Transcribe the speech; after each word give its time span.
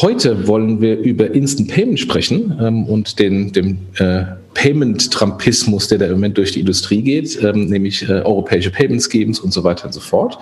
Heute 0.00 0.48
wollen 0.48 0.80
wir 0.80 0.98
über 0.98 1.30
Instant 1.32 1.70
Payment 1.70 2.00
sprechen 2.00 2.58
ähm, 2.60 2.84
und 2.86 3.18
den, 3.18 3.52
dem 3.52 3.78
äh, 3.98 4.24
Payment-Trampismus, 4.54 5.88
der 5.88 5.98
da 5.98 6.06
im 6.06 6.12
Moment 6.12 6.36
durch 6.36 6.52
die 6.52 6.60
Industrie 6.60 7.02
geht, 7.02 7.40
ähm, 7.44 7.66
nämlich 7.66 8.08
äh, 8.08 8.22
europäische 8.22 8.70
Payment 8.70 9.02
Schemes 9.02 9.38
und 9.38 9.52
so 9.52 9.62
weiter 9.62 9.86
und 9.86 9.92
so 9.92 10.00
fort. 10.00 10.38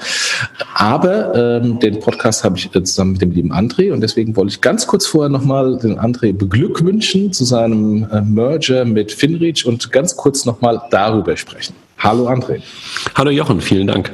Aber 0.74 1.34
ähm, 1.34 1.78
den 1.80 2.00
Podcast 2.00 2.44
habe 2.44 2.56
ich 2.56 2.74
äh, 2.74 2.82
zusammen 2.82 3.12
mit 3.12 3.22
dem 3.22 3.32
lieben 3.32 3.52
André 3.52 3.92
und 3.92 4.00
deswegen 4.00 4.36
wollte 4.36 4.52
ich 4.52 4.60
ganz 4.62 4.86
kurz 4.86 5.06
vorher 5.06 5.28
nochmal 5.28 5.78
den 5.78 5.98
André 5.98 6.32
beglückwünschen 6.32 7.32
zu 7.32 7.44
seinem 7.44 8.06
äh, 8.10 8.22
Merger 8.22 8.86
mit 8.86 9.12
Finreach 9.12 9.66
und 9.66 9.92
ganz 9.92 10.16
kurz 10.16 10.46
nochmal 10.46 10.80
darüber 10.90 11.36
sprechen. 11.36 11.74
Hallo 11.98 12.26
André. 12.28 12.62
Hallo 13.14 13.30
Jochen, 13.30 13.60
vielen 13.60 13.86
Dank. 13.86 14.12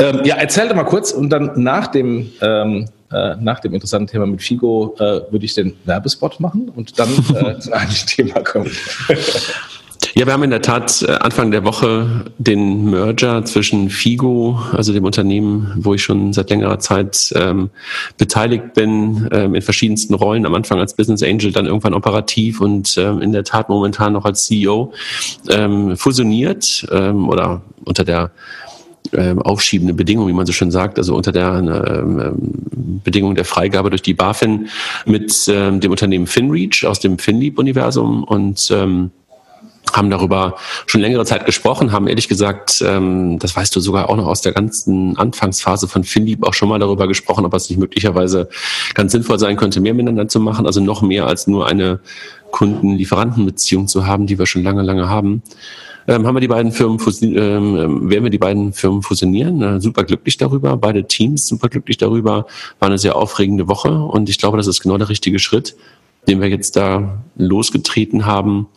Ähm, 0.00 0.20
ja, 0.24 0.36
erzähl 0.36 0.68
doch 0.68 0.74
mal 0.74 0.84
kurz 0.84 1.12
und 1.12 1.30
dann 1.30 1.52
nach 1.56 1.86
dem 1.86 2.30
ähm, 2.40 2.86
äh, 3.12 3.36
nach 3.36 3.60
dem 3.60 3.74
interessanten 3.74 4.08
Thema 4.08 4.26
mit 4.26 4.42
Figo 4.42 4.94
äh, 4.98 5.20
würde 5.30 5.44
ich 5.44 5.54
den 5.54 5.76
Werbespot 5.84 6.40
machen 6.40 6.70
und 6.74 6.98
dann 6.98 7.08
äh, 7.34 7.58
zum 7.60 7.72
eigentlichen 7.72 8.08
Thema 8.08 8.40
kommen. 8.40 8.70
Ja, 10.18 10.24
wir 10.24 10.32
haben 10.32 10.44
in 10.44 10.50
der 10.50 10.62
Tat 10.62 11.02
äh, 11.02 11.12
Anfang 11.12 11.50
der 11.50 11.64
Woche 11.64 12.24
den 12.38 12.88
Merger 12.88 13.44
zwischen 13.44 13.90
Figo, 13.90 14.58
also 14.72 14.94
dem 14.94 15.04
Unternehmen, 15.04 15.74
wo 15.76 15.92
ich 15.92 16.02
schon 16.02 16.32
seit 16.32 16.48
längerer 16.48 16.78
Zeit 16.78 17.34
ähm, 17.36 17.68
beteiligt 18.16 18.72
bin, 18.72 19.28
ähm, 19.30 19.54
in 19.54 19.60
verschiedensten 19.60 20.14
Rollen, 20.14 20.46
am 20.46 20.54
Anfang 20.54 20.78
als 20.80 20.96
Business 20.96 21.22
Angel, 21.22 21.52
dann 21.52 21.66
irgendwann 21.66 21.92
operativ 21.92 22.62
und 22.62 22.96
ähm, 22.96 23.20
in 23.20 23.32
der 23.32 23.44
Tat 23.44 23.68
momentan 23.68 24.14
noch 24.14 24.24
als 24.24 24.46
CEO, 24.46 24.94
ähm, 25.50 25.98
fusioniert 25.98 26.86
ähm, 26.90 27.28
oder 27.28 27.60
unter 27.84 28.04
der 28.04 28.30
ähm, 29.12 29.40
aufschiebende 29.40 29.94
Bedingung, 29.94 30.28
wie 30.28 30.32
man 30.32 30.46
so 30.46 30.52
schön 30.52 30.70
sagt, 30.70 30.98
also 30.98 31.14
unter 31.14 31.32
der 31.32 31.54
ähm, 31.54 32.34
Bedingung 33.04 33.34
der 33.34 33.44
Freigabe 33.44 33.90
durch 33.90 34.02
die 34.02 34.14
BaFin 34.14 34.68
mit 35.04 35.48
ähm, 35.48 35.80
dem 35.80 35.90
Unternehmen 35.90 36.26
FinReach 36.26 36.84
aus 36.86 37.00
dem 37.00 37.18
FinLeap-Universum 37.18 38.24
und 38.24 38.70
ähm, 38.70 39.10
haben 39.92 40.10
darüber 40.10 40.56
schon 40.86 41.00
längere 41.00 41.24
Zeit 41.24 41.46
gesprochen, 41.46 41.92
haben 41.92 42.08
ehrlich 42.08 42.28
gesagt, 42.28 42.82
ähm, 42.84 43.38
das 43.38 43.54
weißt 43.54 43.74
du 43.74 43.80
sogar 43.80 44.10
auch 44.10 44.16
noch 44.16 44.26
aus 44.26 44.42
der 44.42 44.52
ganzen 44.52 45.16
Anfangsphase 45.16 45.88
von 45.88 46.04
FinLeap 46.04 46.44
auch 46.44 46.54
schon 46.54 46.68
mal 46.68 46.78
darüber 46.78 47.06
gesprochen, 47.08 47.44
ob 47.44 47.54
es 47.54 47.70
nicht 47.70 47.78
möglicherweise 47.78 48.48
ganz 48.94 49.12
sinnvoll 49.12 49.38
sein 49.38 49.56
könnte, 49.56 49.80
mehr 49.80 49.94
miteinander 49.94 50.28
zu 50.28 50.40
machen, 50.40 50.66
also 50.66 50.80
noch 50.80 51.02
mehr 51.02 51.26
als 51.26 51.46
nur 51.46 51.66
eine 51.66 52.00
Kunden-Lieferanten-Beziehung 52.50 53.88
zu 53.88 54.06
haben, 54.06 54.26
die 54.26 54.38
wir 54.38 54.46
schon 54.46 54.62
lange, 54.62 54.82
lange 54.82 55.08
haben 55.08 55.42
ähm, 56.08 56.26
haben 56.26 56.34
wir 56.34 56.40
die 56.40 56.48
beiden 56.48 56.72
Firmen 56.72 56.98
ähm, 57.22 58.10
werden 58.10 58.24
wir 58.24 58.30
die 58.30 58.38
beiden 58.38 58.72
Firmen 58.72 59.02
fusionieren. 59.02 59.62
Äh, 59.62 59.80
super 59.80 60.04
glücklich 60.04 60.36
darüber, 60.36 60.76
beide 60.76 61.06
Teams 61.06 61.46
super 61.46 61.68
glücklich 61.68 61.96
darüber. 61.96 62.46
War 62.78 62.88
eine 62.88 62.98
sehr 62.98 63.16
aufregende 63.16 63.68
Woche 63.68 63.90
und 63.90 64.28
ich 64.28 64.38
glaube, 64.38 64.56
das 64.56 64.66
ist 64.66 64.80
genau 64.80 64.98
der 64.98 65.08
richtige 65.08 65.38
Schritt, 65.38 65.76
den 66.28 66.40
wir 66.40 66.48
jetzt 66.48 66.76
da 66.76 67.18
losgetreten 67.36 68.26
haben, 68.26 68.68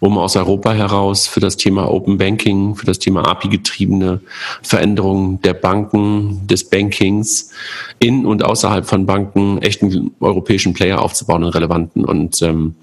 um 0.00 0.18
aus 0.18 0.36
Europa 0.36 0.72
heraus 0.72 1.26
für 1.26 1.40
das 1.40 1.56
Thema 1.56 1.90
Open 1.90 2.18
Banking, 2.18 2.74
für 2.76 2.86
das 2.86 2.98
Thema 2.98 3.26
API-getriebene 3.26 4.20
Veränderungen 4.62 5.40
der 5.42 5.54
Banken, 5.54 6.46
des 6.46 6.68
Bankings 6.68 7.50
in 7.98 8.26
und 8.26 8.44
außerhalb 8.44 8.86
von 8.86 9.06
Banken 9.06 9.58
echten 9.62 10.12
europäischen 10.20 10.74
Player 10.74 11.00
aufzubauen, 11.00 11.42
einen 11.42 11.52
relevanten. 11.52 12.04
Und 12.04 12.42
ähm, 12.42 12.74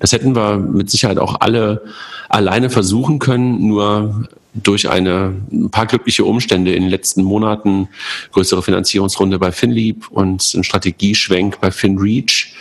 das 0.00 0.12
hätten 0.12 0.34
wir 0.34 0.56
mit 0.58 0.90
Sicherheit 0.90 1.18
auch 1.18 1.40
alle 1.40 1.82
alleine 2.28 2.70
versuchen 2.70 3.18
können, 3.18 3.68
nur 3.68 4.26
durch 4.54 4.88
eine, 4.88 5.34
ein 5.52 5.70
paar 5.70 5.86
glückliche 5.86 6.24
Umstände 6.24 6.74
in 6.74 6.82
den 6.82 6.90
letzten 6.90 7.24
Monaten, 7.24 7.88
größere 8.32 8.62
Finanzierungsrunde 8.62 9.38
bei 9.38 9.50
FinLeap 9.50 10.08
und 10.10 10.54
ein 10.54 10.62
Strategieschwenk 10.62 11.60
bei 11.60 11.70
FinReach 11.70 12.54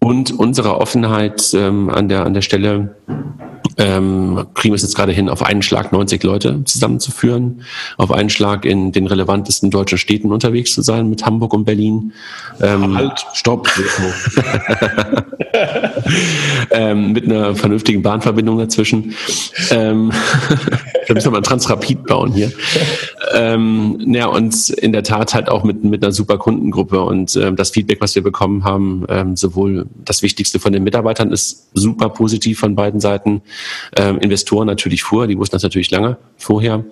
und 0.00 0.38
unsere 0.38 0.80
Offenheit 0.80 1.52
ähm, 1.54 1.90
an, 1.90 2.08
der, 2.08 2.24
an 2.24 2.34
der 2.34 2.42
Stelle 2.42 2.96
ähm, 3.78 4.46
kriegen 4.54 4.72
wir 4.72 4.76
es 4.76 4.82
jetzt 4.82 4.96
gerade 4.96 5.12
hin, 5.12 5.28
auf 5.28 5.42
einen 5.42 5.62
Schlag 5.62 5.92
90 5.92 6.22
Leute 6.24 6.64
zusammenzuführen, 6.64 7.62
auf 7.96 8.10
einen 8.10 8.28
Schlag 8.28 8.64
in 8.64 8.90
den 8.92 9.06
relevantesten 9.06 9.70
deutschen 9.70 9.98
Städten 9.98 10.32
unterwegs 10.32 10.72
zu 10.74 10.82
sein, 10.82 11.08
mit 11.08 11.24
Hamburg 11.24 11.54
und 11.54 11.64
Berlin. 11.64 12.12
Ähm, 12.60 12.96
halt, 12.96 13.24
stopp. 13.34 13.68
ähm, 16.70 17.12
mit 17.12 17.24
einer 17.24 17.54
vernünftigen 17.54 18.02
Bahnverbindung 18.02 18.58
dazwischen. 18.58 19.14
Ähm, 19.70 20.12
da 21.06 21.14
müssen 21.14 21.26
wir 21.26 21.32
mal 21.32 21.38
ein 21.38 21.44
Transrapid 21.44 22.04
bauen 22.04 22.32
hier. 22.32 22.50
Ähm, 23.32 23.98
ja, 24.12 24.26
und 24.26 24.70
in 24.70 24.92
der 24.92 25.04
Tat 25.04 25.34
halt 25.34 25.48
auch 25.48 25.62
mit, 25.62 25.84
mit 25.84 26.02
einer 26.02 26.12
super 26.12 26.38
Kundengruppe 26.38 27.00
und 27.02 27.36
ähm, 27.36 27.56
das 27.56 27.70
Feedback, 27.70 28.00
was 28.00 28.14
wir 28.14 28.22
bekommen 28.22 28.64
haben, 28.64 29.04
ähm, 29.08 29.36
sowohl 29.36 29.86
das 30.04 30.22
Wichtigste 30.22 30.58
von 30.58 30.72
den 30.72 30.82
Mitarbeitern 30.82 31.30
ist 31.30 31.68
super 31.74 32.08
positiv 32.08 32.58
von 32.58 32.74
beiden 32.74 33.00
Seiten. 33.00 33.42
Ähm, 33.96 34.18
Investoren 34.18 34.66
natürlich 34.66 35.02
vor, 35.02 35.26
die 35.26 35.38
wussten 35.38 35.56
das 35.56 35.62
natürlich 35.62 35.90
lange 35.90 36.16
vorher. 36.36 36.84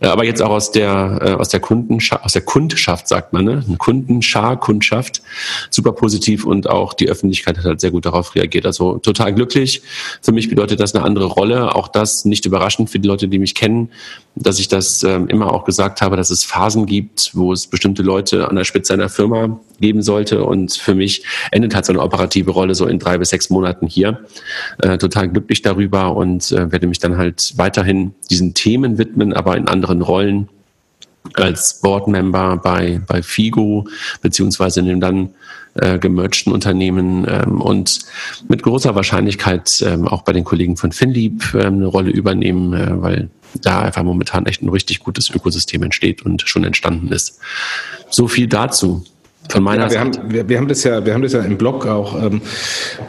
Äh, 0.00 0.06
aber 0.08 0.24
jetzt 0.24 0.42
auch 0.42 0.50
aus 0.50 0.72
der, 0.72 1.18
äh, 1.22 1.30
aus 1.32 1.48
der 1.48 1.60
Kundenschaft, 1.60 2.24
aus 2.24 2.32
der 2.32 2.42
Kundschaft, 2.42 3.08
sagt 3.08 3.32
man, 3.32 3.44
ne? 3.44 3.64
Kundenschar, 3.78 4.58
Kundschaft, 4.58 5.22
super 5.70 5.92
positiv 5.92 6.44
und 6.44 6.68
auch 6.68 6.94
die 6.94 7.08
Öffentlichkeit 7.08 7.58
hat 7.58 7.64
halt 7.64 7.80
sehr 7.80 7.90
gut 7.90 8.06
darauf 8.06 8.34
reagiert. 8.34 8.66
Also 8.66 8.98
total 8.98 9.34
glücklich. 9.34 9.82
Für 10.22 10.32
mich 10.32 10.48
bedeutet 10.48 10.80
das 10.80 10.94
eine 10.94 11.04
andere 11.04 11.26
Rolle. 11.26 11.74
Auch 11.74 11.88
das 11.88 12.24
nicht 12.24 12.46
überraschend 12.46 12.90
für 12.90 12.98
die 12.98 13.08
Leute, 13.08 13.28
die 13.28 13.38
mich 13.38 13.54
kennen, 13.54 13.90
dass 14.34 14.58
ich 14.58 14.68
das 14.68 15.02
ähm, 15.02 15.28
immer 15.28 15.52
auch 15.52 15.64
gesagt 15.64 16.00
habe, 16.02 16.16
dass 16.16 16.30
es 16.30 16.44
Phasen 16.44 16.86
gibt, 16.86 17.30
wo 17.34 17.52
es 17.52 17.66
bestimmte 17.66 18.02
Leute 18.02 18.48
an 18.48 18.56
der 18.56 18.64
Spitze 18.64 18.94
einer 18.94 19.08
Firma 19.08 19.60
geben 19.80 20.02
sollte. 20.02 20.44
Und 20.44 20.72
für 20.72 20.94
mich 20.94 21.24
endet 21.50 21.74
halt 21.74 21.84
so 21.84 21.92
eine 21.92 22.02
operative 22.02 22.50
Rolle 22.50 22.74
so 22.74 22.86
in 22.86 22.98
drei 22.98 23.18
bis 23.18 23.30
sechs 23.30 23.50
Monaten 23.50 23.86
hier. 23.86 24.20
Äh, 24.82 24.98
total 24.98 25.28
glücklich 25.28 25.62
darüber 25.62 26.16
und 26.16 26.52
äh, 26.52 26.70
werde 26.70 26.86
mich 26.86 26.98
dann 26.98 27.16
halt 27.16 27.54
weiterhin 27.56 28.14
diesen 28.30 28.54
Themen 28.54 28.98
widmen, 28.98 29.32
aber 29.32 29.56
in 29.56 29.68
anderen 29.68 30.02
Rollen 30.02 30.48
als 31.34 31.80
Boardmember 31.80 32.56
bei, 32.56 33.00
bei 33.06 33.22
FIGO, 33.22 33.86
beziehungsweise 34.22 34.80
in 34.80 34.86
dem 34.86 35.00
dann 35.00 35.34
äh, 35.74 35.98
gemergten 35.98 36.52
Unternehmen 36.52 37.26
ähm, 37.28 37.60
und 37.60 38.00
mit 38.48 38.62
großer 38.62 38.94
Wahrscheinlichkeit 38.94 39.84
ähm, 39.86 40.08
auch 40.08 40.22
bei 40.22 40.32
den 40.32 40.44
Kollegen 40.44 40.76
von 40.76 40.92
FinLeap 40.92 41.54
ähm, 41.54 41.74
eine 41.74 41.86
Rolle 41.86 42.10
übernehmen, 42.10 42.72
äh, 42.72 43.00
weil 43.00 43.30
da 43.62 43.80
einfach 43.80 44.02
momentan 44.02 44.46
echt 44.46 44.62
ein 44.62 44.68
richtig 44.68 45.00
gutes 45.00 45.30
Ökosystem 45.30 45.82
entsteht 45.82 46.22
und 46.22 46.42
schon 46.42 46.64
entstanden 46.64 47.08
ist. 47.08 47.40
So 48.08 48.28
viel 48.28 48.46
dazu. 48.46 49.04
Von 49.52 49.62
meiner 49.62 49.84
ja, 49.84 49.90
wir 49.90 49.98
Seite. 49.98 50.20
Haben, 50.20 50.32
wir, 50.32 50.48
wir, 50.48 50.58
haben 50.58 50.68
das 50.68 50.84
ja, 50.84 51.04
wir 51.04 51.14
haben 51.14 51.22
das 51.22 51.32
ja 51.32 51.40
im 51.40 51.58
Blog 51.58 51.86
auch 51.86 52.22
ähm, 52.22 52.42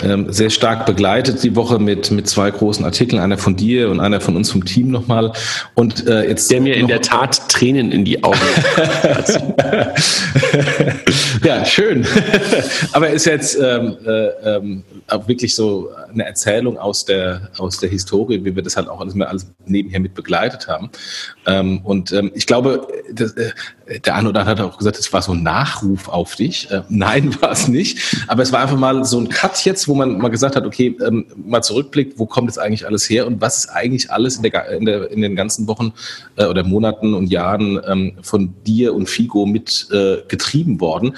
ähm, 0.04 0.32
sehr 0.32 0.50
stark 0.50 0.86
begleitet 0.86 1.44
die 1.44 1.56
Woche 1.56 1.80
mit 1.80 2.12
mit 2.12 2.28
zwei 2.28 2.52
großen 2.52 2.86
Artikeln, 2.86 3.22
einer 3.22 3.38
von 3.38 3.56
dir 3.56 3.90
und 3.90 4.00
einer 4.00 4.22
von 4.22 4.36
uns 4.36 4.52
vom 4.52 4.66
Team 4.66 4.90
nochmal. 4.90 5.32
Und 5.76 6.08
äh, 6.08 6.28
jetzt 6.28 6.52
der 6.52 6.62
mir 6.62 6.76
in 6.76 6.88
der 6.88 7.02
Tat 7.02 7.50
Tränen 7.50 7.92
in 7.92 8.06
die 8.06 8.24
Augen. 8.24 8.38
ja, 11.44 11.66
schön. 11.66 12.06
Aber 12.94 13.10
ist 13.10 13.26
jetzt 13.26 13.58
ähm, 13.62 13.98
äh, 14.06 14.56
ähm, 14.56 14.84
auch 15.08 15.28
wirklich 15.28 15.56
so 15.56 15.90
eine 16.12 16.26
Erzählung 16.26 16.78
aus 16.78 17.06
der 17.06 17.50
aus 17.58 17.80
der 17.80 17.90
Historie, 17.90 18.44
wie 18.44 18.56
wir 18.56 18.64
das 18.64 18.78
halt 18.78 18.88
auch 18.88 19.02
alles, 19.02 19.20
alles 19.20 19.48
nebenher 19.66 20.00
mit 20.00 20.14
begleitet 20.14 20.68
haben. 20.68 20.90
Ähm, 21.46 21.82
und 21.84 22.12
ähm, 22.12 22.32
ich 22.34 22.48
glaube, 22.48 22.88
das, 23.12 23.34
äh, 23.34 23.52
der 24.00 24.16
andere 24.16 24.46
hat 24.46 24.62
auch 24.62 24.78
gesagt, 24.78 24.98
es 24.98 25.12
war 25.12 25.22
so 25.22 25.34
ein 25.34 25.44
Nachruf 25.44 26.08
auf 26.08 26.36
dich. 26.36 26.70
Äh, 26.72 26.84
nein, 26.90 27.36
war 27.42 27.52
es 27.52 27.68
nicht. 27.68 28.24
Aber 28.28 28.44
es 28.44 28.52
war 28.52 28.62
einfach 28.62 28.78
mal 28.78 29.04
so 29.04 29.20
ein 29.20 29.30
Cut 29.30 29.64
jetzt, 29.66 29.88
wo 29.88 29.96
man 29.96 30.18
mal 30.18 30.30
gesagt 30.30 30.56
hat, 30.56 30.66
okay, 30.66 30.96
ähm, 31.06 31.26
mal 31.36 31.62
zurückblickt, 31.62 32.20
wo 32.20 32.26
kommt 32.26 32.50
jetzt 32.50 32.58
eigentlich 32.58 32.86
alles 32.86 33.10
her 33.10 33.28
und 33.28 33.42
was 33.42 33.60
ist 33.60 33.70
eigentlich 33.70 34.12
alles 34.12 34.38
in, 34.38 34.44
der, 34.44 34.70
in, 34.70 34.86
der, 34.86 35.12
in 35.12 35.22
den 35.22 35.36
ganzen 35.36 35.68
Wochen 35.68 35.94
äh, 36.38 36.46
oder 36.46 36.64
Monaten 36.64 37.14
und 37.14 37.28
Jahren 37.28 37.80
ähm, 37.88 38.18
von 38.22 38.54
dir 38.66 38.94
und 38.94 39.10
Figo 39.10 39.46
mit 39.46 39.88
äh, 39.92 40.18
getrieben 40.28 40.80
worden. 40.80 41.16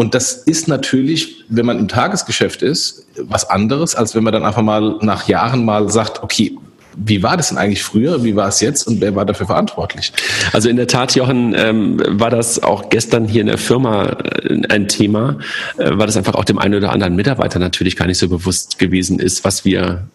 Und 0.00 0.14
das 0.14 0.32
ist 0.32 0.66
natürlich, 0.66 1.44
wenn 1.50 1.66
man 1.66 1.78
im 1.78 1.86
Tagesgeschäft 1.86 2.62
ist, 2.62 3.04
was 3.18 3.50
anderes, 3.50 3.94
als 3.94 4.14
wenn 4.14 4.24
man 4.24 4.32
dann 4.32 4.46
einfach 4.46 4.62
mal 4.62 4.96
nach 5.02 5.28
Jahren 5.28 5.62
mal 5.62 5.90
sagt, 5.90 6.22
okay, 6.22 6.56
wie 6.96 7.22
war 7.22 7.36
das 7.36 7.50
denn 7.50 7.58
eigentlich 7.58 7.82
früher? 7.82 8.24
Wie 8.24 8.34
war 8.34 8.48
es 8.48 8.62
jetzt? 8.62 8.86
Und 8.86 9.02
wer 9.02 9.14
war 9.14 9.26
dafür 9.26 9.44
verantwortlich? 9.44 10.10
Also 10.54 10.70
in 10.70 10.76
der 10.76 10.86
Tat, 10.86 11.14
Jochen, 11.16 11.54
ähm, 11.54 12.00
war 12.18 12.30
das 12.30 12.62
auch 12.62 12.88
gestern 12.88 13.28
hier 13.28 13.42
in 13.42 13.48
der 13.48 13.58
Firma 13.58 14.06
äh, 14.06 14.62
ein 14.70 14.88
Thema, 14.88 15.36
äh, 15.76 15.90
weil 15.92 16.06
das 16.06 16.16
einfach 16.16 16.34
auch 16.34 16.46
dem 16.46 16.58
einen 16.58 16.76
oder 16.76 16.92
anderen 16.92 17.14
Mitarbeiter 17.14 17.58
natürlich 17.58 17.94
gar 17.94 18.06
nicht 18.06 18.16
so 18.16 18.26
bewusst 18.26 18.78
gewesen 18.78 19.18
ist, 19.18 19.44
was 19.44 19.66
wir 19.66 20.08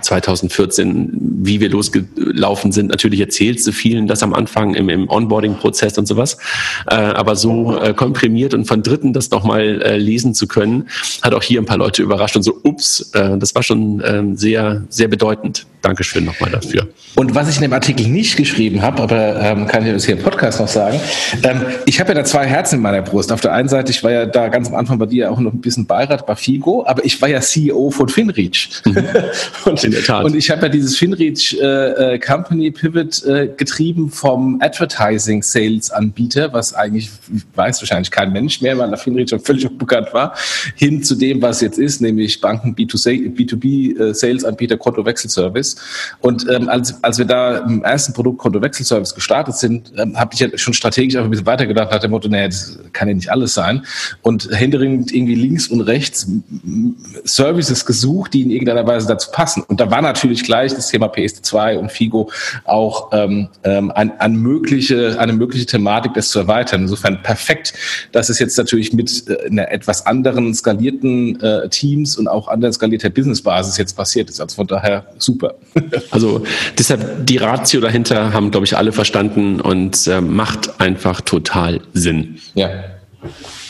2014, 0.00 1.10
wie 1.42 1.60
wir 1.60 1.68
losgelaufen 1.68 2.72
sind. 2.72 2.88
Natürlich 2.88 3.20
erzählst 3.20 3.66
du 3.66 3.72
vielen 3.72 4.06
das 4.06 4.22
am 4.22 4.34
Anfang 4.34 4.74
im, 4.74 4.88
im 4.88 5.08
Onboarding-Prozess 5.08 5.98
und 5.98 6.06
sowas. 6.06 6.38
Äh, 6.88 6.94
aber 6.94 7.36
so 7.36 7.78
äh, 7.78 7.94
komprimiert 7.94 8.54
und 8.54 8.66
von 8.66 8.82
Dritten 8.82 9.12
das 9.12 9.30
nochmal 9.30 9.82
äh, 9.82 9.96
lesen 9.96 10.34
zu 10.34 10.46
können, 10.46 10.88
hat 11.22 11.34
auch 11.34 11.42
hier 11.42 11.60
ein 11.60 11.66
paar 11.66 11.78
Leute 11.78 12.02
überrascht 12.02 12.36
und 12.36 12.42
so, 12.42 12.58
ups, 12.62 13.10
äh, 13.14 13.36
das 13.38 13.54
war 13.54 13.62
schon 13.62 14.02
ähm, 14.04 14.36
sehr, 14.36 14.84
sehr 14.88 15.08
bedeutend. 15.08 15.66
Dankeschön 15.82 16.24
nochmal 16.24 16.50
dafür. 16.50 16.88
Und 17.14 17.34
was 17.34 17.48
ich 17.48 17.56
in 17.56 17.62
dem 17.62 17.72
Artikel 17.72 18.08
nicht 18.08 18.36
geschrieben 18.36 18.82
habe, 18.82 19.02
aber 19.02 19.40
ähm, 19.40 19.66
kann 19.68 19.86
ich 19.86 19.92
das 19.92 20.04
hier 20.04 20.16
im 20.16 20.22
Podcast 20.22 20.58
noch 20.58 20.68
sagen, 20.68 20.98
ähm, 21.44 21.62
ich 21.84 22.00
habe 22.00 22.10
ja 22.10 22.14
da 22.14 22.24
zwei 22.24 22.44
Herzen 22.44 22.76
in 22.76 22.82
meiner 22.82 23.02
Brust. 23.02 23.30
Auf 23.30 23.40
der 23.40 23.52
einen 23.52 23.68
Seite, 23.68 23.92
ich 23.92 24.02
war 24.02 24.10
ja 24.10 24.26
da 24.26 24.48
ganz 24.48 24.68
am 24.68 24.74
Anfang 24.74 24.98
bei 24.98 25.06
dir 25.06 25.30
auch 25.30 25.38
noch 25.38 25.52
ein 25.52 25.60
bisschen 25.60 25.86
Beirat 25.86 26.26
bei 26.26 26.34
Figo, 26.34 26.84
aber 26.86 27.04
ich 27.04 27.22
war 27.22 27.28
ja 27.28 27.40
CEO 27.40 27.90
von 27.90 28.08
Finreach. 28.08 28.82
Mhm. 28.84 28.96
und, 29.64 29.82
in 29.84 29.90
der 29.90 30.02
Tat. 30.02 30.24
und 30.24 30.36
ich 30.36 30.50
habe 30.50 30.62
ja 30.62 30.68
dieses 30.68 30.96
Finreach 30.96 31.56
äh, 31.60 32.14
äh, 32.14 32.18
Company 32.18 32.70
Pivot 32.70 33.24
äh, 33.24 33.48
getrieben 33.56 34.10
vom 34.10 34.60
Advertising 34.60 35.42
Sales 35.42 35.90
Anbieter, 35.90 36.52
was 36.52 36.74
eigentlich 36.74 37.10
weiß 37.54 37.80
wahrscheinlich 37.80 38.10
kein 38.10 38.32
Mensch 38.32 38.60
mehr, 38.60 38.76
weil 38.78 38.88
der 38.88 38.98
Finreach 38.98 39.30
schon 39.30 39.40
völlig 39.40 39.68
unbekannt 39.68 40.12
war, 40.12 40.34
hin 40.74 41.02
zu 41.02 41.14
dem, 41.14 41.42
was 41.42 41.60
jetzt 41.60 41.78
ist, 41.78 42.00
nämlich 42.00 42.40
Banken 42.40 42.74
B2C, 42.74 43.34
B2B 43.34 43.98
äh, 43.98 44.14
Sales 44.14 44.44
Anbieter 44.44 44.76
Kontowechselservice. 44.76 45.76
Und 46.20 46.46
ähm, 46.50 46.68
als, 46.68 47.02
als 47.02 47.18
wir 47.18 47.24
da 47.24 47.58
im 47.58 47.82
ersten 47.82 48.12
Produkt 48.12 48.38
Kontowechselservice 48.38 49.14
gestartet 49.14 49.56
sind, 49.56 49.92
ähm, 49.96 50.18
habe 50.18 50.34
ich 50.34 50.40
ja 50.40 50.48
schon 50.56 50.74
strategisch 50.74 51.16
einfach 51.16 51.26
ein 51.26 51.30
bisschen 51.30 51.46
weitergedacht, 51.46 51.90
nach 51.90 52.00
dem 52.00 52.10
Motto, 52.10 52.28
naja, 52.28 52.48
das 52.48 52.78
kann 52.92 53.08
ja 53.08 53.14
nicht 53.14 53.30
alles 53.30 53.54
sein. 53.54 53.84
Und 54.22 54.48
händeringend 54.52 55.12
irgendwie 55.12 55.34
links 55.34 55.68
und 55.68 55.80
rechts 55.82 56.26
Services 57.24 57.84
gesucht, 57.86 58.34
die 58.34 58.42
in 58.42 58.50
irgendeiner 58.50 58.86
Weise 58.86 59.06
dazu 59.06 59.30
passen. 59.36 59.62
Und 59.64 59.80
da 59.80 59.90
war 59.90 60.00
natürlich 60.00 60.44
gleich 60.44 60.74
das 60.74 60.88
Thema 60.88 61.08
PSD2 61.08 61.76
und 61.76 61.92
FIGO 61.92 62.30
auch 62.64 63.10
ähm, 63.12 63.48
ähm, 63.64 63.92
ein, 63.94 64.18
ein 64.18 64.34
mögliche, 64.36 65.20
eine 65.20 65.34
mögliche 65.34 65.66
Thematik, 65.66 66.14
das 66.14 66.30
zu 66.30 66.38
erweitern. 66.38 66.82
Insofern 66.82 67.22
perfekt, 67.22 67.74
dass 68.12 68.30
es 68.30 68.38
jetzt 68.38 68.56
natürlich 68.56 68.94
mit 68.94 69.24
äh, 69.28 69.50
einer 69.50 69.70
etwas 69.70 70.06
anderen 70.06 70.54
skalierten 70.54 71.38
äh, 71.42 71.68
Teams 71.68 72.16
und 72.16 72.28
auch 72.28 72.48
anderen 72.48 72.72
skalierter 72.72 73.10
Businessbasis 73.10 73.76
jetzt 73.76 73.94
passiert 73.94 74.30
ist. 74.30 74.40
Also 74.40 74.56
von 74.56 74.66
daher 74.66 75.04
super. 75.18 75.54
Also 76.10 76.44
deshalb 76.78 77.26
die 77.26 77.36
Ratio 77.36 77.80
dahinter 77.80 78.32
haben, 78.32 78.50
glaube 78.50 78.64
ich, 78.64 78.76
alle 78.76 78.92
verstanden 78.92 79.60
und 79.60 80.06
äh, 80.06 80.20
macht 80.20 80.80
einfach 80.80 81.20
total 81.20 81.80
Sinn. 81.92 82.38
Ja. 82.54 82.70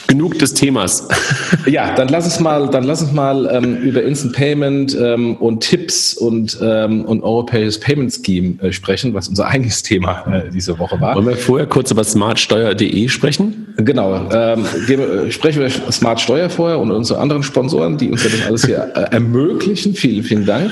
Genug 0.06 0.38
des 0.38 0.54
Themas. 0.54 1.08
Ja, 1.66 1.94
dann 1.94 2.08
lass 2.08 2.24
uns 2.24 2.38
mal, 2.38 2.68
dann 2.68 2.84
lass 2.84 3.02
uns 3.02 3.12
mal 3.12 3.50
ähm, 3.52 3.76
über 3.78 4.02
Instant 4.02 4.34
Payment 4.34 4.96
ähm, 5.00 5.34
und 5.36 5.60
Tipps 5.60 6.14
und, 6.14 6.56
ähm, 6.62 7.04
und 7.04 7.22
europäisches 7.22 7.80
Payment 7.80 8.12
Scheme 8.12 8.62
äh, 8.62 8.72
sprechen, 8.72 9.14
was 9.14 9.28
unser 9.28 9.46
eigentliches 9.46 9.82
Thema 9.82 10.24
äh, 10.32 10.50
diese 10.50 10.78
Woche 10.78 11.00
war. 11.00 11.16
Wollen 11.16 11.26
wir 11.26 11.36
vorher 11.36 11.66
kurz 11.66 11.90
über 11.90 12.04
smartsteuer.de 12.04 13.08
sprechen? 13.08 13.74
Genau. 13.78 14.28
Ähm, 14.32 14.64
gehen, 14.86 15.00
äh, 15.00 15.30
sprechen 15.32 15.60
wir 15.60 15.70
Smart 15.70 16.20
Steuer 16.20 16.48
vorher 16.48 16.78
und 16.78 16.92
unsere 16.92 17.18
anderen 17.18 17.42
Sponsoren, 17.42 17.98
die 17.98 18.10
uns 18.10 18.22
ja 18.22 18.30
das 18.30 18.46
alles 18.46 18.66
hier 18.66 18.92
äh, 18.94 19.12
ermöglichen. 19.12 19.94
Vielen, 19.94 20.22
vielen 20.22 20.46
Dank. 20.46 20.70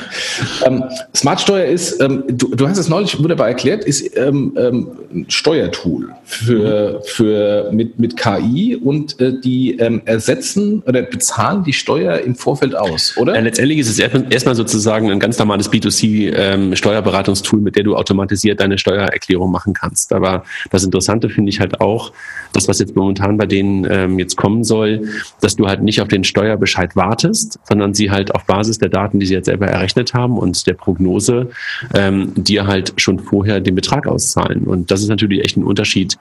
Ähm, 0.65 0.85
Smart 1.15 1.41
Steuer 1.41 1.67
ist, 1.67 2.01
ähm, 2.01 2.23
du, 2.29 2.55
du 2.55 2.69
hast 2.69 2.79
es 2.79 2.89
neulich 2.89 3.19
wunderbar 3.19 3.49
erklärt, 3.49 3.85
ist 3.85 4.17
ein 4.17 5.27
Steuertool 5.29 6.09
für, 6.25 7.01
für 7.05 7.71
mit, 7.73 7.99
mit 7.99 8.17
KI 8.17 8.77
und 8.77 9.17
die 9.33 9.79
ähm, 9.79 10.03
ersetzen 10.05 10.83
oder 10.87 11.03
bezahlen 11.03 11.65
die 11.65 11.73
Steuer 11.73 12.19
im 12.19 12.35
Vorfeld 12.35 12.75
aus, 12.75 13.17
oder? 13.17 13.41
Letztendlich 13.41 13.79
ist 13.79 13.91
es 13.91 13.99
erstmal 13.99 14.55
sozusagen 14.55 15.11
ein 15.11 15.19
ganz 15.19 15.39
normales 15.39 15.71
B2C-Steuerberatungstool, 15.71 17.59
ähm, 17.59 17.65
mit 17.65 17.77
der 17.77 17.85
du 17.85 17.97
automatisiert 17.97 18.61
deine 18.61 18.79
Steuererklärung 18.79 19.51
machen 19.51 19.75
kannst. 19.75 20.13
Aber 20.13 20.45
das 20.71 20.85
Interessante 20.85 21.29
finde 21.29 21.51
ich 21.51 21.61
halt 21.61 21.81
auch, 21.81 22.13
das, 22.53 22.69
was 22.69 22.79
jetzt 22.79 22.97
momentan 22.97 23.37
bei 23.37 23.47
denen 23.47 23.87
ähm, 23.91 24.19
jetzt 24.19 24.37
kommen 24.37 24.65
soll, 24.65 25.09
dass 25.41 25.57
du 25.57 25.67
halt 25.67 25.83
nicht 25.83 26.01
auf 26.01 26.09
den 26.09 26.25
Steuerbescheid 26.25 26.97
wartest, 26.97 27.59
sondern 27.65 27.95
sie 27.95 28.11
halt 28.11 28.35
auf 28.35 28.45
Basis 28.45 28.79
der 28.79 28.89
Daten, 28.89 29.21
die 29.21 29.27
sie 29.27 29.35
jetzt 29.35 29.47
selber 29.47 29.67
errechnet 29.67 30.15
haben 30.15 30.39
und 30.39 30.67
der 30.67 30.75
Prognose, 30.75 31.51
ähm, 31.95 32.33
dir 32.37 32.67
halt 32.67 32.95
schon 32.97 33.19
vorher 33.19 33.61
den 33.61 33.75
Betrag 33.75 34.07
auszahlen. 34.07 34.65
Und 34.65 34.91
das 34.91 35.03
ist 35.03 35.09
natürlich 35.09 35.45
echt 35.45 35.57
ein 35.57 35.65
Unterschied 35.65 36.17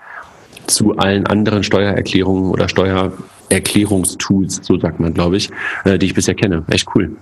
zu 0.67 0.97
allen 0.97 1.25
anderen 1.27 1.63
Steuererklärungen 1.63 2.51
oder 2.51 2.69
Steuererklärungstools, 3.53 4.61
so 4.63 4.79
sagt 4.79 4.99
man, 4.99 5.13
glaube 5.13 5.37
ich, 5.37 5.49
äh, 5.85 5.97
die 5.97 6.07
ich 6.07 6.13
bisher 6.13 6.33
kenne. 6.33 6.63
Echt 6.69 6.87
cool. 6.95 7.15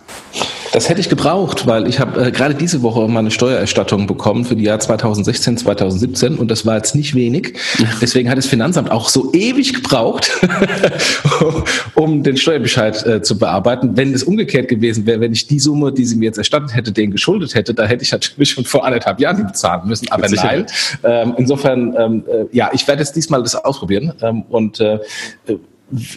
Das 0.73 0.87
hätte 0.87 1.01
ich 1.01 1.09
gebraucht, 1.09 1.67
weil 1.67 1.87
ich 1.87 1.99
habe 1.99 2.27
äh, 2.27 2.31
gerade 2.31 2.55
diese 2.55 2.81
Woche 2.81 3.07
meine 3.09 3.29
Steuererstattung 3.29 4.07
bekommen 4.07 4.45
für 4.45 4.55
die 4.55 4.63
Jahr 4.63 4.79
2016, 4.79 5.57
2017 5.57 6.35
und 6.35 6.49
das 6.49 6.65
war 6.65 6.77
jetzt 6.77 6.95
nicht 6.95 7.13
wenig. 7.13 7.57
Deswegen 8.01 8.29
hat 8.29 8.37
das 8.37 8.45
Finanzamt 8.45 8.89
auch 8.89 9.09
so 9.09 9.33
ewig 9.33 9.73
gebraucht, 9.73 10.31
um 11.95 12.23
den 12.23 12.37
Steuerbescheid 12.37 13.05
äh, 13.05 13.21
zu 13.21 13.37
bearbeiten. 13.37 13.97
Wenn 13.97 14.13
es 14.13 14.23
umgekehrt 14.23 14.69
gewesen 14.69 15.05
wäre, 15.05 15.19
wenn 15.19 15.33
ich 15.33 15.47
die 15.47 15.59
Summe, 15.59 15.91
die 15.91 16.05
sie 16.05 16.15
mir 16.15 16.25
jetzt 16.25 16.37
erstattet 16.37 16.73
hätte, 16.73 16.93
denen 16.93 17.11
geschuldet 17.11 17.53
hätte, 17.53 17.73
da 17.73 17.85
hätte 17.85 18.03
ich 18.03 18.11
natürlich 18.11 18.51
schon 18.51 18.63
vor 18.63 18.85
anderthalb 18.85 19.19
Jahren 19.19 19.37
die 19.37 19.43
bezahlen 19.43 19.87
müssen. 19.87 20.09
Aber 20.09 20.29
nein. 20.29 20.65
Ähm, 21.03 21.33
insofern, 21.37 21.95
ähm, 21.97 22.23
äh, 22.27 22.45
ja, 22.55 22.69
ich 22.71 22.87
werde 22.87 23.01
jetzt 23.01 23.15
diesmal 23.15 23.43
das 23.43 23.55
ausprobieren 23.55 24.13
ähm, 24.21 24.43
und 24.49 24.79
äh, 24.79 24.99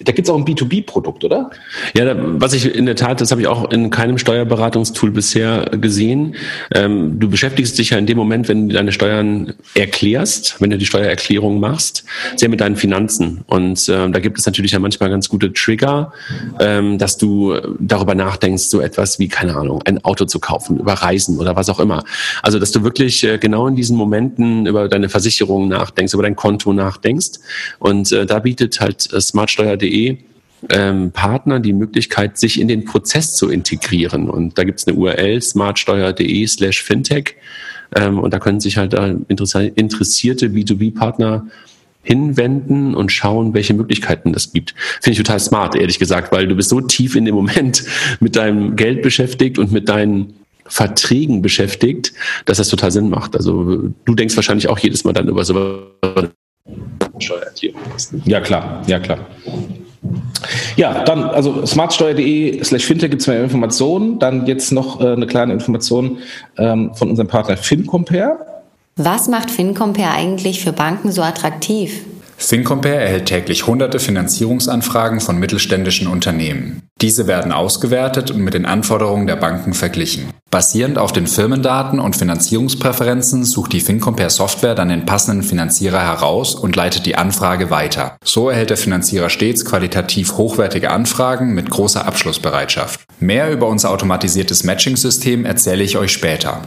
da 0.05 0.12
gibt 0.12 0.29
es 0.29 0.31
auch 0.32 0.38
ein 0.38 0.44
B2B-Produkt, 0.44 1.25
oder? 1.25 1.50
Ja, 1.97 2.05
da, 2.05 2.17
was 2.17 2.53
ich 2.53 2.75
in 2.75 2.87
der 2.87 2.97
Tat, 2.97 3.21
das 3.21 3.31
habe 3.31 3.41
ich 3.41 3.47
auch 3.47 3.71
in 3.71 3.91
keinem 3.91 4.19
Steuerberatungstool 4.19 5.11
bisher 5.11 5.71
gesehen. 5.81 6.37
Ähm, 6.73 7.19
du 7.19 7.29
beschäftigst 7.29 7.79
dich 7.79 7.91
ja 7.91 7.99
in 7.99 8.06
dem 8.06 8.17
Moment, 8.17 8.49
wenn 8.49 8.69
du 8.69 8.75
deine 8.75 8.93
Steuern 8.93 9.55
erklärst, 9.75 10.61
wenn 10.61 10.71
du 10.71 10.79
die 10.79 10.87
Steuererklärung 10.87 11.61
machst, 11.61 12.05
sehr 12.37 12.49
mit 12.49 12.61
deinen 12.61 12.76
Finanzen. 12.76 13.43
Und 13.47 13.88
ähm, 13.88 14.12
da 14.12 14.21
gibt 14.21 14.38
es 14.38 14.47
natürlich 14.47 14.73
ja 14.73 14.79
manchmal 14.79 15.11
ganz 15.11 15.29
gute 15.29 15.53
Trigger, 15.53 16.12
ähm, 16.61 16.99
dass 16.99 17.19
du 17.19 17.55
darüber 17.81 18.15
nachdenkst, 18.15 18.65
so 18.65 18.81
etwas 18.81 19.19
wie, 19.19 19.29
keine 19.29 19.56
Ahnung, 19.56 19.82
ein 19.85 20.05
Auto 20.05 20.25
zu 20.25 20.38
kaufen, 20.38 20.79
über 20.79 20.94
Reisen 20.94 21.38
oder 21.38 21.56
was 21.56 21.69
auch 21.69 21.81
immer. 21.81 22.05
Also, 22.43 22.59
dass 22.59 22.71
du 22.71 22.85
wirklich 22.85 23.25
äh, 23.25 23.38
genau 23.38 23.67
in 23.67 23.76
diesen 23.76 23.97
Momenten 23.97 24.67
über 24.67 24.88
deine 24.88 25.09
Versicherung 25.09 25.69
nachdenkst, 25.69 26.15
über 26.15 26.23
dein 26.23 26.37
Konto 26.37 26.73
nachdenkst. 26.73 27.41
Und 27.79 28.12
äh, 28.12 28.26
da 28.26 28.38
bietet 28.38 28.81
halt 28.81 29.12
äh, 29.12 29.21
Smart 29.21 29.50
Steuer 29.50 29.63
steuer.de 29.64 30.19
ähm, 30.70 31.11
Partner 31.12 31.61
die 31.61 31.72
Möglichkeit, 31.72 32.38
sich 32.38 32.61
in 32.61 32.69
den 32.69 32.84
Prozess 32.84 33.34
zu 33.34 33.50
integrieren. 33.50 34.31
Und 34.31 34.56
da 34.56 34.64
gibt 34.64 34.81
es 34.81 34.87
eine 34.87 34.96
URL, 34.96 35.43
smartsteuer.de 35.43 36.46
slash 36.46 36.82
fintech. 36.82 37.37
Ähm, 37.94 38.18
und 38.18 38.33
da 38.33 38.38
können 38.38 38.61
sich 38.61 38.78
halt 38.78 38.94
äh, 38.94 39.14
interessierte 39.28 40.49
B2B-Partner 40.49 41.47
hinwenden 42.02 42.94
und 42.94 43.12
schauen, 43.12 43.54
welche 43.54 43.75
Möglichkeiten 43.75 44.33
das 44.33 44.52
gibt. 44.52 44.75
Finde 45.00 45.12
ich 45.12 45.18
total 45.18 45.40
smart, 45.40 45.75
ehrlich 45.75 45.99
gesagt, 45.99 46.33
weil 46.33 46.47
du 46.47 46.54
bist 46.54 46.68
so 46.68 46.80
tief 46.80 47.14
in 47.16 47.25
dem 47.25 47.35
Moment 47.35 47.85
mit 48.21 48.37
deinem 48.37 48.76
Geld 48.76 49.02
beschäftigt 49.02 49.59
und 49.59 49.73
mit 49.73 49.88
deinen 49.88 50.35
Verträgen 50.66 51.42
beschäftigt, 51.42 52.12
dass 52.47 52.56
das 52.56 52.68
total 52.68 52.90
Sinn 52.90 53.11
macht. 53.11 53.37
Also 53.37 53.90
du 54.04 54.14
denkst 54.14 54.35
wahrscheinlich 54.37 54.68
auch 54.68 54.78
jedes 54.78 55.04
Mal 55.04 55.12
dann 55.12 55.28
über 55.28 55.44
so 55.44 55.83
Steuererklärung 57.18 57.80
Ja, 58.25 58.40
klar, 58.40 58.83
ja, 58.87 58.99
klar. 58.99 59.18
Ja, 60.76 61.04
dann, 61.04 61.25
also 61.25 61.64
smartsteuer.de 61.64 62.62
slash 62.62 62.85
fintech 62.85 63.11
gibt 63.11 63.23
es 63.23 63.28
mehr 63.28 63.42
Informationen. 63.42 64.18
Dann 64.18 64.47
jetzt 64.47 64.73
noch 64.73 65.00
äh, 65.00 65.12
eine 65.12 65.26
kleine 65.26 65.52
Information 65.52 66.18
ähm, 66.59 66.94
von 66.94 67.09
unserem 67.11 67.28
Partner 67.28 67.56
FinCompare. 67.56 68.38
Was 68.97 69.28
macht 69.28 69.50
FinCompare 69.50 70.11
eigentlich 70.11 70.61
für 70.61 70.73
Banken 70.73 71.11
so 71.11 71.23
attraktiv? 71.23 72.04
FinCompare 72.37 72.97
erhält 72.97 73.26
täglich 73.26 73.67
hunderte 73.67 73.99
Finanzierungsanfragen 73.99 75.21
von 75.21 75.38
mittelständischen 75.38 76.09
Unternehmen. 76.09 76.83
Diese 77.00 77.26
werden 77.26 77.53
ausgewertet 77.53 78.31
und 78.31 78.43
mit 78.43 78.55
den 78.55 78.67
Anforderungen 78.67 79.26
der 79.26 79.37
Banken 79.37 79.75
verglichen. 79.75 80.29
Basierend 80.50 80.99
auf 80.99 81.11
den 81.11 81.26
Firmendaten 81.26 81.99
und 81.99 82.14
Finanzierungspräferenzen 82.14 83.45
sucht 83.45 83.73
die 83.73 83.81
FinCompare 83.81 84.31
Software 84.31 84.76
dann 84.76 84.88
den 84.88 85.05
passenden 85.05 85.43
Finanzierer 85.43 86.00
heraus 86.00 86.55
und 86.55 86.76
leitet 86.76 87.07
die 87.07 87.17
Anfrage 87.17 87.71
weiter. 87.71 88.17
So 88.25 88.49
erhält 88.49 88.71
der 88.71 88.76
Finanzierer 88.76 89.31
stets 89.31 89.64
qualitativ 89.64 90.37
hochwertige 90.37 90.91
Anfragen 90.91 91.55
mit 91.55 91.71
großer 91.71 92.07
Abschlussbereitschaft. 92.07 93.00
Mehr 93.19 93.50
über 93.50 93.67
unser 93.67 93.91
automatisiertes 93.91 94.62
Matching-System 94.62 95.45
erzähle 95.45 95.83
ich 95.83 95.99
euch 95.99 96.12
später. 96.12 96.62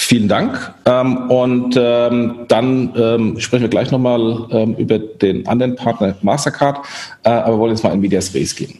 Vielen 0.00 0.28
Dank. 0.28 0.74
Ähm, 0.84 1.28
und 1.28 1.74
ähm, 1.76 2.44
dann 2.46 2.92
ähm, 2.96 3.40
sprechen 3.40 3.62
wir 3.62 3.68
gleich 3.68 3.90
nochmal 3.90 4.46
ähm, 4.52 4.76
über 4.76 5.00
den 5.00 5.44
anderen 5.48 5.74
Partner 5.74 6.16
Mastercard, 6.22 6.86
äh, 7.24 7.30
aber 7.30 7.56
wir 7.56 7.58
wollen 7.58 7.72
jetzt 7.72 7.82
mal 7.82 7.92
in 7.92 8.00
Medias 8.00 8.32
Res 8.32 8.54
gehen. 8.54 8.78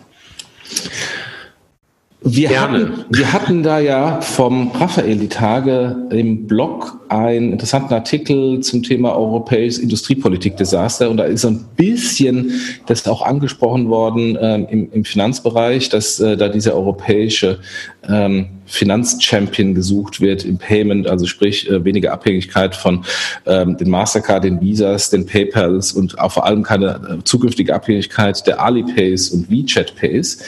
Wir 2.21 2.61
hatten, 2.61 3.05
wir 3.11 3.33
hatten 3.33 3.63
da 3.65 3.81
ja 3.81 4.21
vom 4.21 4.71
Raphael 4.73 5.17
die 5.17 5.29
Tage 5.29 5.97
im 6.11 6.47
Blog 6.47 6.99
einen 7.09 7.53
interessanten 7.53 7.95
Artikel 7.95 8.61
zum 8.61 8.83
Thema 8.83 9.17
europäisches 9.17 9.79
Industriepolitik-Desaster 9.79 11.11
und 11.11 11.17
da 11.17 11.25
ist 11.25 11.43
so 11.43 11.49
ein 11.49 11.65
bisschen 11.77 12.53
das 12.87 13.07
auch 13.09 13.23
angesprochen 13.23 13.89
worden 13.89 14.37
ähm, 14.41 14.67
im, 14.71 14.93
im, 14.93 15.05
Finanzbereich, 15.05 15.89
dass 15.89 16.21
äh, 16.21 16.37
da 16.37 16.49
dieser 16.49 16.75
europäische 16.75 17.61
ähm, 18.09 18.47
Finanzchampion 18.69 19.75
gesucht 19.75 20.21
wird 20.21 20.45
im 20.45 20.59
Payment, 20.59 21.07
also 21.07 21.27
sprich 21.27 21.69
äh, 21.69 21.85
weniger 21.85 22.13
Abhängigkeit 22.13 22.77
von 22.77 23.05
ähm, 23.47 23.77
den 23.77 23.89
Mastercard, 23.89 24.45
den 24.45 24.61
Visas, 24.61 25.11
den 25.11 25.27
PayPals 25.27 25.93
und 25.93 26.19
auch 26.19 26.33
vor 26.33 26.45
allem 26.45 26.63
keine 26.63 27.19
äh, 27.21 27.25
zukünftige 27.25 27.75
Abhängigkeit 27.75 28.47
der 28.47 28.63
Alipays 28.63 29.31
und 29.31 29.51
WeChat 29.51 29.97
Pays. 29.97 30.43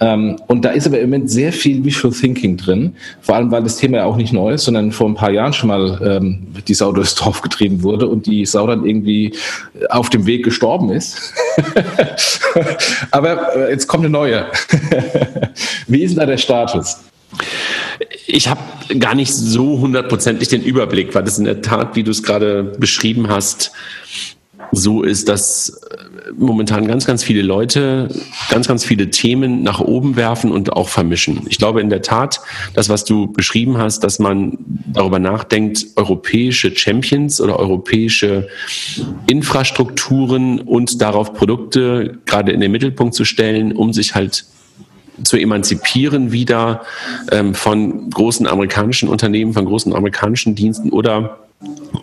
Ähm, 0.00 0.36
und 0.46 0.64
da 0.64 0.70
ist 0.70 0.86
aber 0.86 1.00
im 1.00 1.10
Moment 1.10 1.30
sehr 1.30 1.52
viel 1.52 1.84
Visual 1.84 2.14
Thinking 2.14 2.56
drin, 2.56 2.94
vor 3.20 3.34
allem 3.34 3.50
weil 3.50 3.62
das 3.62 3.76
Thema 3.76 3.98
ja 3.98 4.04
auch 4.04 4.16
nicht 4.16 4.32
neu 4.32 4.54
ist, 4.54 4.64
sondern 4.64 4.92
vor 4.92 5.08
ein 5.08 5.14
paar 5.14 5.30
Jahren 5.30 5.52
schon 5.52 5.68
mal 5.68 6.00
ähm, 6.02 6.46
die 6.66 6.74
Sau 6.74 6.92
durchs 6.92 7.14
Dorf 7.16 7.42
getrieben 7.42 7.82
wurde 7.82 8.06
und 8.06 8.26
die 8.26 8.46
Sau 8.46 8.66
dann 8.66 8.86
irgendwie 8.86 9.32
auf 9.90 10.10
dem 10.10 10.26
Weg 10.26 10.44
gestorben 10.44 10.90
ist. 10.90 11.34
aber 13.10 13.56
äh, 13.56 13.70
jetzt 13.70 13.86
kommt 13.86 14.04
eine 14.04 14.10
neue. 14.10 14.46
Wie 15.86 16.02
ist 16.02 16.12
denn 16.12 16.20
da 16.20 16.26
der 16.26 16.38
Status? 16.38 16.98
Ich 18.26 18.48
habe 18.48 18.60
gar 18.98 19.14
nicht 19.14 19.32
so 19.32 19.78
hundertprozentig 19.78 20.48
den 20.48 20.62
Überblick, 20.62 21.14
weil 21.14 21.24
das 21.24 21.38
in 21.38 21.44
der 21.44 21.62
Tat, 21.62 21.96
wie 21.96 22.02
du 22.02 22.10
es 22.10 22.22
gerade 22.22 22.64
beschrieben 22.78 23.28
hast, 23.28 23.72
so 24.74 25.02
ist, 25.02 25.28
dass 25.28 25.68
äh, 25.68 26.32
momentan 26.36 26.86
ganz, 26.86 27.06
ganz 27.06 27.22
viele 27.22 27.42
Leute 27.42 28.08
ganz, 28.50 28.68
ganz 28.68 28.84
viele 28.84 29.10
Themen 29.10 29.62
nach 29.62 29.80
oben 29.80 30.16
werfen 30.16 30.50
und 30.50 30.72
auch 30.72 30.88
vermischen. 30.88 31.42
Ich 31.48 31.58
glaube 31.58 31.80
in 31.80 31.90
der 31.90 32.02
Tat, 32.02 32.40
das, 32.74 32.88
was 32.88 33.04
du 33.04 33.32
beschrieben 33.32 33.78
hast, 33.78 34.04
dass 34.04 34.18
man 34.18 34.58
darüber 34.86 35.18
nachdenkt, 35.18 35.86
europäische 35.96 36.74
Champions 36.74 37.40
oder 37.40 37.58
europäische 37.58 38.48
Infrastrukturen 39.26 40.60
und 40.60 41.00
darauf 41.00 41.34
Produkte 41.34 42.18
gerade 42.26 42.52
in 42.52 42.60
den 42.60 42.72
Mittelpunkt 42.72 43.14
zu 43.14 43.24
stellen, 43.24 43.72
um 43.72 43.92
sich 43.92 44.14
halt 44.14 44.44
zu 45.22 45.36
emanzipieren 45.36 46.32
wieder 46.32 46.82
ähm, 47.30 47.54
von 47.54 48.10
großen 48.10 48.46
amerikanischen 48.46 49.08
Unternehmen, 49.08 49.52
von 49.52 49.64
großen 49.64 49.94
amerikanischen 49.94 50.54
Diensten 50.54 50.90
oder 50.90 51.43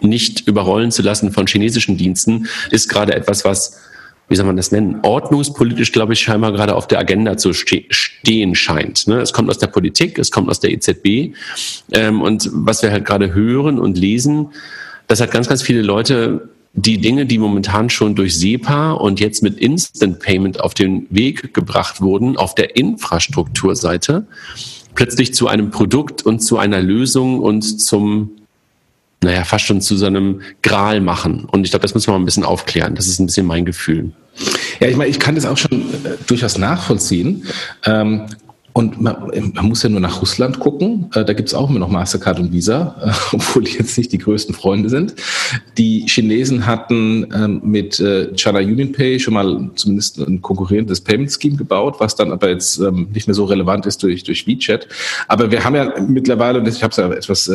nicht 0.01 0.47
überrollen 0.47 0.91
zu 0.91 1.01
lassen 1.01 1.31
von 1.31 1.47
chinesischen 1.47 1.97
Diensten, 1.97 2.47
ist 2.69 2.89
gerade 2.89 3.13
etwas, 3.13 3.45
was, 3.45 3.77
wie 4.29 4.35
soll 4.35 4.45
man 4.45 4.57
das 4.57 4.71
nennen, 4.71 4.99
ordnungspolitisch, 5.03 5.91
glaube 5.91 6.13
ich, 6.13 6.19
scheinbar 6.19 6.51
gerade 6.53 6.75
auf 6.75 6.87
der 6.87 6.99
Agenda 6.99 7.37
zu 7.37 7.53
ste 7.53 7.83
stehen 7.89 8.55
scheint. 8.55 9.07
Ne? 9.07 9.19
Es 9.19 9.33
kommt 9.33 9.49
aus 9.49 9.57
der 9.57 9.67
Politik, 9.67 10.17
es 10.19 10.31
kommt 10.31 10.49
aus 10.49 10.59
der 10.59 10.71
EZB. 10.71 11.35
Ähm, 11.91 12.21
und 12.21 12.49
was 12.53 12.81
wir 12.81 12.91
halt 12.91 13.05
gerade 13.05 13.33
hören 13.33 13.79
und 13.79 13.97
lesen, 13.97 14.49
das 15.07 15.19
hat 15.21 15.31
ganz, 15.31 15.47
ganz 15.47 15.61
viele 15.61 15.81
Leute 15.81 16.49
die 16.73 16.99
Dinge, 16.99 17.25
die 17.25 17.37
momentan 17.37 17.89
schon 17.89 18.15
durch 18.15 18.37
SEPA 18.37 18.93
und 18.93 19.19
jetzt 19.19 19.43
mit 19.43 19.57
Instant 19.57 20.19
Payment 20.19 20.61
auf 20.61 20.73
den 20.73 21.05
Weg 21.09 21.53
gebracht 21.53 22.01
wurden, 22.01 22.37
auf 22.37 22.55
der 22.55 22.77
Infrastrukturseite, 22.77 24.25
plötzlich 24.95 25.33
zu 25.33 25.47
einem 25.47 25.69
Produkt 25.71 26.25
und 26.25 26.39
zu 26.39 26.57
einer 26.57 26.81
Lösung 26.81 27.39
und 27.39 27.61
zum, 27.61 28.31
naja, 29.23 29.43
fast 29.43 29.65
schon 29.65 29.81
zu 29.81 29.95
so 29.97 30.07
einem 30.07 30.41
Gral 30.63 30.99
machen. 30.99 31.45
Und 31.51 31.63
ich 31.63 31.71
glaube, 31.71 31.83
das 31.83 31.93
müssen 31.93 32.07
wir 32.07 32.13
mal 32.13 32.19
ein 32.19 32.25
bisschen 32.25 32.43
aufklären. 32.43 32.95
Das 32.95 33.07
ist 33.07 33.19
ein 33.19 33.27
bisschen 33.27 33.45
mein 33.45 33.65
Gefühl. 33.65 34.11
Ja, 34.79 34.87
ich 34.87 34.95
meine, 34.95 35.09
ich 35.09 35.19
kann 35.19 35.35
das 35.35 35.45
auch 35.45 35.57
schon 35.57 35.81
äh, 35.81 36.17
durchaus 36.25 36.57
nachvollziehen. 36.57 37.45
Ähm, 37.85 38.25
und 38.73 39.01
man, 39.01 39.29
man, 39.53 39.65
muss 39.65 39.83
ja 39.83 39.89
nur 39.89 39.99
nach 39.99 40.21
Russland 40.21 40.59
gucken. 40.59 41.09
Äh, 41.13 41.25
da 41.25 41.33
gibt's 41.33 41.53
auch 41.53 41.69
immer 41.69 41.79
noch 41.79 41.89
Mastercard 41.89 42.39
und 42.39 42.53
Visa, 42.53 42.95
äh, 43.03 43.11
obwohl 43.35 43.63
die 43.63 43.73
jetzt 43.73 43.97
nicht 43.97 44.11
die 44.11 44.17
größten 44.17 44.55
Freunde 44.55 44.89
sind. 44.89 45.13
Die 45.77 46.05
Chinesen 46.07 46.65
hatten 46.65 47.27
ähm, 47.35 47.61
mit 47.63 47.99
äh, 47.99 48.33
China 48.35 48.59
Union 48.59 48.91
Pay 48.91 49.19
schon 49.19 49.33
mal 49.33 49.69
zumindest 49.75 50.19
ein 50.19 50.41
konkurrierendes 50.41 51.01
Payment 51.01 51.31
Scheme 51.31 51.57
gebaut, 51.57 51.95
was 51.99 52.15
dann 52.15 52.31
aber 52.31 52.49
jetzt 52.49 52.79
ähm, 52.79 53.09
nicht 53.13 53.27
mehr 53.27 53.35
so 53.35 53.45
relevant 53.45 53.85
ist 53.85 54.01
durch, 54.01 54.23
durch 54.23 54.47
WeChat. 54.47 54.87
Aber 55.27 55.51
wir 55.51 55.63
haben 55.63 55.75
ja 55.75 55.93
mittlerweile, 55.99 56.59
und 56.59 56.67
ich 56.67 56.81
habe 56.81 56.91
es 56.91 56.97
ja 56.97 57.11
etwas 57.11 57.51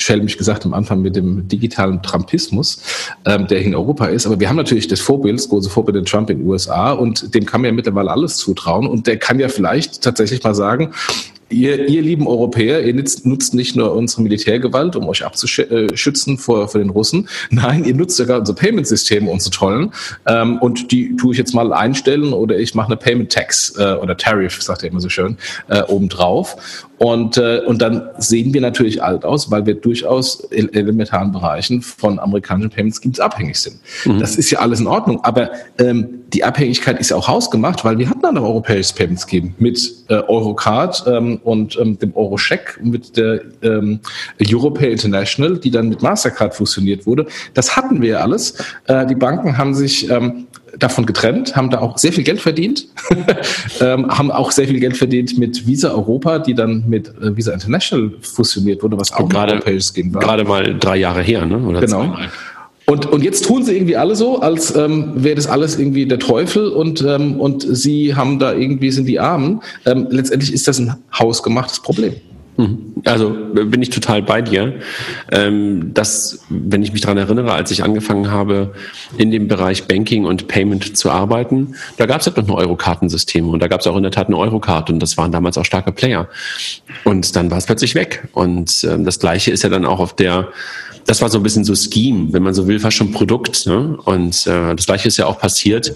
schelmisch 0.00 0.36
gesagt 0.36 0.64
am 0.64 0.74
Anfang 0.74 1.02
mit 1.02 1.16
dem 1.16 1.46
digitalen 1.48 2.02
Trumpismus, 2.02 2.80
ähm, 3.24 3.46
der 3.46 3.60
in 3.60 3.74
Europa 3.74 4.06
ist. 4.06 4.26
Aber 4.26 4.40
wir 4.40 4.48
haben 4.48 4.56
natürlich 4.56 4.88
das 4.88 5.00
Vorbild, 5.00 5.38
das 5.38 5.48
große 5.48 5.70
Vorbild 5.70 5.96
in 5.96 6.04
Trump 6.04 6.30
in 6.30 6.38
den 6.38 6.46
USA 6.46 6.92
und 6.92 7.34
dem 7.34 7.44
kann 7.44 7.60
man 7.60 7.70
ja 7.70 7.74
mittlerweile 7.74 8.10
alles 8.10 8.36
zutrauen. 8.36 8.86
Und 8.86 9.06
der 9.06 9.18
kann 9.18 9.38
ja 9.38 9.48
vielleicht 9.48 10.02
tatsächlich 10.02 10.42
mal 10.42 10.54
sagen, 10.54 10.92
Ihr, 11.50 11.88
ihr 11.88 12.02
lieben 12.02 12.26
Europäer, 12.26 12.84
ihr 12.84 12.94
nutzt, 12.94 13.24
nutzt 13.24 13.54
nicht 13.54 13.74
nur 13.74 13.94
unsere 13.94 14.22
Militärgewalt, 14.22 14.96
um 14.96 15.08
euch 15.08 15.24
abzuschützen 15.24 16.36
vor, 16.36 16.68
vor 16.68 16.80
den 16.80 16.90
Russen. 16.90 17.28
Nein, 17.50 17.84
ihr 17.84 17.94
nutzt 17.94 18.16
sogar 18.16 18.40
unsere 18.40 18.56
Payment-Systeme, 18.56 19.30
unsere 19.30 19.50
tollen. 19.50 19.92
Ähm, 20.26 20.58
und 20.58 20.92
die 20.92 21.16
tue 21.16 21.32
ich 21.32 21.38
jetzt 21.38 21.54
mal 21.54 21.72
einstellen 21.72 22.32
oder 22.32 22.58
ich 22.58 22.74
mache 22.74 22.88
eine 22.88 22.96
Payment 22.96 23.32
Tax 23.32 23.74
äh, 23.78 23.94
oder 23.94 24.16
Tariff, 24.16 24.62
sagt 24.62 24.82
er 24.82 24.90
immer 24.90 25.00
so 25.00 25.08
schön, 25.08 25.38
äh, 25.68 25.82
obendrauf. 25.82 26.86
Und, 26.98 27.36
äh, 27.36 27.60
und 27.64 27.80
dann 27.80 28.08
sehen 28.18 28.52
wir 28.52 28.60
natürlich 28.60 29.02
alt 29.02 29.24
aus, 29.24 29.50
weil 29.50 29.64
wir 29.66 29.74
durchaus 29.74 30.40
in 30.50 30.72
elementaren 30.74 31.30
Bereichen 31.32 31.80
von 31.80 32.18
amerikanischen 32.18 32.70
Payment 32.70 32.96
Schemes 32.96 33.20
abhängig 33.20 33.56
sind. 33.56 33.76
Mhm. 34.04 34.18
Das 34.18 34.36
ist 34.36 34.50
ja 34.50 34.58
alles 34.58 34.80
in 34.80 34.88
Ordnung, 34.88 35.22
aber 35.22 35.50
ähm, 35.78 36.08
die 36.32 36.42
Abhängigkeit 36.44 36.98
ist 36.98 37.10
ja 37.10 37.16
auch 37.16 37.28
hausgemacht, 37.28 37.84
weil 37.84 37.98
wir 37.98 38.10
hatten 38.10 38.26
ein 38.26 38.36
europäisches 38.36 38.92
Payment 38.92 39.20
Scheme 39.28 39.52
mit 39.58 39.80
äh, 40.08 40.14
Eurocard 40.14 41.04
ähm, 41.06 41.37
und 41.42 41.78
ähm, 41.80 41.98
dem 41.98 42.14
Eurocheck, 42.16 42.78
mit 42.82 43.16
der 43.16 43.42
ähm, 43.62 44.00
Europay 44.40 44.92
International, 44.92 45.58
die 45.58 45.70
dann 45.70 45.88
mit 45.88 46.02
Mastercard 46.02 46.54
fusioniert 46.54 47.06
wurde. 47.06 47.26
Das 47.54 47.76
hatten 47.76 48.00
wir 48.02 48.10
ja 48.10 48.18
alles. 48.20 48.54
Äh, 48.86 49.06
die 49.06 49.14
Banken 49.14 49.58
haben 49.58 49.74
sich 49.74 50.10
ähm, 50.10 50.46
davon 50.78 51.06
getrennt, 51.06 51.56
haben 51.56 51.70
da 51.70 51.80
auch 51.80 51.98
sehr 51.98 52.12
viel 52.12 52.24
Geld 52.24 52.40
verdient, 52.40 52.86
ähm, 53.80 54.08
haben 54.08 54.30
auch 54.30 54.50
sehr 54.50 54.66
viel 54.66 54.80
Geld 54.80 54.96
verdient 54.96 55.38
mit 55.38 55.66
Visa 55.66 55.90
Europa, 55.90 56.38
die 56.38 56.54
dann 56.54 56.84
mit 56.88 57.08
äh, 57.08 57.36
Visa 57.36 57.52
International 57.52 58.10
fusioniert 58.20 58.82
wurde, 58.82 58.98
was 58.98 59.12
auch 59.12 59.28
gerade, 59.28 59.54
europäisches 59.54 59.94
war. 59.96 60.20
Gerade 60.20 60.44
mal 60.44 60.78
drei 60.78 60.96
Jahre 60.96 61.22
her, 61.22 61.46
ne? 61.46 61.58
Oder 61.58 61.80
genau. 61.80 62.04
Zweimal. 62.04 62.28
Und, 62.88 63.04
und 63.04 63.22
jetzt 63.22 63.44
tun 63.44 63.62
sie 63.62 63.76
irgendwie 63.76 63.96
alle 63.96 64.16
so, 64.16 64.40
als 64.40 64.74
ähm, 64.74 65.12
wäre 65.14 65.34
das 65.34 65.46
alles 65.46 65.78
irgendwie 65.78 66.06
der 66.06 66.18
Teufel 66.18 66.68
und, 66.68 67.02
ähm, 67.02 67.38
und 67.38 67.66
sie 67.68 68.14
haben 68.14 68.38
da 68.38 68.54
irgendwie 68.54 68.90
sind 68.90 69.04
die 69.04 69.20
Armen. 69.20 69.60
Ähm, 69.84 70.06
letztendlich 70.08 70.54
ist 70.54 70.66
das 70.68 70.78
ein 70.78 70.96
hausgemachtes 71.12 71.80
Problem. 71.80 72.14
Mhm. 72.56 72.94
Also 73.04 73.36
bin 73.52 73.82
ich 73.82 73.90
total 73.90 74.22
bei 74.22 74.40
dir. 74.40 74.80
Ähm, 75.30 75.92
dass, 75.92 76.40
wenn 76.48 76.82
ich 76.82 76.92
mich 76.92 77.02
daran 77.02 77.18
erinnere, 77.18 77.52
als 77.52 77.70
ich 77.70 77.84
angefangen 77.84 78.30
habe, 78.30 78.72
in 79.18 79.30
dem 79.30 79.48
Bereich 79.48 79.84
Banking 79.84 80.24
und 80.24 80.48
Payment 80.48 80.96
zu 80.96 81.10
arbeiten, 81.10 81.74
da 81.98 82.06
gab 82.06 82.22
es 82.22 82.26
halt 82.26 82.38
noch 82.38 82.48
ein 82.48 82.52
Eurokartensystem 82.52 83.50
und 83.50 83.60
da 83.60 83.68
gab 83.68 83.80
es 83.80 83.86
auch 83.86 83.96
in 83.96 84.02
der 84.02 84.12
Tat 84.12 84.28
eine 84.28 84.38
Eurokarte 84.38 84.94
und 84.94 85.00
das 85.00 85.18
waren 85.18 85.30
damals 85.30 85.58
auch 85.58 85.66
starke 85.66 85.92
Player. 85.92 86.26
Und 87.04 87.36
dann 87.36 87.50
war 87.50 87.58
es 87.58 87.66
plötzlich 87.66 87.94
weg. 87.94 88.26
Und 88.32 88.82
ähm, 88.90 89.04
das 89.04 89.18
Gleiche 89.18 89.50
ist 89.50 89.62
ja 89.62 89.68
dann 89.68 89.84
auch 89.84 90.00
auf 90.00 90.16
der 90.16 90.48
das 91.08 91.22
war 91.22 91.30
so 91.30 91.38
ein 91.38 91.42
bisschen 91.42 91.64
so 91.64 91.74
Scheme, 91.74 92.32
wenn 92.32 92.42
man 92.42 92.52
so 92.52 92.68
will, 92.68 92.78
fast 92.78 92.98
schon 92.98 93.12
Produkt. 93.12 93.66
Ne? 93.66 93.96
Und 94.04 94.46
äh, 94.46 94.76
das 94.76 94.84
gleiche 94.84 95.08
ist 95.08 95.16
ja 95.16 95.24
auch 95.24 95.38
passiert 95.38 95.94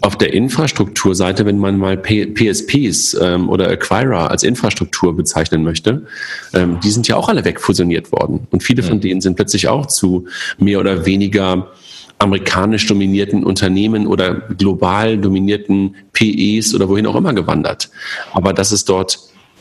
auf 0.00 0.16
der 0.16 0.32
Infrastrukturseite, 0.32 1.44
wenn 1.44 1.58
man 1.58 1.76
mal 1.76 1.96
P 1.96 2.26
PSPs 2.26 3.14
ähm, 3.20 3.48
oder 3.48 3.68
Acquirer 3.68 4.30
als 4.30 4.44
Infrastruktur 4.44 5.16
bezeichnen 5.16 5.64
möchte, 5.64 6.06
ähm, 6.52 6.78
die 6.84 6.90
sind 6.90 7.08
ja 7.08 7.16
auch 7.16 7.28
alle 7.28 7.44
wegfusioniert 7.44 8.12
worden. 8.12 8.46
Und 8.50 8.62
viele 8.62 8.84
von 8.84 9.00
denen 9.00 9.20
sind 9.20 9.34
plötzlich 9.34 9.66
auch 9.66 9.86
zu 9.86 10.26
mehr 10.58 10.78
oder 10.78 11.04
weniger 11.04 11.72
amerikanisch 12.20 12.86
dominierten 12.86 13.42
Unternehmen 13.42 14.06
oder 14.06 14.34
global 14.34 15.18
dominierten 15.18 15.96
PEs 16.12 16.74
oder 16.74 16.88
wohin 16.88 17.06
auch 17.06 17.16
immer 17.16 17.34
gewandert. 17.34 17.90
Aber 18.32 18.52
dass 18.52 18.70
es 18.70 18.84
dort 18.84 19.18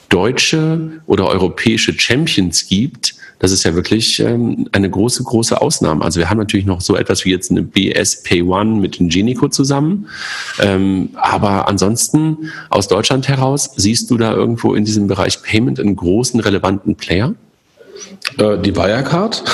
deutsche 0.09 1.01
oder 1.07 1.27
europäische 1.27 1.97
Champions 1.97 2.67
gibt, 2.67 3.15
das 3.39 3.51
ist 3.51 3.63
ja 3.63 3.75
wirklich 3.75 4.19
ähm, 4.19 4.67
eine 4.71 4.89
große, 4.89 5.23
große 5.23 5.61
Ausnahme. 5.61 6.03
Also 6.03 6.19
wir 6.19 6.29
haben 6.29 6.37
natürlich 6.37 6.65
noch 6.65 6.81
so 6.81 6.95
etwas 6.95 7.25
wie 7.25 7.31
jetzt 7.31 7.51
eine 7.51 7.61
BSP 7.61 8.43
One 8.43 8.79
mit 8.79 8.99
Ingenico 8.99 9.49
zusammen. 9.49 10.07
Ähm, 10.59 11.09
aber 11.15 11.67
ansonsten 11.67 12.51
aus 12.69 12.87
Deutschland 12.87 13.27
heraus, 13.27 13.71
siehst 13.75 14.09
du 14.11 14.17
da 14.17 14.33
irgendwo 14.33 14.75
in 14.75 14.85
diesem 14.85 15.07
Bereich 15.07 15.41
Payment 15.41 15.79
einen 15.79 15.95
großen, 15.95 16.39
relevanten 16.39 16.95
Player? 16.95 17.35
Äh, 18.37 18.57
die 18.59 18.75
Wirecard. 18.75 19.43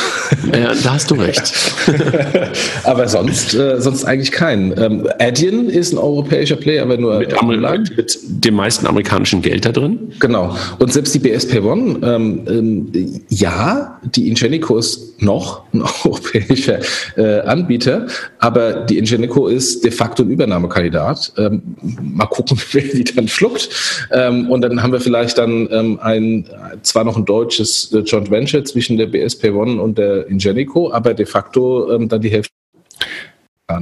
Ja, 0.53 0.73
da 0.83 0.93
hast 0.93 1.09
du 1.09 1.15
recht. 1.15 1.51
aber 2.83 3.07
sonst, 3.07 3.53
äh, 3.55 3.81
sonst 3.81 4.05
eigentlich 4.05 4.31
keinen. 4.31 4.79
Ähm, 4.79 5.07
Adyen 5.19 5.69
ist 5.69 5.91
ein 5.91 5.97
europäischer 5.97 6.55
Player, 6.55 6.83
aber 6.83 6.97
nur 6.97 7.19
mit, 7.19 7.41
mit, 7.41 7.97
mit, 7.97 8.19
dem 8.23 8.53
meisten 8.53 8.85
amerikanischen 8.85 9.41
Geld 9.41 9.65
da 9.65 9.71
drin. 9.71 10.13
Genau. 10.19 10.55
Und 10.77 10.93
selbst 10.93 11.13
die 11.15 11.19
BSP 11.19 11.61
One, 11.61 11.99
ähm, 12.03 12.41
ähm, 12.47 13.21
ja, 13.29 13.99
die 14.03 14.27
Ingenico 14.27 14.77
ist 14.77 15.21
noch 15.21 15.63
ein 15.73 15.81
europäischer 16.03 16.79
äh, 17.17 17.41
Anbieter, 17.41 18.07
aber 18.37 18.73
die 18.85 18.97
Ingenico 18.97 19.47
ist 19.47 19.83
de 19.83 19.91
facto 19.91 20.23
ein 20.23 20.29
Übernahmekandidat. 20.29 21.33
Ähm, 21.37 21.61
mal 22.01 22.27
gucken, 22.27 22.57
wer 22.71 22.83
die 22.83 23.03
dann 23.03 23.27
schluckt. 23.27 23.69
Ähm, 24.11 24.49
und 24.49 24.61
dann 24.61 24.81
haben 24.81 24.93
wir 24.93 25.01
vielleicht 25.01 25.37
dann 25.37 25.67
ähm, 25.71 25.99
ein, 26.01 26.45
zwar 26.83 27.03
noch 27.03 27.17
ein 27.17 27.25
deutsches 27.25 27.91
äh, 27.93 27.99
Joint 27.99 28.31
Venture 28.31 28.63
zwischen 28.69 28.97
der 28.97 29.07
BSP 29.07 29.51
One 29.51 29.81
und 29.81 29.97
der 29.97 30.27
Ingenico, 30.27 30.91
aber 30.91 31.13
de 31.13 31.25
facto 31.25 31.91
ähm, 31.91 32.09
dann 32.09 32.21
die 32.21 32.29
Hälfte 32.29 32.51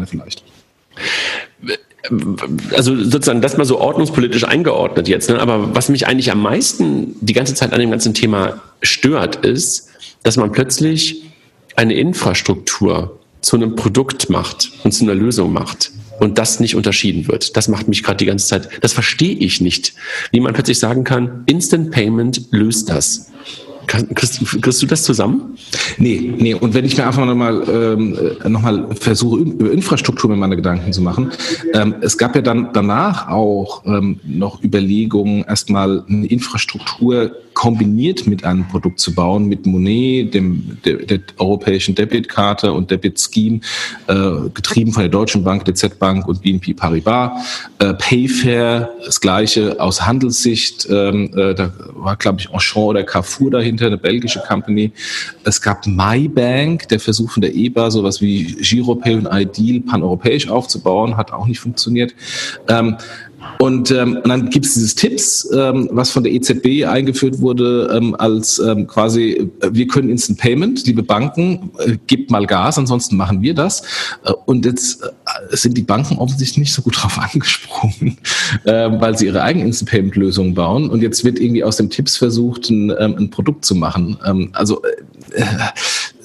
vielleicht. 0.06 0.44
also 2.76 2.96
sozusagen 2.96 3.42
das 3.42 3.58
mal 3.58 3.66
so 3.66 3.80
ordnungspolitisch 3.80 4.44
eingeordnet 4.44 5.08
jetzt. 5.08 5.30
Ne? 5.30 5.40
Aber 5.40 5.76
was 5.76 5.90
mich 5.90 6.08
eigentlich 6.08 6.32
am 6.32 6.42
meisten 6.42 7.16
die 7.22 7.34
ganze 7.34 7.54
Zeit 7.54 7.74
an 7.74 7.80
dem 7.80 7.92
ganzen 7.92 8.14
Thema 8.14 8.62
stört, 8.82 9.46
ist, 9.46 9.90
dass 10.24 10.38
man 10.38 10.52
plötzlich 10.52 11.24
eine 11.76 11.94
Infrastruktur 11.94 13.20
zu 13.42 13.56
einem 13.56 13.76
Produkt 13.76 14.30
macht 14.30 14.72
und 14.84 14.92
zu 14.92 15.04
einer 15.04 15.16
Lösung 15.16 15.54
macht 15.54 15.92
und 16.20 16.38
das 16.38 16.60
nicht 16.60 16.76
unterschieden 16.76 17.28
wird. 17.28 17.56
Das 17.56 17.68
macht 17.68 17.88
mich 17.88 18.04
gerade 18.04 18.18
die 18.18 18.26
ganze 18.26 18.48
Zeit, 18.48 18.70
das 18.82 18.94
verstehe 18.94 19.36
ich 19.36 19.62
nicht. 19.62 19.94
Wie 20.32 20.40
man 20.40 20.54
plötzlich 20.54 20.80
sagen 20.80 21.04
kann, 21.04 21.44
Instant 21.46 21.92
Payment 21.92 22.48
löst 22.52 22.90
das. 22.90 23.32
Kriegst, 23.88 24.62
kriegst, 24.62 24.82
du 24.82 24.86
das 24.86 25.04
zusammen? 25.04 25.58
Nee, 25.98 26.34
nee. 26.38 26.54
Und 26.54 26.74
wenn 26.74 26.84
ich 26.84 26.98
mir 26.98 27.08
einfach 27.08 27.26
nochmal 27.26 27.64
ähm, 27.70 28.18
noch 28.48 28.64
versuche, 29.00 29.40
über 29.40 29.72
Infrastruktur 29.72 30.30
mir 30.30 30.36
meine 30.36 30.58
Gedanken 30.58 30.92
zu 30.92 31.02
machen, 31.02 31.32
ähm, 31.74 31.96
es 32.02 32.18
gab 32.18 32.36
ja 32.36 32.42
dann 32.42 32.70
danach 32.74 33.30
auch 33.30 33.86
ähm, 33.86 34.20
noch 34.26 34.62
Überlegungen, 34.62 35.46
erstmal 35.46 36.04
eine 36.08 36.28
Infrastruktur 36.28 37.32
kombiniert 37.58 38.28
mit 38.28 38.44
einem 38.44 38.68
Produkt 38.68 39.00
zu 39.00 39.16
bauen, 39.16 39.48
mit 39.48 39.66
Monet, 39.66 40.36
dem, 40.36 40.78
der, 40.86 40.98
der 40.98 41.22
europäischen 41.40 41.96
Debitkarte 41.96 42.72
und 42.72 42.92
Debit 42.92 43.20
Scheme, 43.20 43.62
äh, 44.06 44.50
getrieben 44.54 44.94
von 44.94 45.02
der 45.02 45.10
Deutschen 45.10 45.44
Bank, 45.44 45.66
der 45.66 45.74
Z-Bank 45.74 46.28
und 46.28 46.44
BNP 46.44 46.76
Paribas. 46.76 47.32
Äh, 47.80 47.96
Payfair, 47.96 48.92
das 49.04 49.22
gleiche 49.22 49.80
aus 49.80 50.06
Handelssicht, 50.06 50.88
ähm, 50.92 51.32
äh, 51.36 51.56
da 51.56 51.74
war, 51.96 52.16
glaube 52.16 52.42
ich, 52.42 52.54
Auchan 52.54 52.84
oder 52.84 53.04
Carrefour 53.04 53.50
dahinter, 53.50 53.77
eine 53.86 53.98
belgische 53.98 54.40
Company. 54.40 54.92
Es 55.44 55.62
gab 55.62 55.86
MyBank, 55.86 56.88
der 56.88 57.00
Versuch 57.00 57.32
von 57.32 57.42
der 57.42 57.54
EBA, 57.54 57.92
sowas 57.92 58.22
wie 58.22 58.56
Giropay 58.56 59.16
und 59.16 59.28
Ideal 59.32 59.82
paneuropäisch 59.82 60.50
aufzubauen, 60.50 61.18
hat 61.18 61.32
auch 61.32 61.48
nicht 61.48 61.60
funktioniert. 61.60 62.14
Ähm, 62.68 62.98
und, 63.60 63.92
ähm, 63.92 64.18
und 64.18 64.28
dann 64.28 64.50
gibt 64.50 64.66
es 64.66 64.74
dieses 64.76 64.96
Tipps, 64.96 65.50
ähm, 65.54 65.90
was 65.92 66.10
von 66.12 66.24
der 66.24 66.34
EZB 66.34 66.86
eingeführt 66.86 67.40
wurde, 67.40 67.90
ähm, 67.94 68.16
als 68.18 68.60
ähm, 68.60 68.88
quasi, 68.88 69.50
äh, 69.62 69.70
wir 69.72 69.88
können 69.88 70.10
Instant 70.10 70.40
Payment, 70.40 70.86
liebe 70.86 71.04
Banken, 71.04 71.72
äh, 71.80 71.98
gebt 72.08 72.32
mal 72.32 72.46
Gas, 72.46 72.78
ansonsten 72.78 73.18
machen 73.18 73.42
wir 73.42 73.54
das. 73.54 73.82
Äh, 74.24 74.34
und 74.46 74.66
jetzt 74.66 75.04
äh, 75.04 75.56
sind 75.56 75.78
die 75.78 75.84
Banken 75.84 76.18
offensichtlich 76.18 76.58
nicht 76.58 76.74
so 76.74 76.82
gut 76.82 76.98
drauf 77.02 77.18
angesprungen, 77.20 78.18
äh, 78.66 78.90
weil 79.00 79.18
sie 79.18 79.26
ihre 79.26 79.42
eigenen 79.42 79.68
Instant 79.68 79.90
Payment 79.90 80.16
Lösungen 80.16 80.54
bauen. 80.54 80.90
Und 80.90 81.02
jetzt 81.02 81.24
wird 81.24 81.40
irgendwie 81.40 81.64
aus 81.64 81.78
dem 81.78 81.90
Tipps 81.90 82.18
versucht, 82.18 82.70
ein, 82.70 82.92
ähm, 83.00 83.16
ein 83.18 83.30
Produkt 83.30 83.66
zu 83.66 83.76
machen. 83.76 84.18
Ähm, 84.26 84.50
also 84.54 84.82
äh, 85.32 85.44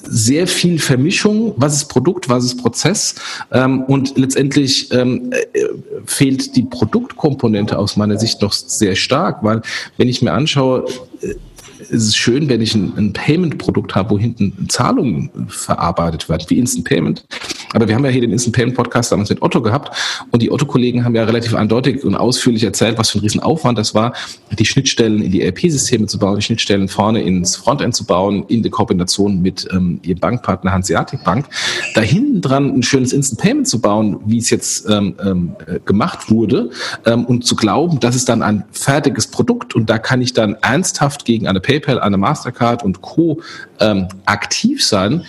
sehr 0.03 0.47
viel 0.47 0.79
Vermischung, 0.79 1.53
was 1.57 1.75
ist 1.75 1.85
Produkt, 1.85 2.29
was 2.29 2.43
ist 2.43 2.61
Prozess 2.61 3.15
ähm, 3.51 3.83
und 3.83 4.17
letztendlich 4.17 4.91
ähm, 4.91 5.31
äh, 5.31 5.65
fehlt 6.05 6.55
die 6.55 6.63
Produktkomponente 6.63 7.77
aus 7.77 7.95
meiner 7.95 8.19
Sicht 8.19 8.41
noch 8.41 8.53
sehr 8.53 8.95
stark, 8.95 9.43
weil 9.43 9.61
wenn 9.97 10.09
ich 10.09 10.21
mir 10.21 10.33
anschaue, 10.33 10.85
äh, 11.21 11.35
es 11.79 12.07
ist 12.07 12.17
schön, 12.17 12.47
wenn 12.49 12.61
ich 12.61 12.75
ein, 12.75 12.93
ein 12.97 13.13
Payment-Produkt 13.13 13.95
habe, 13.95 14.11
wo 14.11 14.19
hinten 14.19 14.67
Zahlungen 14.69 15.29
verarbeitet 15.47 16.29
werden, 16.29 16.45
wie 16.47 16.57
Instant 16.57 16.85
Payment. 16.85 17.25
Aber 17.73 17.87
wir 17.87 17.95
haben 17.95 18.05
ja 18.05 18.11
hier 18.11 18.21
den 18.21 18.31
Instant 18.31 18.55
Payment 18.55 18.77
Podcast 18.77 19.11
damals 19.11 19.29
mit 19.29 19.41
Otto 19.41 19.61
gehabt 19.61 19.95
und 20.31 20.41
die 20.41 20.51
Otto-Kollegen 20.51 21.03
haben 21.03 21.15
ja 21.15 21.23
relativ 21.23 21.55
eindeutig 21.55 22.03
und 22.03 22.15
ausführlich 22.15 22.63
erzählt, 22.63 22.97
was 22.97 23.09
für 23.09 23.17
ein 23.17 23.21
Riesenaufwand 23.21 23.77
das 23.77 23.93
war, 23.95 24.13
die 24.57 24.65
Schnittstellen 24.65 25.21
in 25.21 25.31
die 25.31 25.41
ERP-Systeme 25.41 26.05
zu 26.07 26.19
bauen, 26.19 26.35
die 26.35 26.41
Schnittstellen 26.41 26.87
vorne 26.87 27.21
ins 27.23 27.55
Frontend 27.55 27.95
zu 27.95 28.05
bauen, 28.05 28.45
in 28.47 28.61
der 28.61 28.71
Kombination 28.71 29.41
mit 29.41 29.67
ähm, 29.71 29.99
ihrem 30.03 30.19
Bankpartner 30.19 30.71
Hanseatic 30.71 31.23
Bank. 31.23 31.47
Da 31.95 32.01
hinten 32.01 32.41
dran 32.41 32.73
ein 32.73 32.83
schönes 32.83 33.11
Instant 33.11 33.41
Payment 33.41 33.67
zu 33.67 33.81
bauen, 33.81 34.19
wie 34.25 34.37
es 34.37 34.49
jetzt 34.49 34.87
ähm, 34.89 35.15
ähm, 35.23 35.55
gemacht 35.85 36.29
wurde 36.29 36.69
ähm, 37.05 37.25
und 37.25 37.45
zu 37.45 37.55
glauben, 37.55 37.99
das 37.99 38.15
ist 38.15 38.29
dann 38.29 38.43
ein 38.43 38.63
fertiges 38.71 39.27
Produkt 39.27 39.75
und 39.75 39.89
da 39.89 39.97
kann 39.97 40.21
ich 40.21 40.33
dann 40.33 40.55
ernsthaft 40.61 41.25
gegen 41.25 41.47
eine 41.47 41.59
PayPal, 41.59 41.99
eine 41.99 42.17
Mastercard 42.17 42.83
und 42.83 43.01
Co. 43.01 43.41
Ähm, 43.79 44.07
aktiv 44.25 44.85
sein, 44.85 45.23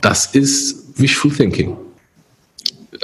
das 0.00 0.26
ist 0.26 1.00
wishful 1.00 1.32
thinking 1.32 1.76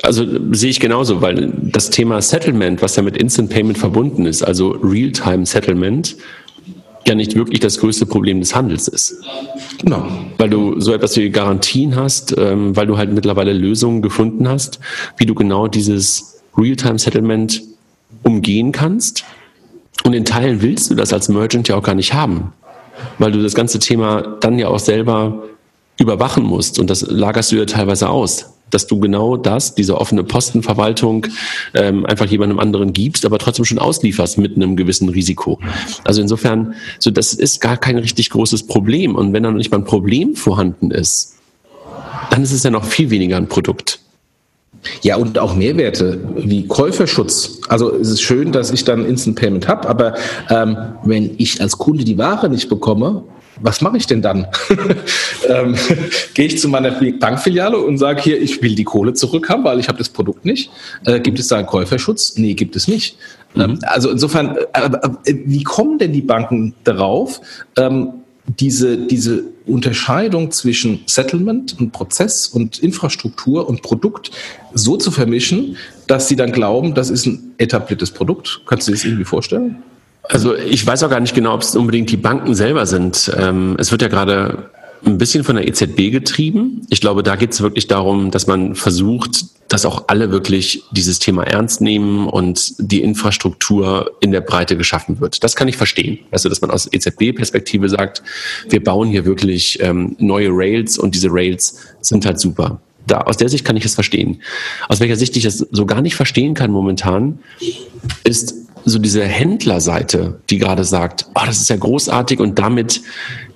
also 0.03 0.27
sehe 0.53 0.71
ich 0.71 0.81
genauso, 0.81 1.21
weil 1.21 1.53
das 1.63 1.91
Thema 1.91 2.21
Settlement, 2.21 2.83
was 2.83 2.97
ja 2.97 3.03
mit 3.03 3.17
Instant 3.17 3.51
Payment 3.51 3.79
verbunden 3.79 4.27
ist, 4.27 4.43
also 4.43 4.71
Real-Time 4.71 5.47
Settlement, 5.47 6.17
ja 7.07 7.15
nicht 7.15 7.35
wirklich 7.35 7.61
das 7.61 7.79
größte 7.79 8.07
Problem 8.07 8.41
des 8.41 8.55
Handels 8.55 8.89
ist. 8.89 9.17
Genau. 9.79 10.07
Weil 10.39 10.51
du 10.51 10.81
so 10.81 10.93
etwas 10.93 11.17
wie 11.17 11.29
Garantien 11.31 11.97
hast, 11.97 12.35
ähm, 12.39 12.75
weil 12.77 12.87
du 12.87 12.97
halt 12.97 13.13
mittlerweile 13.13 13.53
Lösungen 13.53 14.01
gefunden 14.01 14.49
hast, 14.49 14.81
wie 15.19 15.27
du 15.27 15.35
genau 15.35 15.69
dieses 15.69 16.41
Real-Time 16.57 16.99
Settlement 16.99 17.63
umgehen 18.23 18.73
kannst. 18.73 19.25
Und 20.03 20.15
in 20.15 20.25
Teilen 20.25 20.63
willst 20.63 20.91
du 20.91 20.95
das 20.95 21.13
als 21.13 21.29
Merchant 21.29 21.69
ja 21.69 21.77
auch 21.77 21.83
gar 21.83 21.95
nicht 21.95 22.15
haben, 22.15 22.53
weil 23.19 23.33
du 23.33 23.43
das 23.43 23.55
ganze 23.55 23.79
Thema 23.79 24.23
dann 24.41 24.59
ja 24.59 24.69
auch 24.69 24.79
selber 24.79 25.45
überwachen 25.99 26.43
musst 26.43 26.79
und 26.81 26.91
das 26.91 27.03
lagerst 27.03 27.53
du 27.53 27.57
ja 27.57 27.67
teilweise 27.67 28.09
aus 28.09 28.54
dass 28.71 28.87
du 28.87 28.99
genau 28.99 29.37
das, 29.37 29.75
diese 29.75 29.99
offene 29.99 30.25
Postenverwaltung, 30.25 31.27
ähm, 31.75 32.05
einfach 32.07 32.27
jemandem 32.27 32.59
anderen 32.59 32.93
gibst, 32.93 33.25
aber 33.25 33.39
trotzdem 33.39 33.65
schon 33.65 33.79
auslieferst 33.79 34.39
mit 34.39 34.57
einem 34.57 34.77
gewissen 34.77 35.09
Risiko. 35.09 35.61
Also 36.05 36.21
insofern, 36.21 36.75
so 36.99 37.11
das 37.11 37.35
ist 37.35 37.61
gar 37.61 37.77
kein 37.77 37.99
richtig 37.99 38.31
großes 38.31 38.67
Problem. 38.67 39.15
Und 39.15 39.33
wenn 39.33 39.43
dann 39.43 39.57
nicht 39.57 39.71
mal 39.71 39.79
ein 39.79 39.85
Problem 39.85 40.35
vorhanden 40.35 40.91
ist, 40.91 41.35
dann 42.31 42.43
ist 42.43 42.53
es 42.53 42.63
ja 42.63 42.71
noch 42.71 42.85
viel 42.85 43.11
weniger 43.11 43.37
ein 43.37 43.49
Produkt. 43.49 44.01
Ja, 45.03 45.17
und 45.17 45.39
auch 45.39 45.55
Mehrwerte 45.55 46.21
wie 46.37 46.67
Käuferschutz. 46.67 47.61
Also 47.69 47.95
es 47.95 48.11
ist 48.11 48.23
schön, 48.23 48.53
dass 48.53 48.71
ich 48.71 48.85
dann 48.85 49.07
Instant 49.07 49.37
Payment 49.37 49.69
habe, 49.69 49.89
aber 49.89 50.15
ähm, 50.51 50.77
wenn 51.05 51.35
ich 51.39 51.61
als 51.61 51.79
Kunde 51.79 52.05
die 52.05 52.19
Ware 52.19 52.49
nicht 52.49 52.69
bekomme, 52.69 53.23
was 53.61 53.81
mache 53.81 53.97
ich 53.97 54.07
denn 54.07 54.23
dann? 54.23 54.47
ähm, 55.49 55.77
Gehe 56.35 56.47
ich 56.47 56.59
zu 56.59 56.69
meiner 56.69 56.91
Bankfiliale 56.91 57.79
und 57.79 57.99
sage 57.99 58.23
hier, 58.23 58.41
ich 58.41 58.63
will 58.63 58.75
die 58.75 58.85
Kohle 58.85 59.15
zurückhaben, 59.15 59.65
weil 59.65 59.81
ich 59.81 59.89
habe 59.89 59.99
das 59.99 60.09
Produkt 60.09 60.45
nicht. 60.45 60.71
Äh, 61.05 61.21
gibt 61.21 61.39
es 61.39 61.49
da 61.49 61.57
einen 61.57 61.67
Käuferschutz? 61.67 62.37
Nee, 62.37 62.55
gibt 62.55 62.77
es 62.77 62.89
nicht. 62.89 63.17
Mhm. 63.55 63.63
Ähm, 63.63 63.79
also 63.83 64.11
insofern, 64.11 64.57
äh, 64.57 64.91
äh, 65.25 65.35
wie 65.45 65.63
kommen 65.63 65.99
denn 65.99 66.13
die 66.13 66.23
Banken 66.23 66.75
darauf, 66.85 67.41
ähm, 67.77 68.13
diese, 68.47 68.99
diese 68.99 69.45
Unterscheidung 69.67 70.51
zwischen 70.51 71.01
Settlement 71.07 71.79
und 71.81 71.93
Prozess 71.93 72.47
und 72.47 72.79
Infrastruktur 72.79 73.69
und 73.69 73.81
Produkt 73.83 74.31
so 74.75 74.97
zu 74.97 75.11
vermischen, 75.11 75.77
dass 76.07 76.29
sie 76.29 76.37
dann 76.37 76.53
glauben, 76.53 76.95
das 76.95 77.09
ist 77.09 77.25
ein 77.27 77.55
etabliertes 77.57 78.11
Produkt? 78.11 78.61
Kannst 78.67 78.87
du 78.87 78.93
dir 78.93 78.97
das 78.97 79.05
irgendwie 79.05 79.25
vorstellen? 79.25 79.83
Also 80.29 80.57
ich 80.57 80.87
weiß 80.87 81.03
auch 81.03 81.11
gar 81.11 81.21
nicht 81.21 81.35
genau, 81.35 81.55
ob 81.55 81.63
es 81.63 81.77
unbedingt 81.77 82.11
die 82.11 82.17
Banken 82.17 82.55
selber 82.55 82.87
sind. 82.87 83.31
Ähm, 83.37 83.77
es 83.79 83.91
wird 83.91 84.03
ja 84.03 84.09
gerade 84.09 84.71
ein 85.05 85.19
bisschen 85.19 85.45
von 85.45 85.57
der 85.57 85.69
EZB 85.69 86.11
getrieben. 86.11 86.83
Ich 86.89 87.01
glaube, 87.01 87.23
da 87.23 87.37
geht 87.37 87.53
es 87.53 87.61
wirklich 87.61 87.89
darum, 87.89 88.31
dass 88.31 88.47
man 88.47 88.75
versucht, 88.75 89.45
dass 89.69 89.85
auch 89.87 90.05
alle 90.09 90.31
wirklich 90.31 90.83
dieses 90.93 91.19
Thema 91.19 91.45
ernst 91.45 91.81
nehmen 91.81 92.27
und 92.29 92.75
die 92.79 93.03
Infrastruktur 93.03 94.13
in 94.21 94.31
der 94.31 94.41
Breite 94.41 94.77
geschaffen 94.77 95.21
wird. 95.21 95.43
Das 95.43 95.57
kann 95.57 95.69
ich 95.69 95.77
verstehen. 95.77 96.19
Also, 96.31 96.49
dass 96.49 96.61
man 96.61 96.71
aus 96.71 96.89
EZB-Perspektive 96.91 97.89
sagt, 97.89 98.23
wir 98.69 98.83
bauen 98.83 99.09
hier 99.09 99.25
wirklich 99.25 99.79
ähm, 99.83 100.17
neue 100.19 100.49
Rails 100.51 100.99
und 100.99 101.15
diese 101.15 101.29
Rails 101.31 101.79
sind 102.01 102.25
halt 102.25 102.39
super. 102.39 102.81
Da, 103.07 103.19
aus 103.23 103.37
der 103.37 103.51
Sicht 103.51 103.65
kann 103.65 103.77
ich 103.77 103.85
es 103.85 103.95
verstehen. 103.95 104.41
Aus 104.89 105.01
welcher 105.01 105.17
Sicht 105.17 105.37
ich 105.37 105.43
das 105.43 105.59
so 105.59 105.85
gar 105.85 106.01
nicht 106.01 106.15
verstehen 106.15 106.55
kann 106.55 106.71
momentan, 106.71 107.39
ist 108.25 108.55
so 108.85 108.99
diese 108.99 109.25
Händlerseite, 109.25 110.41
die 110.51 110.59
gerade 110.59 110.85
sagt, 110.85 111.27
oh, 111.35 111.43
das 111.47 111.61
ist 111.61 111.71
ja 111.71 111.77
großartig 111.77 112.41
und 112.41 112.59
damit 112.59 113.01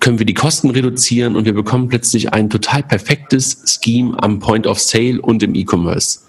können 0.01 0.19
wir 0.19 0.27
die 0.27 0.35
Kosten 0.35 0.71
reduzieren 0.71 1.37
und 1.37 1.45
wir 1.45 1.55
bekommen 1.55 1.88
plötzlich 1.88 2.33
ein 2.33 2.49
total 2.49 2.83
perfektes 2.83 3.62
Scheme 3.67 4.17
am 4.23 4.38
Point 4.38 4.67
of 4.67 4.81
Sale 4.81 5.21
und 5.21 5.43
im 5.43 5.55
E-Commerce. 5.55 6.21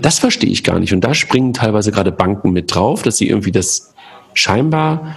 Das 0.00 0.18
verstehe 0.18 0.50
ich 0.50 0.64
gar 0.64 0.78
nicht. 0.78 0.92
Und 0.92 1.02
da 1.02 1.14
springen 1.14 1.54
teilweise 1.54 1.92
gerade 1.92 2.12
Banken 2.12 2.52
mit 2.52 2.74
drauf, 2.74 3.02
dass 3.02 3.16
sie 3.16 3.28
irgendwie 3.28 3.52
das 3.52 3.94
scheinbar 4.34 5.16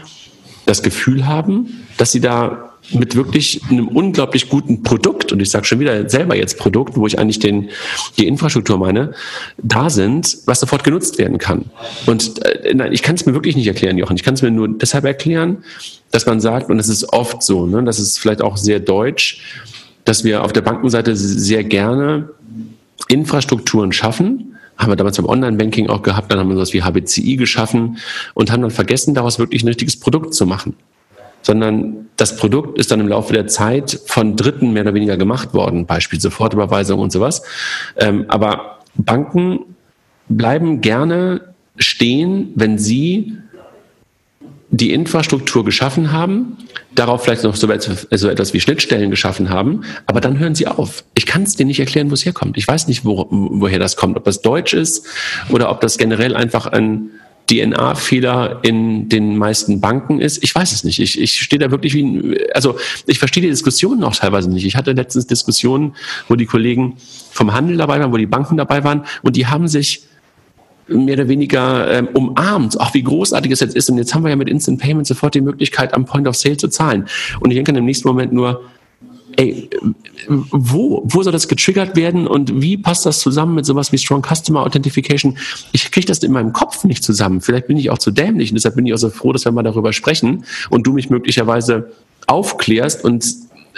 das 0.66 0.82
Gefühl 0.82 1.28
haben, 1.28 1.86
dass 1.98 2.12
sie 2.12 2.22
da 2.22 2.75
mit 2.92 3.16
wirklich 3.16 3.62
einem 3.70 3.88
unglaublich 3.88 4.50
guten 4.50 4.84
Produkt, 4.84 5.32
und 5.32 5.42
ich 5.42 5.50
sage 5.50 5.66
schon 5.66 5.80
wieder 5.80 6.08
selber 6.10 6.36
jetzt 6.36 6.58
Produkt, 6.58 6.96
wo 6.98 7.08
ich 7.08 7.18
eigentlich 7.18 7.40
den, 7.40 7.70
die 8.18 8.28
Infrastruktur 8.28 8.78
meine, 8.78 9.14
da 9.58 9.90
sind, 9.90 10.38
was 10.46 10.60
sofort 10.60 10.84
genutzt 10.84 11.18
werden 11.18 11.38
kann. 11.38 11.66
Und 12.06 12.44
äh, 12.46 12.74
nein, 12.74 12.94
ich 12.94 13.02
kann 13.02 13.16
es 13.16 13.26
mir 13.26 13.34
wirklich 13.34 13.56
nicht 13.56 13.68
erklären, 13.68 13.98
Jochen. 13.98 14.16
Ich 14.16 14.24
kann 14.24 14.36
es 14.36 14.42
mir 14.42 14.52
nur 14.52 14.68
deshalb 14.68 15.06
erklären, 15.06 15.64
dass 16.12 16.26
man 16.26 16.40
sagt, 16.40 16.70
und 16.70 16.78
das 16.78 16.90
ist 16.90 17.12
oft 17.12 17.44
so, 17.44 17.66
ne, 17.66 17.84
das 17.84 18.00
ist 18.00 18.20
vielleicht 18.20 18.42
auch 18.42 18.58
sehr 18.58 18.80
deutsch, 18.80 19.42
dass 20.04 20.24
wir 20.24 20.44
auf 20.44 20.54
der 20.54 20.62
Bankenseite 20.62 21.16
sehr 21.16 21.64
gerne 21.64 22.30
Infrastrukturen 23.08 23.92
schaffen, 23.92 24.56
haben 24.78 24.92
wir 24.92 24.96
damals 24.96 25.18
beim 25.18 25.26
Online-Banking 25.26 25.90
auch 25.90 26.04
gehabt, 26.04 26.32
dann 26.32 26.40
haben 26.40 26.50
wir 26.50 26.56
sowas 26.56 26.74
wie 26.74 26.84
HBCI 26.84 27.38
geschaffen 27.38 27.98
und 28.34 28.52
haben 28.52 28.62
dann 28.62 28.72
vergessen, 28.72 29.14
daraus 29.14 29.40
wirklich 29.40 29.64
ein 29.64 29.68
richtiges 29.68 29.98
Produkt 29.98 30.34
zu 30.34 30.46
machen 30.46 30.76
sondern 31.46 32.08
das 32.18 32.38
Produkt 32.38 32.80
ist 32.80 32.90
dann 32.90 33.00
im 33.00 33.08
Laufe 33.08 33.32
der 33.32 33.46
Zeit 33.46 34.00
von 34.08 34.36
Dritten 34.36 34.74
mehr 34.74 34.82
oder 34.82 34.96
weniger 34.96 35.16
gemacht 35.16 35.54
worden, 35.54 35.86
Beispiel 35.86 36.20
Sofortüberweisung 36.20 37.00
und 37.00 37.12
sowas. 37.12 37.44
Ähm, 37.98 38.26
aber 38.30 38.80
Banken 38.96 39.60
bleiben 40.28 40.82
gerne 40.82 41.42
stehen, 41.78 42.52
wenn 42.56 42.80
sie 42.80 43.38
die 44.72 44.92
Infrastruktur 44.92 45.64
geschaffen 45.64 46.12
haben, 46.12 46.58
darauf 46.96 47.24
vielleicht 47.24 47.44
noch 47.44 47.56
so 47.56 47.70
etwas 47.70 48.54
wie 48.54 48.60
Schnittstellen 48.60 49.12
geschaffen 49.12 49.52
haben, 49.52 49.84
aber 50.08 50.22
dann 50.22 50.40
hören 50.40 50.56
sie 50.56 50.66
auf. 50.66 51.04
Ich 51.14 51.28
kann 51.28 51.44
es 51.44 51.56
dir 51.56 51.68
nicht 51.68 51.80
erklären, 51.80 52.10
wo 52.10 52.16
es 52.16 52.26
herkommt. 52.26 52.58
Ich 52.58 52.68
weiß 52.68 52.88
nicht, 52.88 53.06
wo, 53.06 53.28
woher 53.30 53.78
das 53.78 53.98
kommt, 53.98 54.18
ob 54.18 54.24
das 54.24 54.42
Deutsch 54.42 54.74
ist 54.74 55.06
oder 55.50 55.70
ob 55.70 55.80
das 55.82 56.00
generell 56.00 56.36
einfach 56.36 56.66
ein 56.66 57.12
DNA-Fehler 57.50 58.60
in 58.64 59.10
den 59.10 59.38
meisten 59.38 59.80
Banken 59.80 60.20
ist. 60.20 60.44
Ich 60.44 60.54
weiß 60.54 60.72
es 60.72 60.84
nicht. 60.84 61.00
Ich, 61.00 61.20
ich 61.20 61.40
stehe 61.40 61.60
da 61.60 61.72
wirklich 61.72 61.94
wie 61.94 62.04
ein, 62.04 62.38
also 62.54 62.78
ich 63.06 63.20
verstehe 63.20 63.44
die 63.44 63.50
Diskussionen 63.50 64.04
auch 64.04 64.16
teilweise 64.16 64.50
nicht. 64.50 64.66
Ich 64.66 64.76
hatte 64.76 64.94
letztens 64.94 65.28
Diskussionen, 65.28 65.96
wo 66.28 66.36
die 66.36 66.46
Kollegen 66.46 66.98
vom 67.32 67.54
Handel 67.54 67.78
dabei 67.78 68.00
waren, 68.00 68.12
wo 68.12 68.18
die 68.18 68.26
Banken 68.26 68.58
dabei 68.58 68.84
waren 68.84 69.06
und 69.22 69.36
die 69.36 69.48
haben 69.48 69.68
sich 69.68 70.04
mehr 70.88 71.16
oder 71.16 71.28
weniger 71.28 71.92
ähm, 71.92 72.10
umarmt, 72.14 72.80
ach 72.80 72.94
wie 72.94 73.02
großartig 73.04 73.52
es 73.52 73.60
jetzt 73.60 73.76
ist. 73.76 73.90
Und 73.90 73.98
jetzt 73.98 74.14
haben 74.14 74.24
wir 74.24 74.30
ja 74.30 74.36
mit 74.36 74.50
Instant 74.50 74.80
Payment 74.80 75.08
sofort 75.08 75.34
die 75.34 75.42
Möglichkeit, 75.42 75.94
am 75.94 76.06
Point 76.06 76.28
of 76.28 76.36
Sale 76.36 76.58
zu 76.58 76.68
zahlen. 76.68 77.08
Und 77.40 77.52
ich 77.52 77.56
denke 77.56 77.72
im 77.72 77.86
nächsten 77.86 78.08
Moment 78.08 78.34
nur, 78.34 78.62
ey, 79.38 79.70
wo, 80.28 81.04
wo 81.06 81.24
soll 81.24 81.34
das 81.34 81.48
getriggert 81.48 81.96
werden 81.96 82.28
und 82.28 82.62
wie 82.62 82.78
passt 82.78 83.06
das 83.06 83.20
zusammen 83.20 83.56
mit 83.56 83.66
sowas 83.66 83.92
wie 83.92 83.98
Strong 83.98 84.24
Customer 84.24 84.62
Authentication? 84.62 85.38
Ich 85.72 85.92
kriege 85.92 86.08
das 86.08 86.20
in 86.20 86.32
meinem 86.32 86.54
Kopf 86.54 86.84
nicht 86.84 87.04
zusammen. 87.04 87.42
Vielleicht 87.42 87.68
bin 87.68 87.78
ich 87.78 87.90
auch 87.90 87.98
zu 87.98 88.12
dämlich 88.12 88.52
und 88.52 88.56
deshalb 88.56 88.76
bin 88.76 88.86
ich 88.86 88.94
auch 88.94 88.98
so 88.98 89.10
froh, 89.10 89.34
dass 89.34 89.46
wir 89.46 89.52
mal 89.52 89.64
darüber 89.64 89.94
sprechen 89.94 90.46
und 90.70 90.88
du 90.88 90.94
mich 90.94 91.10
möglicherweise 91.10 91.92
aufklärst 92.28 93.04
und 93.04 93.26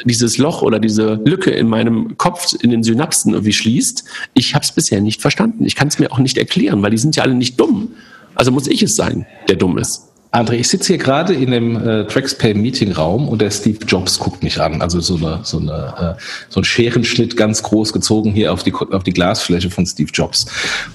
dieses 0.06 0.38
Loch 0.38 0.62
oder 0.62 0.80
diese 0.80 1.20
Lücke 1.26 1.52
in 1.52 1.68
meinem 1.68 2.18
Kopf, 2.18 2.54
in 2.62 2.70
den 2.70 2.84
Synapsen 2.84 3.34
irgendwie 3.34 3.54
schließt. 3.54 4.04
Ich 4.34 4.54
habe 4.54 4.64
es 4.64 4.72
bisher 4.72 5.02
nicht 5.02 5.22
verstanden. 5.22 5.66
Ich 5.66 5.76
kann 5.76 5.88
es 5.88 5.98
mir 5.98 6.12
auch 6.12 6.20
nicht 6.20 6.38
erklären, 6.38 6.82
weil 6.84 6.92
die 6.92 6.98
sind 6.98 7.16
ja 7.16 7.24
alle 7.24 7.34
nicht 7.34 7.60
dumm. 7.60 7.90
Also 8.36 8.52
muss 8.52 8.68
ich 8.68 8.84
es 8.84 8.96
sein, 8.96 9.26
der 9.50 9.56
dumm 9.56 9.78
ist. 9.78 10.04
André, 10.32 10.54
ich 10.54 10.68
sitze 10.68 10.88
hier 10.94 10.98
gerade 10.98 11.34
in 11.34 11.52
dem 11.52 11.76
äh, 11.76 12.06
TraxPay 12.06 12.54
Meeting 12.54 12.92
Raum 12.92 13.30
und 13.30 13.42
der 13.42 13.50
Steve 13.50 13.80
Jobs 13.88 14.20
guckt 14.20 14.44
mich 14.44 14.60
an. 14.60 14.82
Also 14.82 15.00
so 15.00 15.16
eine 15.16 15.40
so 15.44 15.60
eine 15.60 16.18
äh, 16.18 16.22
so 16.50 16.60
ein 16.60 16.64
Scherenschnitt 16.64 17.38
ganz 17.38 17.64
groß 17.64 17.94
gezogen 17.94 18.34
hier 18.34 18.52
auf 18.52 18.64
die 18.64 18.74
auf 18.74 19.04
die 19.04 19.14
Glasfläche 19.14 19.70
von 19.70 19.86
Steve 19.86 20.10
Jobs. 20.14 20.46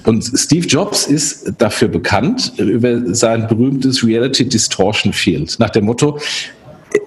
Und 0.05 0.23
Steve 0.23 0.66
Jobs 0.66 1.07
ist 1.07 1.55
dafür 1.59 1.88
bekannt 1.88 2.53
über 2.59 3.14
sein 3.14 3.49
berühmtes 3.49 4.05
Reality 4.05 4.49
Distortion 4.49 5.12
Field 5.12 5.59
nach 5.59 5.71
dem 5.71 5.87
Motto 5.87 6.18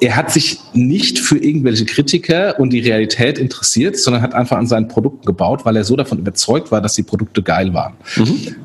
er 0.02 0.16
hat 0.16 0.32
sich 0.32 0.60
nicht 0.74 1.20
für 1.20 1.38
irgendwelche 1.38 1.86
Kritiker 1.86 2.60
und 2.60 2.72
die 2.72 2.80
Realität 2.80 3.38
interessiert, 3.38 3.98
sondern 3.98 4.22
hat 4.22 4.34
einfach 4.34 4.58
an 4.58 4.68
seinen 4.68 4.88
Produkten 4.88 5.26
gebaut, 5.26 5.66
weil 5.66 5.76
er 5.76 5.84
so 5.84 5.96
davon 5.96 6.20
überzeugt 6.20 6.72
war, 6.72 6.82
dass 6.82 6.96
die 6.96 7.04
Produkte 7.04 7.44
geil 7.44 7.74
waren. 7.74 7.94
Mhm. 8.16 8.56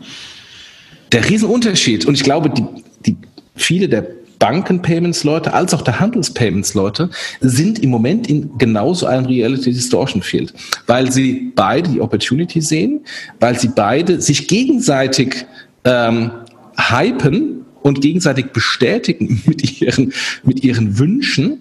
Der 1.13 1.29
Riesenunterschied, 1.29 2.07
und 2.07 2.15
ich 2.15 2.23
glaube, 2.23 2.51
die, 2.51 2.65
die 3.05 3.17
viele 3.63 3.89
der 3.89 4.07
Banken-Payments-Leute 4.41 5.53
als 5.53 5.75
auch 5.75 5.83
der 5.83 6.01
Handels-Payments-Leute 6.01 7.11
sind 7.41 7.79
im 7.79 7.91
Moment 7.91 8.29
in 8.29 8.57
genauso 8.59 9.07
einem 9.07 9.27
Reality 9.27 9.71
Distortion 9.73 10.23
Field, 10.23 10.55
weil 10.87 11.13
sie 11.13 11.53
beide 11.55 11.91
die 11.91 12.01
Opportunity 12.01 12.61
sehen, 12.61 13.05
weil 13.39 13.59
sie 13.59 13.69
beide 13.69 14.21
sich 14.21 14.49
gegenseitig 14.49 15.47
ähm, 15.85 16.31
hypen 16.77 17.67
und 17.83 18.01
gegenseitig 18.01 18.47
bestätigen 18.47 19.43
mit 19.47 19.81
ihren, 19.81 20.13
mit 20.43 20.65
ihren 20.65 20.99
Wünschen. 20.99 21.61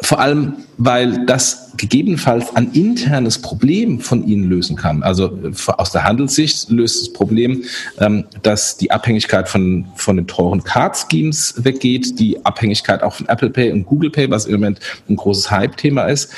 Vor 0.00 0.20
allem, 0.20 0.54
weil 0.76 1.24
das 1.24 1.72
gegebenenfalls 1.78 2.54
ein 2.54 2.72
internes 2.72 3.38
Problem 3.38 4.00
von 4.00 4.26
ihnen 4.26 4.44
lösen 4.44 4.76
kann. 4.76 5.02
Also 5.02 5.38
aus 5.78 5.90
der 5.90 6.04
Handelssicht 6.04 6.70
löst 6.70 7.00
das 7.00 7.12
Problem, 7.12 7.64
ähm, 7.98 8.24
dass 8.42 8.76
die 8.76 8.90
Abhängigkeit 8.90 9.48
von, 9.48 9.86
von 9.96 10.16
den 10.16 10.26
teuren 10.26 10.62
Card-Schemes 10.62 11.64
weggeht, 11.64 12.18
die 12.18 12.44
Abhängigkeit 12.44 13.02
auch 13.02 13.14
von 13.14 13.28
Apple 13.28 13.50
Pay 13.50 13.72
und 13.72 13.86
Google 13.86 14.10
Pay, 14.10 14.30
was 14.30 14.46
im 14.46 14.54
Moment 14.54 14.80
ein 15.08 15.16
großes 15.16 15.50
Hype-Thema 15.50 16.04
ist, 16.04 16.30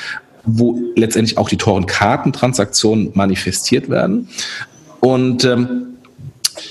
wo 0.45 0.79
letztendlich 0.95 1.37
auch 1.37 1.49
die 1.49 1.57
teuren 1.57 1.87
Kartentransaktionen 1.87 3.11
manifestiert 3.15 3.89
werden. 3.91 4.29
Und 5.01 5.45
ähm, 5.45 5.88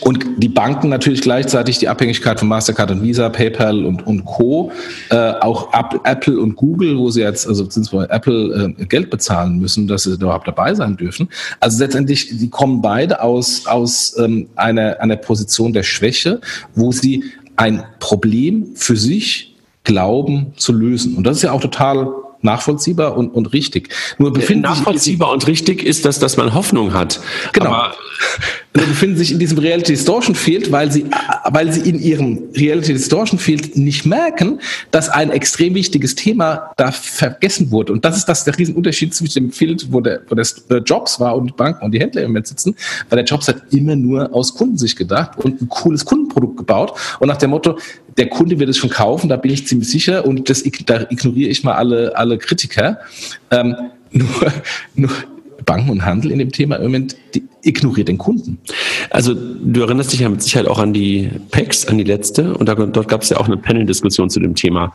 und 0.02 0.26
die 0.38 0.50
Banken 0.50 0.90
natürlich 0.90 1.22
gleichzeitig 1.22 1.80
die 1.80 1.88
Abhängigkeit 1.88 2.40
von 2.40 2.48
Mastercard 2.48 2.92
und 2.92 3.02
Visa, 3.02 3.30
PayPal 3.30 3.86
und, 3.86 4.06
und 4.06 4.26
Co. 4.26 4.72
Äh, 5.10 5.16
auch 5.16 5.74
Apple 6.04 6.40
und 6.40 6.56
Google, 6.56 6.98
wo 6.98 7.10
sie 7.10 7.22
jetzt, 7.22 7.48
also 7.48 7.64
beziehungsweise 7.64 8.10
Apple 8.10 8.76
äh, 8.78 8.86
Geld 8.86 9.10
bezahlen 9.10 9.58
müssen, 9.58 9.88
dass 9.88 10.04
sie 10.04 10.14
überhaupt 10.14 10.48
dabei 10.48 10.74
sein 10.76 10.98
dürfen. 10.98 11.30
Also 11.60 11.84
letztendlich, 11.84 12.38
die 12.38 12.50
kommen 12.50 12.82
beide 12.82 13.22
aus, 13.22 13.66
aus 13.68 14.16
ähm, 14.18 14.50
einer, 14.56 15.00
einer 15.02 15.18
Position 15.18 15.74
der 15.74 15.84
Schwäche, 15.84 16.42
wo 16.76 16.92
sie 16.92 17.24
ein 17.56 17.84
Problem 18.00 18.76
für 18.76 18.96
sich 18.96 19.56
glauben 19.84 20.54
zu 20.58 20.74
lösen. 20.74 21.16
Und 21.16 21.26
das 21.26 21.38
ist 21.38 21.44
ja 21.44 21.52
auch 21.52 21.62
total 21.62 22.14
nachvollziehbar 22.42 23.18
und, 23.18 23.30
und 23.30 23.54
richtig. 23.54 23.90
Nur 24.18 24.34
befinden 24.34 24.64
nachvollziehbar 24.64 25.32
und 25.32 25.48
richtig 25.48 25.84
ist 25.84 26.06
das, 26.06 26.20
dass 26.20 26.38
man 26.38 26.54
Hoffnung 26.54 26.94
hat. 26.94 27.20
Genau. 27.54 27.72
Aber 27.72 27.96
befinden 28.74 29.18
sich 29.18 29.32
in 29.32 29.40
diesem 29.40 29.58
Reality 29.58 29.94
Distortion 29.94 30.36
Field, 30.36 30.72
weil 30.72 30.92
sie, 30.92 31.06
weil 31.46 31.72
sie 31.72 31.90
in 31.90 32.00
ihrem 32.00 32.44
Reality 32.56 32.94
Distortion 32.94 33.40
Field 33.40 33.78
nicht 33.78 34.06
merken, 34.06 34.60
dass 34.92 35.10
ein 35.10 35.32
extrem 35.32 35.76
wichtiges 35.76 36.16
Thema 36.16 36.72
da 36.78 36.92
vergessen 36.92 37.72
wurde. 37.72 37.94
Und 37.94 38.06
das 38.06 38.18
ist 38.18 38.26
das 38.26 38.44
der 38.44 38.58
Riesenunterschied 38.58 39.14
zwischen 39.14 39.46
dem 39.46 39.52
Field, 39.52 39.88
wo 39.92 40.02
der, 40.02 40.22
wo 40.28 40.36
der 40.36 40.84
Jobs 40.84 41.20
war 41.20 41.36
und 41.36 41.56
Banken 41.58 41.86
und 41.86 41.92
die 41.92 42.00
Händler 42.00 42.22
im 42.22 42.30
Moment 42.30 42.48
sitzen, 42.48 42.76
weil 43.10 43.18
der 43.18 43.26
Jobs 43.26 43.48
hat 43.48 43.62
immer 43.72 43.96
nur 43.96 44.34
aus 44.34 44.56
Kundensicht 44.56 44.98
gedacht 44.98 45.38
und 45.38 45.62
ein 45.62 45.70
cooles 45.70 46.06
Kundenprodukt 46.06 46.58
gebaut 46.58 46.94
und 47.20 47.28
nach 47.28 47.38
dem 47.38 47.52
Motto, 47.52 47.78
der 48.18 48.30
Kunde 48.30 48.58
wird 48.60 48.70
es 48.70 48.78
schon 48.78 48.90
kaufen, 48.90 49.30
da 49.30 49.38
bin 49.38 49.52
ich 49.52 49.68
ziemlich 49.68 49.90
sicher 49.90 50.26
und 50.26 50.50
das, 50.50 50.64
da 50.86 51.02
ignoriere 51.10 51.50
ich 51.50 51.64
mal 51.64 51.74
alle, 51.74 52.16
alle 52.16 52.38
Kritiker. 52.38 53.00
Ähm, 53.52 53.76
nur, 54.12 54.54
nur 54.96 55.12
Banken 55.68 55.92
und 55.92 56.06
Handel 56.06 56.32
in 56.32 56.40
dem 56.40 56.52
Thema 56.52 56.78
im 56.78 56.84
Moment 56.84 57.16
ignoriert 57.62 58.08
den 58.08 58.18
Kunden. 58.18 58.58
Also 59.12 59.36
du 59.36 59.82
erinnerst 59.82 60.14
dich 60.14 60.22
ja 60.22 60.30
mit 60.30 60.42
Sicherheit 60.42 60.68
auch 60.68 60.80
an 60.80 60.94
die 60.94 61.30
PEX, 61.52 61.86
an 61.86 62.00
die 62.00 62.04
letzte 62.04 62.56
und 62.56 62.68
da, 62.68 62.74
dort 62.74 63.08
gab 63.08 63.22
es 63.22 63.30
ja 63.30 63.38
auch 63.38 63.46
eine 63.46 63.58
Panel-Diskussion 63.58 64.32
zu 64.32 64.40
dem 64.40 64.56
Thema. 64.56 64.94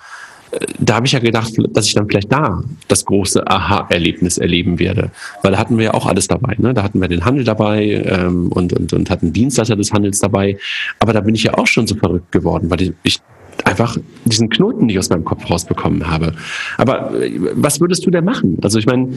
Äh, 0.51 0.67
da 0.81 0.97
habe 0.97 1.07
ich 1.07 1.13
ja 1.13 1.19
gedacht, 1.19 1.53
dass 1.73 1.87
ich 1.87 1.95
dann 1.95 2.09
vielleicht 2.09 2.33
da 2.33 2.63
das 2.89 3.05
große 3.05 3.47
Aha-Erlebnis 3.47 4.39
erleben 4.39 4.79
werde. 4.79 5.11
Weil 5.43 5.53
da 5.53 5.59
hatten 5.59 5.77
wir 5.77 5.85
ja 5.85 5.95
auch 5.95 6.07
alles 6.07 6.27
dabei. 6.27 6.57
Ne? 6.59 6.73
Da 6.73 6.83
hatten 6.83 7.01
wir 7.01 7.09
den 7.09 7.25
Handel 7.25 7.45
dabei 7.45 8.03
ähm, 8.07 8.51
und, 8.51 8.73
und, 8.73 8.93
und 8.95 9.11
hatten 9.11 9.33
Dienstleister 9.33 9.77
des 9.77 9.93
Handels 9.93 10.21
dabei. 10.21 10.57
Aber 10.99 11.13
da 11.13 11.21
bin 11.21 11.35
ich 11.35 11.45
ja 11.45 11.55
auch 11.55 11.67
schon 11.67 11.87
so 11.87 11.95
verrückt 11.95 12.33
geworden, 12.33 12.71
weil 12.71 12.95
ich 13.03 13.21
einfach 13.65 13.97
diesen 14.25 14.49
Knoten 14.49 14.87
nicht 14.87 14.99
aus 14.99 15.11
meinem 15.11 15.25
Kopf 15.25 15.49
rausbekommen 15.51 16.09
habe. 16.11 16.33
Aber 16.79 17.15
äh, 17.21 17.39
was 17.55 17.81
würdest 17.81 18.05
du 18.07 18.11
denn 18.11 18.25
machen? 18.25 18.59
Also 18.63 18.79
ich 18.79 18.87
meine, 18.87 19.09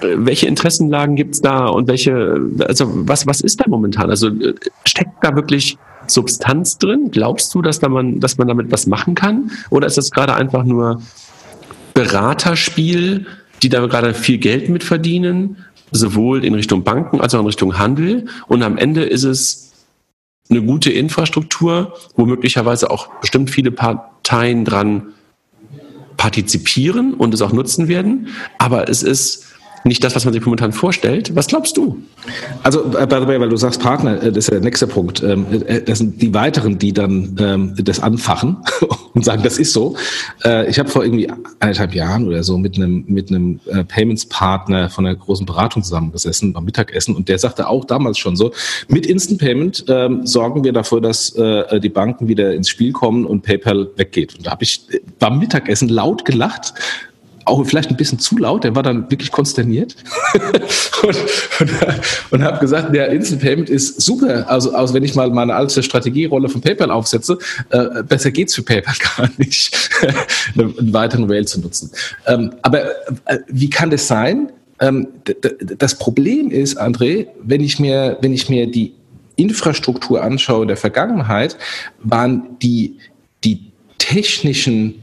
äh, 0.00 0.16
welche 0.16 0.46
Interessenlagen 0.46 1.16
gibt's 1.16 1.40
da 1.40 1.66
und 1.66 1.88
welche, 1.88 2.40
also 2.66 2.86
was, 3.06 3.26
was 3.26 3.40
ist 3.40 3.60
da 3.60 3.64
momentan? 3.68 4.10
Also 4.10 4.28
äh, 4.28 4.54
steckt 4.84 5.22
da 5.22 5.34
wirklich 5.34 5.78
Substanz 6.06 6.78
drin? 6.78 7.10
Glaubst 7.10 7.54
du, 7.54 7.62
dass, 7.62 7.78
da 7.78 7.88
man, 7.88 8.20
dass 8.20 8.38
man 8.38 8.48
damit 8.48 8.70
was 8.70 8.86
machen 8.86 9.14
kann? 9.14 9.50
Oder 9.70 9.86
ist 9.86 9.98
das 9.98 10.10
gerade 10.10 10.34
einfach 10.34 10.64
nur 10.64 11.02
Beraterspiel, 11.94 13.26
die 13.62 13.68
da 13.68 13.86
gerade 13.86 14.14
viel 14.14 14.38
Geld 14.38 14.68
mit 14.68 14.84
verdienen, 14.84 15.58
sowohl 15.92 16.44
in 16.44 16.54
Richtung 16.54 16.84
Banken 16.84 17.20
als 17.20 17.34
auch 17.34 17.40
in 17.40 17.46
Richtung 17.46 17.78
Handel? 17.78 18.26
Und 18.48 18.62
am 18.62 18.76
Ende 18.76 19.04
ist 19.04 19.24
es 19.24 19.69
eine 20.50 20.62
gute 20.62 20.90
Infrastruktur, 20.90 21.94
wo 22.16 22.26
möglicherweise 22.26 22.90
auch 22.90 23.08
bestimmt 23.20 23.50
viele 23.50 23.70
Parteien 23.70 24.64
dran 24.64 25.14
partizipieren 26.16 27.14
und 27.14 27.32
es 27.32 27.40
auch 27.40 27.52
nutzen 27.52 27.88
werden. 27.88 28.28
Aber 28.58 28.88
es 28.88 29.02
ist 29.02 29.46
nicht 29.84 30.04
das, 30.04 30.14
was 30.14 30.24
man 30.24 30.34
sich 30.34 30.44
momentan 30.44 30.72
vorstellt. 30.72 31.34
Was 31.34 31.46
glaubst 31.46 31.76
du? 31.76 32.02
Also, 32.62 32.84
äh, 32.96 33.06
by 33.06 33.16
the 33.20 33.26
way, 33.26 33.40
weil 33.40 33.48
du 33.48 33.56
sagst 33.56 33.80
Partner, 33.80 34.22
äh, 34.22 34.32
das 34.32 34.44
ist 34.44 34.50
der 34.50 34.60
nächste 34.60 34.86
Punkt. 34.86 35.22
Ähm, 35.22 35.46
äh, 35.66 35.80
das 35.80 35.98
sind 35.98 36.20
die 36.20 36.34
weiteren, 36.34 36.78
die 36.78 36.92
dann 36.92 37.36
ähm, 37.38 37.74
das 37.76 38.00
anfachen 38.00 38.58
und 39.14 39.24
sagen, 39.24 39.42
das 39.42 39.58
ist 39.58 39.72
so. 39.72 39.96
Ich 40.68 40.78
habe 40.78 40.88
vor 40.88 41.04
irgendwie 41.04 41.30
eineinhalb 41.58 41.94
Jahren 41.94 42.26
oder 42.26 42.42
so 42.42 42.56
mit 42.56 42.76
einem 42.76 43.04
mit 43.06 43.30
einem 43.30 43.60
Payments-Partner 43.88 44.88
von 44.88 45.06
einer 45.06 45.16
großen 45.16 45.44
Beratung 45.44 45.82
zusammengesessen 45.82 46.52
beim 46.52 46.64
Mittagessen 46.64 47.14
und 47.16 47.28
der 47.28 47.38
sagte 47.38 47.68
auch 47.68 47.84
damals 47.84 48.18
schon 48.18 48.36
so, 48.36 48.52
mit 48.88 49.06
Instant 49.06 49.40
Payment 49.40 49.84
ähm, 49.88 50.26
sorgen 50.26 50.64
wir 50.64 50.72
dafür, 50.72 51.00
dass 51.00 51.32
die 51.32 51.88
Banken 51.88 52.28
wieder 52.28 52.54
ins 52.54 52.68
Spiel 52.68 52.92
kommen 52.92 53.24
und 53.26 53.42
PayPal 53.42 53.90
weggeht. 53.96 54.36
Und 54.36 54.46
da 54.46 54.52
habe 54.52 54.62
ich 54.62 54.82
beim 55.18 55.38
Mittagessen 55.38 55.88
laut 55.88 56.24
gelacht, 56.24 56.74
auch 57.50 57.64
vielleicht 57.64 57.90
ein 57.90 57.96
bisschen 57.96 58.18
zu 58.18 58.38
laut, 58.38 58.64
der 58.64 58.74
war 58.74 58.82
dann 58.82 59.10
wirklich 59.10 59.30
konsterniert 59.32 59.96
und, 61.02 61.16
und, 61.60 61.70
und 62.30 62.42
habe 62.42 62.58
gesagt, 62.58 62.94
der 62.94 63.08
Instant 63.10 63.42
Payment 63.42 63.68
ist 63.68 64.00
super. 64.00 64.48
Also, 64.48 64.72
also 64.72 64.94
wenn 64.94 65.02
ich 65.02 65.14
mal 65.14 65.28
meine 65.30 65.54
alte 65.54 65.82
Strategierolle 65.82 66.48
von 66.48 66.60
PayPal 66.60 66.90
aufsetze, 66.90 67.38
äh, 67.70 68.02
besser 68.04 68.30
geht's 68.30 68.54
für 68.54 68.62
PayPal 68.62 68.94
gar 69.16 69.28
nicht, 69.36 69.76
einen 70.56 70.92
weiteren 70.92 71.24
Rail 71.30 71.46
zu 71.46 71.60
nutzen. 71.60 71.90
Ähm, 72.26 72.52
aber 72.62 72.84
äh, 73.26 73.38
wie 73.48 73.68
kann 73.68 73.90
das 73.90 74.06
sein? 74.06 74.50
Ähm, 74.80 75.08
das 75.78 75.98
Problem 75.98 76.50
ist, 76.50 76.80
André, 76.80 77.26
wenn 77.42 77.60
ich 77.60 77.78
mir, 77.78 78.16
wenn 78.20 78.32
ich 78.32 78.48
mir 78.48 78.70
die 78.70 78.94
Infrastruktur 79.36 80.22
anschaue 80.22 80.66
der 80.66 80.76
Vergangenheit, 80.76 81.56
waren 82.02 82.58
die, 82.62 82.96
die 83.42 83.72
technischen 83.98 85.02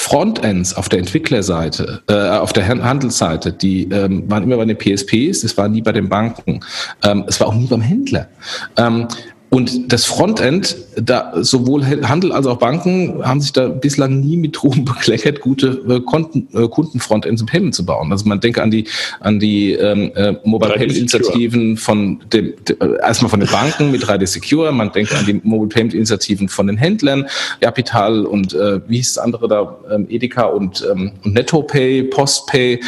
Frontends 0.00 0.74
auf 0.74 0.88
der 0.88 1.00
Entwicklerseite, 1.00 2.02
äh, 2.08 2.14
auf 2.14 2.52
der 2.52 2.68
Handelsseite, 2.68 3.52
die 3.52 3.88
ähm, 3.90 4.30
waren 4.30 4.44
immer 4.44 4.56
bei 4.56 4.64
den 4.64 4.78
PSPs, 4.78 5.42
es 5.42 5.56
war 5.58 5.68
nie 5.68 5.82
bei 5.82 5.90
den 5.90 6.08
Banken, 6.08 6.60
ähm, 7.02 7.24
es 7.26 7.40
war 7.40 7.48
auch 7.48 7.54
nie 7.54 7.66
beim 7.66 7.80
Händler. 7.80 8.28
Ähm, 8.76 9.08
und 9.50 9.92
das 9.92 10.04
Frontend, 10.04 10.76
da 10.96 11.32
sowohl 11.36 11.86
Handel 11.86 12.32
als 12.32 12.46
auch 12.46 12.58
Banken 12.58 13.24
haben 13.24 13.40
sich 13.40 13.52
da 13.52 13.68
bislang 13.68 14.20
nie 14.20 14.36
mit 14.36 14.62
Ruhm 14.62 14.84
bekleckert, 14.84 15.40
gute 15.40 15.82
äh, 15.88 16.00
Konten, 16.00 16.48
äh, 16.52 16.68
Kundenfrontends 16.68 17.40
im 17.40 17.46
Payment 17.46 17.74
zu 17.74 17.86
bauen. 17.86 18.12
Also 18.12 18.26
man 18.26 18.40
denke 18.40 18.62
an 18.62 18.70
die 18.70 18.84
an 19.20 19.38
die 19.38 19.72
ähm, 19.72 20.12
äh, 20.14 20.34
Mobile 20.44 20.74
Payment 20.74 20.98
Initiativen 20.98 21.76
von 21.78 22.20
dem 22.32 22.52
de, 22.68 22.76
äh, 22.78 22.98
erstmal 23.00 23.30
von 23.30 23.40
den 23.40 23.48
Banken 23.48 23.90
mit 23.90 24.04
3D 24.04 24.26
Secure, 24.26 24.70
man 24.70 24.92
denkt 24.92 25.14
an 25.14 25.24
die 25.24 25.40
Mobile 25.42 25.68
Payment 25.68 25.94
Initiativen 25.94 26.48
von 26.48 26.66
den 26.66 26.76
Händlern, 26.76 27.26
Capital 27.60 28.26
und 28.26 28.52
äh, 28.52 28.80
wie 28.86 28.96
hieß 28.96 29.14
das 29.14 29.24
andere 29.24 29.48
da, 29.48 29.78
ähm, 29.90 30.06
Edeka 30.10 30.44
und, 30.44 30.86
ähm, 30.90 31.12
und 31.24 31.34
NettoPay, 31.34 32.04
Postpay. 32.04 32.80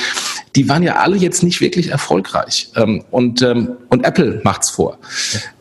Die 0.57 0.68
waren 0.68 0.83
ja 0.83 0.96
alle 0.96 1.16
jetzt 1.16 1.42
nicht 1.42 1.61
wirklich 1.61 1.88
erfolgreich. 1.88 2.70
Ähm, 2.77 3.05
und, 3.11 3.40
ähm, 3.40 3.77
und 3.88 4.05
Apple 4.05 4.40
macht's 4.42 4.70
vor. 4.70 4.99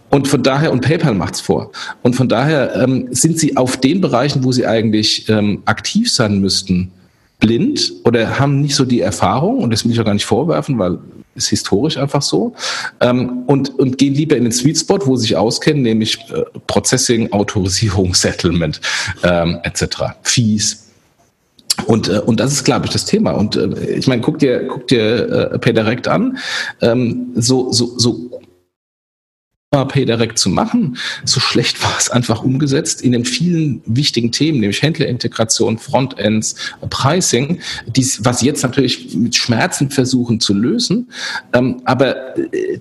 Und 0.10 0.28
von 0.28 0.42
daher, 0.44 0.72
und 0.72 0.82
PayPal 0.82 1.14
macht's 1.14 1.42
vor. 1.42 1.72
Und 2.02 2.16
von 2.16 2.28
daher 2.28 2.76
ähm, 2.76 3.08
sind 3.12 3.40
sie 3.40 3.58
auf 3.58 3.78
den 3.78 4.02
Bereichen, 4.02 4.44
wo 4.44 4.52
sie 4.52 4.66
eigentlich 4.66 5.30
ähm, 5.30 5.62
aktiv 5.66 6.12
sein 6.12 6.40
müssten, 6.40 6.92
blind 7.40 7.94
oder 8.04 8.40
haben 8.40 8.62
nicht 8.62 8.76
so 8.76 8.86
die 8.86 9.02
Erfahrung, 9.02 9.60
und 9.60 9.72
das 9.72 9.86
will 9.86 9.92
ich 9.92 10.00
auch 10.00 10.06
gar 10.06 10.14
nicht 10.14 10.26
vorwerfen, 10.26 10.78
weil 10.78 11.00
ist 11.36 11.50
historisch 11.50 11.98
einfach 11.98 12.22
so, 12.22 12.54
ähm, 13.00 13.44
und, 13.48 13.78
und 13.80 13.98
gehen 13.98 14.14
lieber 14.14 14.36
in 14.36 14.44
den 14.44 14.52
Sweet 14.52 14.78
Spot, 14.78 15.00
wo 15.06 15.16
sie 15.16 15.24
sich 15.24 15.38
auskennen, 15.38 15.84
nämlich 15.84 16.20
äh, 16.32 16.44
Processing, 16.68 17.32
Autorisierung, 17.32 18.14
Settlement 18.14 18.82
ähm, 19.24 19.60
etc., 19.64 19.86
Fees. 20.22 20.88
Und, 21.86 22.10
äh, 22.10 22.20
und 22.20 22.40
das 22.40 22.52
ist, 22.52 22.66
glaube 22.66 22.88
ich, 22.88 22.92
das 22.92 23.06
Thema. 23.06 23.32
Und 23.32 23.56
äh, 23.56 23.96
ich 23.96 24.08
meine, 24.08 24.22
guck 24.22 24.40
dir, 24.40 24.68
guck 24.68 24.88
dir 24.88 25.52
äh, 25.54 25.60
PayDirect 25.60 26.08
an. 26.08 26.38
Ähm, 26.82 27.28
so, 27.36 27.72
so, 27.72 27.98
so 27.98 28.42
Pay 29.72 30.06
direkt 30.06 30.40
zu 30.40 30.50
machen. 30.50 30.98
So 31.26 31.40
schlecht 31.40 31.84
war 31.84 31.96
es 31.96 32.10
einfach 32.10 32.44
umgesetzt 32.44 33.04
in 33.04 33.12
den 33.12 33.24
vielen 33.24 33.84
wichtigen 33.86 34.32
Themen, 34.32 34.62
nämlich 34.62 34.82
Händlerintegration, 34.82 35.78
Frontends, 35.78 36.56
Pricing, 36.90 37.60
dies, 37.86 38.26
was 38.26 38.42
jetzt 38.42 38.64
natürlich 38.64 39.16
mit 39.16 39.36
Schmerzen 39.36 39.92
versuchen 39.92 40.40
zu 40.40 40.56
lösen. 40.56 41.12
Ähm, 41.54 41.84
aber 41.86 42.36
äh, 42.52 42.80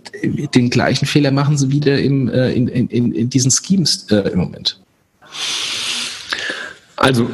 den 0.55 0.70
gleichen 0.70 1.05
Fehler 1.05 1.31
machen 1.31 1.59
sie 1.59 1.70
wieder 1.70 2.01
im, 2.01 2.31
äh, 2.31 2.53
in, 2.53 2.68
in, 2.68 3.12
in 3.12 3.29
diesen 3.29 3.51
Schemes 3.51 4.07
äh, 4.11 4.31
im 4.31 4.38
Moment. 4.38 4.81
Also, 6.98 7.24
äh, 7.24 7.26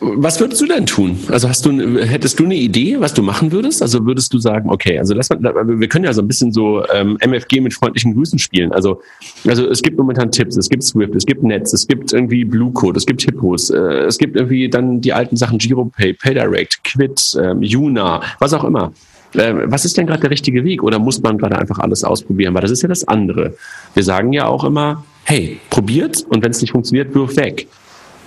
was 0.00 0.40
würdest 0.40 0.60
du 0.60 0.66
denn 0.66 0.84
tun? 0.84 1.18
Also, 1.30 1.48
hast 1.48 1.64
du, 1.64 1.70
hättest 2.00 2.38
du 2.40 2.44
eine 2.44 2.56
Idee, 2.56 2.96
was 2.98 3.14
du 3.14 3.22
machen 3.22 3.52
würdest? 3.52 3.80
Also, 3.80 4.04
würdest 4.04 4.32
du 4.34 4.38
sagen, 4.38 4.68
okay, 4.68 4.98
also 4.98 5.14
lass 5.14 5.30
mal, 5.30 5.38
wir 5.40 5.88
können 5.88 6.04
ja 6.04 6.12
so 6.12 6.22
ein 6.22 6.28
bisschen 6.28 6.52
so 6.52 6.84
ähm, 6.92 7.16
MFG 7.20 7.60
mit 7.60 7.72
freundlichen 7.72 8.14
Grüßen 8.14 8.38
spielen. 8.38 8.72
Also, 8.72 9.00
also 9.46 9.68
es 9.68 9.80
gibt 9.82 9.96
momentan 9.96 10.32
Tipps, 10.32 10.56
es 10.56 10.68
gibt 10.68 10.82
Swift, 10.82 11.14
es 11.14 11.24
gibt 11.24 11.42
Netz, 11.42 11.72
es 11.72 11.86
gibt 11.86 12.12
irgendwie 12.12 12.44
Blue 12.44 12.72
Code, 12.72 12.98
es 12.98 13.06
gibt 13.06 13.22
Hippos, 13.22 13.70
äh, 13.70 13.78
es 13.78 14.18
gibt 14.18 14.36
irgendwie 14.36 14.68
dann 14.68 15.00
die 15.00 15.12
alten 15.12 15.36
Sachen 15.36 15.58
GiroPay, 15.58 16.12
PayDirect, 16.14 16.82
Quid, 16.84 17.38
ähm, 17.40 17.62
Yuna, 17.62 18.22
was 18.40 18.52
auch 18.52 18.64
immer. 18.64 18.92
Ähm, 19.34 19.62
was 19.66 19.84
ist 19.84 19.96
denn 19.96 20.06
gerade 20.06 20.22
der 20.22 20.30
richtige 20.30 20.64
Weg? 20.64 20.82
Oder 20.82 20.98
muss 20.98 21.22
man 21.22 21.38
gerade 21.38 21.58
einfach 21.58 21.78
alles 21.78 22.02
ausprobieren? 22.02 22.54
Weil 22.54 22.62
das 22.62 22.70
ist 22.72 22.82
ja 22.82 22.88
das 22.88 23.06
andere. 23.06 23.54
Wir 23.94 24.02
sagen 24.02 24.32
ja 24.32 24.46
auch 24.46 24.64
immer, 24.64 25.04
hey, 25.24 25.60
probiert 25.70 26.24
und 26.28 26.42
wenn 26.42 26.50
es 26.50 26.60
nicht 26.60 26.72
funktioniert, 26.72 27.14
wirf 27.14 27.36
weg 27.36 27.68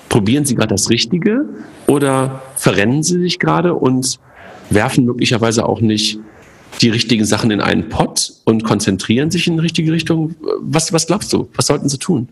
probieren 0.10 0.45
Sie 0.45 0.56
gerade 0.56 0.74
das 0.74 0.89
Richtige 0.89 1.45
oder 1.88 2.41
verrennen 2.56 3.04
Sie 3.04 3.19
sich 3.19 3.39
gerade 3.39 3.76
und 3.76 4.19
werfen 4.69 5.06
möglicherweise 5.06 5.65
auch 5.65 5.82
nicht 5.82 6.19
die 6.82 6.89
richtigen 6.89 7.26
Sachen 7.26 7.52
in 7.52 7.62
einen 7.62 7.89
Pott 7.89 8.34
und 8.43 8.63
konzentrieren 8.63 9.32
sich 9.32 9.48
in 9.48 9.54
die 9.54 9.62
richtige 9.62 9.91
Richtung? 9.91 10.36
Was, 10.62 10.91
was 10.93 11.08
glaubst 11.08 11.32
du? 11.34 11.48
Was 11.56 11.67
sollten 11.67 11.89
Sie 11.89 11.98
tun? 11.98 12.28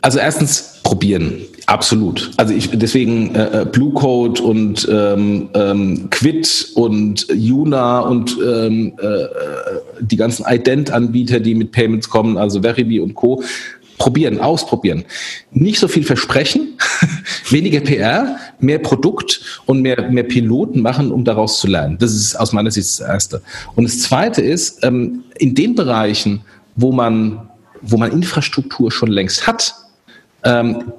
Also 0.00 0.18
erstens 0.18 0.80
probieren, 0.82 1.40
absolut. 1.66 2.32
Also 2.36 2.52
ich 2.52 2.70
deswegen 2.70 3.34
äh, 3.34 3.62
äh 3.62 3.64
Blue 3.64 3.92
Code 3.94 4.42
und 4.42 4.86
ähm, 4.90 5.48
ähm, 5.54 6.08
Quid 6.10 6.72
und 6.74 7.26
Yuna 7.32 8.00
und 8.00 8.36
ähm, 8.44 8.92
äh, 9.00 9.06
äh, 9.06 9.28
die 10.00 10.16
ganzen 10.16 10.44
Ident-Anbieter, 10.46 11.40
die 11.40 11.54
mit 11.54 11.72
Payments 11.72 12.08
kommen, 12.10 12.36
also 12.36 12.62
Veribi 12.62 13.00
und 13.00 13.14
Co 13.14 13.42
probieren, 13.98 14.40
ausprobieren. 14.40 15.04
Nicht 15.52 15.78
so 15.78 15.88
viel 15.88 16.04
versprechen, 16.04 16.78
weniger 17.50 17.80
PR, 17.80 18.36
mehr 18.58 18.78
Produkt 18.78 19.62
und 19.66 19.82
mehr, 19.82 20.10
mehr 20.10 20.24
Piloten 20.24 20.80
machen, 20.80 21.12
um 21.12 21.24
daraus 21.24 21.60
zu 21.60 21.66
lernen. 21.66 21.98
Das 21.98 22.12
ist 22.12 22.36
aus 22.36 22.52
meiner 22.52 22.70
Sicht 22.70 22.88
das 22.88 23.00
Erste. 23.00 23.42
Und 23.74 23.84
das 23.84 24.00
Zweite 24.00 24.42
ist, 24.42 24.84
ähm, 24.84 25.24
in 25.38 25.54
den 25.54 25.74
Bereichen, 25.74 26.42
wo 26.76 26.92
man, 26.92 27.48
wo 27.82 27.96
man 27.96 28.12
Infrastruktur 28.12 28.90
schon 28.90 29.10
längst 29.10 29.46
hat, 29.46 29.74
ähm, 30.44 30.92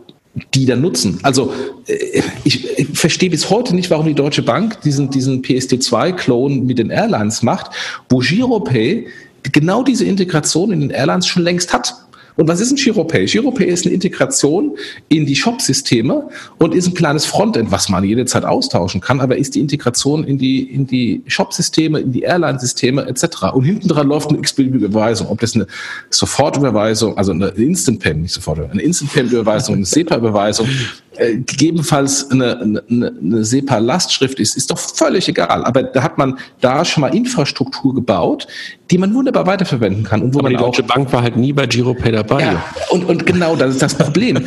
die 0.53 0.65
dann 0.65 0.81
nutzen. 0.81 1.19
Also 1.23 1.53
äh, 1.88 2.21
ich, 2.43 2.77
ich 2.77 2.88
verstehe 2.97 3.29
bis 3.29 3.49
heute 3.49 3.75
nicht, 3.75 3.89
warum 3.89 4.05
die 4.05 4.13
Deutsche 4.13 4.41
Bank 4.41 4.81
diesen, 4.81 5.10
diesen 5.10 5.41
PSD2-Clone 5.41 6.55
mit 6.58 6.77
den 6.77 6.89
Airlines 6.89 7.41
macht, 7.41 7.71
wo 8.10 8.19
Giropay 8.19 9.08
genau 9.51 9.84
diese 9.84 10.05
Integration 10.05 10.71
in 10.71 10.81
den 10.81 10.89
Airlines 10.89 11.27
schon 11.27 11.43
längst 11.43 11.73
hat. 11.73 11.93
Und 12.38 12.48
was 12.48 12.60
ist 12.60 12.71
ein 12.71 12.76
GiroPay? 12.76 13.26
GiroPay 13.26 13.65
ist 13.65 13.86
eine 13.86 13.93
Integration 13.93 14.78
in 15.08 15.26
die 15.26 15.36
Shop-Systeme 15.36 16.30
und 16.58 16.76
ist 16.76 16.88
ein 16.88 16.93
kleines 16.93 17.26
Frontend, 17.26 17.71
was 17.71 17.89
man 17.89 18.04
jederzeit 18.04 18.43
austauschen 18.43 19.02
kann, 19.02 19.21
aber 19.21 19.38
ist 19.38 19.56
die 19.56 19.60
Integration 19.60 20.24
in 20.26 20.38
die, 20.38 20.63
in 20.63 20.86
die 20.86 21.24
Shop-Systeme, 21.28 22.00
in 22.00 22.12
die 22.12 22.24
Airline-Systeme 22.24 23.06
etc. 23.08 23.54
Und 23.54 23.63
hinten 23.63 23.88
dran 23.88 24.08
läuft 24.08 24.30
eine 24.30 24.39
X-Überweisung, 24.39 25.28
ob 25.28 25.39
das 25.39 25.56
eine 25.56 25.67
Sofortüberweisung, 26.10 27.17
also 27.17 27.32
eine 27.32 27.48
Instant 27.50 28.00
Payment, 28.00 28.24
nicht 28.24 28.34
sofort, 28.34 28.60
eine 28.60 28.82
Instant 28.82 29.13
Payment 29.13 29.34
Überweisung, 29.34 29.76
eine 29.76 29.86
SEPA-Überweisung, 29.86 30.67
äh, 31.17 31.36
gegebenenfalls 31.38 32.30
eine, 32.32 32.60
eine, 32.60 33.13
eine 33.21 33.45
SEPA-Lastschrift 33.45 34.39
ist, 34.39 34.58
ist 34.58 34.71
doch 34.71 34.78
völlig 34.78 35.28
egal. 35.28 35.63
Aber 35.65 35.84
da 35.84 36.04
hat 36.04 36.17
man 36.17 36.38
da 36.62 36.86
schon 36.86 37.01
mal 37.01 37.15
Infrastruktur 37.15 37.95
gebaut, 37.95 38.47
die 38.91 38.97
man 38.97 39.13
wunderbar 39.13 39.47
weiterverwenden 39.47 40.04
kann. 40.04 40.21
Und 40.21 40.34
wo 40.34 40.39
Aber 40.39 40.49
man 40.49 40.58
die 40.58 40.63
Deutsche 40.63 40.84
auch, 40.84 40.88
Bank 40.88 41.12
war 41.13 41.21
halt 41.21 41.38
nie 41.38 41.54
bei 41.54 41.65
GiroPay 41.65 42.12
dabei. 42.12 42.41
Ja, 42.41 42.65
und, 42.89 43.06
und 43.06 43.25
genau 43.25 43.56
das 43.56 43.73
ist 43.73 43.82
das 43.82 43.95
Problem. 43.95 44.43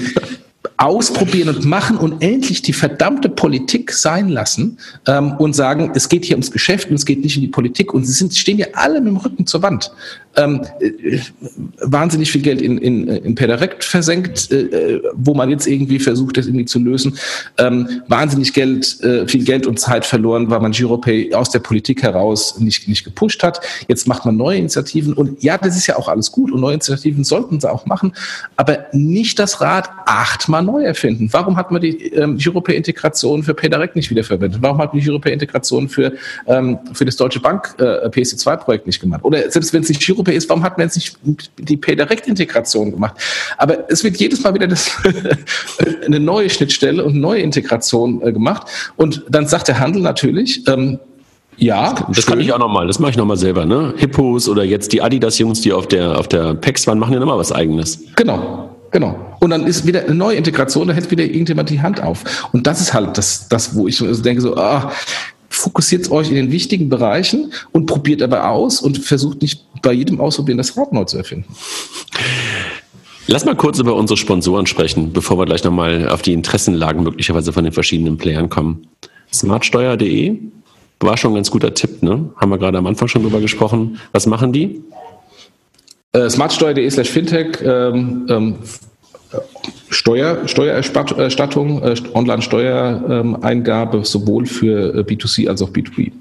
ausprobieren 0.77 1.49
und 1.49 1.65
machen 1.65 1.97
und 1.97 2.23
endlich 2.23 2.63
die 2.63 2.73
verdammte 2.73 3.29
Politik 3.29 3.93
sein 3.93 4.29
lassen 4.29 4.79
ähm, 5.07 5.33
und 5.33 5.55
sagen, 5.55 5.93
es 5.95 6.09
geht 6.09 6.25
hier 6.25 6.37
ums 6.37 6.53
Geschäft 6.53 6.89
und 6.89 6.97
es 6.97 7.05
geht 7.05 7.21
nicht 7.23 7.37
in 7.37 7.43
die 7.43 7.49
Politik 7.49 7.93
und 7.93 8.05
sie 8.05 8.13
sind, 8.13 8.35
stehen 8.35 8.59
ja 8.59 8.69
alle 8.75 9.01
mit 9.01 9.09
dem 9.09 9.17
Rücken 9.17 9.47
zur 9.47 9.63
Wand 9.63 9.93
ähm, 10.39 10.63
äh, 10.81 11.19
wahnsinnig 11.81 12.31
viel 12.31 12.43
Geld 12.43 12.63
in, 12.63 12.79
in, 12.79 13.09
in 13.09 13.35
Pedirect 13.35 13.85
versenkt, 13.85 14.51
äh, 14.51 15.01
wo 15.15 15.35
man 15.35 15.51
jetzt 15.51 15.67
irgendwie 15.67 15.99
versucht, 15.99 16.37
das 16.37 16.47
irgendwie 16.47 16.65
zu 16.65 16.79
lösen. 16.79 17.19
Ähm, 17.59 18.03
wahnsinnig 18.09 18.53
Geld, 18.53 19.01
äh, 19.03 19.27
viel 19.27 19.45
Geld 19.45 19.67
und 19.67 19.81
Zeit 19.81 20.07
verloren, 20.07 20.49
weil 20.51 20.61
man 20.61 20.73
GiroPay 20.73 21.35
aus 21.35 21.51
der 21.51 21.59
Politik 21.59 22.03
heraus 22.03 22.59
nicht, 22.61 22.89
nicht 22.89 23.05
gepusht 23.05 23.43
hat. 23.43 23.61
Jetzt 23.89 24.07
macht 24.07 24.25
man 24.25 24.37
neue 24.37 24.59
Initiativen 24.59 25.13
und 25.13 25.43
ja, 25.43 25.59
das 25.59 25.77
ist 25.77 25.87
ja 25.87 25.97
auch 25.97 26.09
alles 26.09 26.31
gut 26.31 26.53
und 26.53 26.61
neue 26.61 26.75
Initiativen 26.75 27.25
sollten 27.25 27.61
sie 27.61 27.71
auch 27.71 27.87
machen, 27.87 28.13
aber 28.57 28.87
nicht 28.93 29.39
das 29.39 29.61
Rad 29.61 29.91
achtmal 30.07 30.63
neu 30.63 30.85
erfinden. 30.85 31.29
Warum 31.33 31.57
hat 31.57 31.71
man 31.71 31.83
die 31.83 32.13
ähm, 32.13 32.39
GiroPay-Integration 32.39 33.43
für 33.43 33.55
PayDirect 33.55 33.97
nicht 33.97 34.11
wiederverwendet? 34.11 34.63
Warum 34.63 34.79
hat 34.79 34.93
man 34.93 35.01
die 35.01 35.05
GiroPay-Integration 35.05 35.89
für, 35.89 36.13
ähm, 36.47 36.79
für 36.93 37.05
das 37.05 37.17
Deutsche 37.17 37.41
Bank 37.41 37.75
äh, 37.79 38.09
PSD2-Projekt 38.09 38.87
nicht 38.87 39.01
gemacht? 39.01 39.25
Oder 39.25 39.51
selbst 39.51 39.73
wenn 39.73 39.83
es 39.83 39.89
nicht 39.89 40.01
GiroPay 40.01 40.28
ist, 40.33 40.49
warum 40.49 40.63
hat 40.63 40.79
man 40.79 40.87
jetzt 40.87 40.97
nicht 40.97 41.19
die 41.59 41.77
PayDirect-Integration 41.77 42.93
gemacht? 42.93 43.17
Aber 43.57 43.91
es 43.91 44.05
wird 44.05 44.17
jedes 44.17 44.43
Mal 44.43 44.55
wieder 44.55 44.67
das 44.67 44.91
eine 46.07 46.21
neue 46.21 46.51
Schnittstelle 46.51 47.05
und 47.05 47.17
neue 47.17 47.41
Integration 47.41 48.23
äh, 48.23 48.33
gemacht. 48.33 48.67
Und 48.97 49.25
dann 49.29 49.47
sagt 49.47 49.69
der 49.69 49.79
Handel 49.79 50.03
natürlich, 50.03 50.67
ähm, 50.69 50.99
ja, 51.59 51.93
das, 51.93 52.17
das 52.17 52.27
kann 52.27 52.41
ich 52.41 52.53
auch 52.53 52.59
nochmal. 52.59 52.87
Das 52.87 52.99
mache 53.01 53.11
ich 53.11 53.17
nochmal 53.17 53.37
selber. 53.37 53.67
Ne? 53.67 53.93
Hippos 53.97 54.49
oder 54.49 54.63
jetzt 54.63 54.93
die 54.93 55.03
Adidas-Jungs, 55.03 55.61
die 55.61 55.73
auf 55.73 55.89
der 55.89 56.19
auf 56.19 56.29
der 56.29 56.55
PEX 56.55 56.87
waren, 56.87 56.99
machen 56.99 57.15
ja 57.15 57.21
nochmal 57.21 57.39
was 57.39 57.51
Eigenes. 57.51 58.01
Genau, 58.15 58.77
genau. 58.93 59.37
Und 59.41 59.51
dann 59.51 59.67
ist 59.67 59.85
wieder 59.85 60.05
eine 60.05 60.15
neue 60.15 60.37
Integration, 60.37 60.87
da 60.87 60.95
hält 60.95 61.11
wieder 61.11 61.25
irgendjemand 61.25 61.71
die 61.71 61.81
Hand 61.81 62.01
auf. 62.03 62.49
Und 62.53 62.67
das 62.67 62.81
ist 62.81 62.95
halt 62.95 63.19
das, 63.19 63.49
das 63.49 63.75
wo 63.75 63.89
ich 63.89 63.99
denke 63.99 64.41
so, 64.41 64.57
ah, 64.57 64.93
fokussiert 65.49 66.11
euch 66.11 66.29
in 66.29 66.37
den 66.37 66.53
wichtigen 66.53 66.89
Bereichen 66.89 67.53
und 67.73 67.87
probiert 67.87 68.23
aber 68.23 68.49
aus 68.51 68.81
und 68.81 68.99
versucht 68.99 69.43
nicht 69.43 69.68
bei 69.83 69.93
jedem 69.93 70.21
Ausprobieren 70.21 70.59
das 70.59 70.77
Rad 70.77 70.93
neu 70.93 71.05
zu 71.05 71.19
erfinden. 71.19 71.55
Lass 73.27 73.45
mal 73.45 73.55
kurz 73.55 73.79
über 73.79 73.95
unsere 73.95 74.17
Sponsoren 74.17 74.67
sprechen, 74.67 75.13
bevor 75.13 75.39
wir 75.39 75.45
gleich 75.45 75.63
nochmal 75.63 76.09
auf 76.09 76.23
die 76.23 76.33
Interessenlagen 76.33 77.03
möglicherweise 77.03 77.53
von 77.53 77.65
den 77.65 77.75
verschiedenen 77.75 78.17
Playern 78.17 78.49
kommen. 78.49 78.89
Smartsteuer.de 79.33 80.39
war 81.01 81.17
schon 81.17 81.33
ein 81.33 81.35
ganz 81.37 81.51
guter 81.51 81.75
Tipp, 81.75 82.03
ne? 82.03 82.31
Haben 82.37 82.51
wir 82.51 82.59
gerade 82.59 82.79
am 82.79 82.87
Anfang 82.87 83.07
schon 83.07 83.23
drüber 83.23 83.41
gesprochen. 83.41 84.01
Was 84.13 84.27
machen 84.27 84.53
die? 84.53 84.83
Äh, 86.13 86.31
smartsteuer.de 86.31 86.89
slash 86.91 87.11
fintech, 87.11 87.59
ähm, 87.63 88.27
ähm, 88.31 88.55
Steuer, 89.91 90.49
Steuererstattung, 90.49 91.83
äh, 91.83 91.95
Online-Steuereingabe 92.15 94.05
sowohl 94.05 94.47
für 94.47 94.95
äh, 94.95 95.01
B2C 95.03 95.49
als 95.49 95.61
auch 95.61 95.71
B2B. 95.71 96.13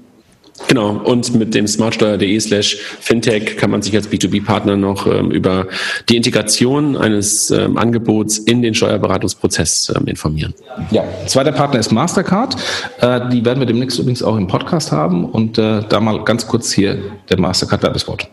Genau, 0.66 1.00
und 1.04 1.34
mit 1.34 1.54
dem 1.54 1.66
smartsteuer.de 1.66 2.40
slash 2.40 2.76
fintech 3.00 3.56
kann 3.56 3.70
man 3.70 3.82
sich 3.82 3.94
als 3.94 4.10
B2B-Partner 4.10 4.76
noch 4.76 5.06
ähm, 5.06 5.30
über 5.30 5.66
die 6.08 6.16
Integration 6.16 6.96
eines 6.96 7.50
ähm, 7.50 7.78
Angebots 7.78 8.38
in 8.38 8.62
den 8.62 8.74
Steuerberatungsprozess 8.74 9.92
ähm, 9.96 10.06
informieren. 10.06 10.54
Ja, 10.90 11.04
zweiter 11.26 11.52
Partner 11.52 11.78
ist 11.78 11.92
Mastercard. 11.92 12.56
Äh, 13.00 13.28
die 13.30 13.44
werden 13.44 13.60
wir 13.60 13.66
demnächst 13.66 13.98
übrigens 13.98 14.22
auch 14.22 14.36
im 14.36 14.48
Podcast 14.48 14.90
haben 14.90 15.24
und 15.26 15.58
äh, 15.58 15.82
da 15.88 16.00
mal 16.00 16.24
ganz 16.24 16.46
kurz 16.46 16.72
hier 16.72 16.98
der 17.30 17.38
Mastercard-Werbespot. 17.38 18.28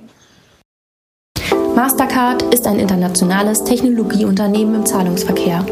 Mastercard 1.76 2.42
ist 2.54 2.66
ein 2.68 2.80
internationales 2.80 3.64
Technologieunternehmen 3.66 4.76
im 4.76 4.86
Zahlungsverkehr. 4.86 5.66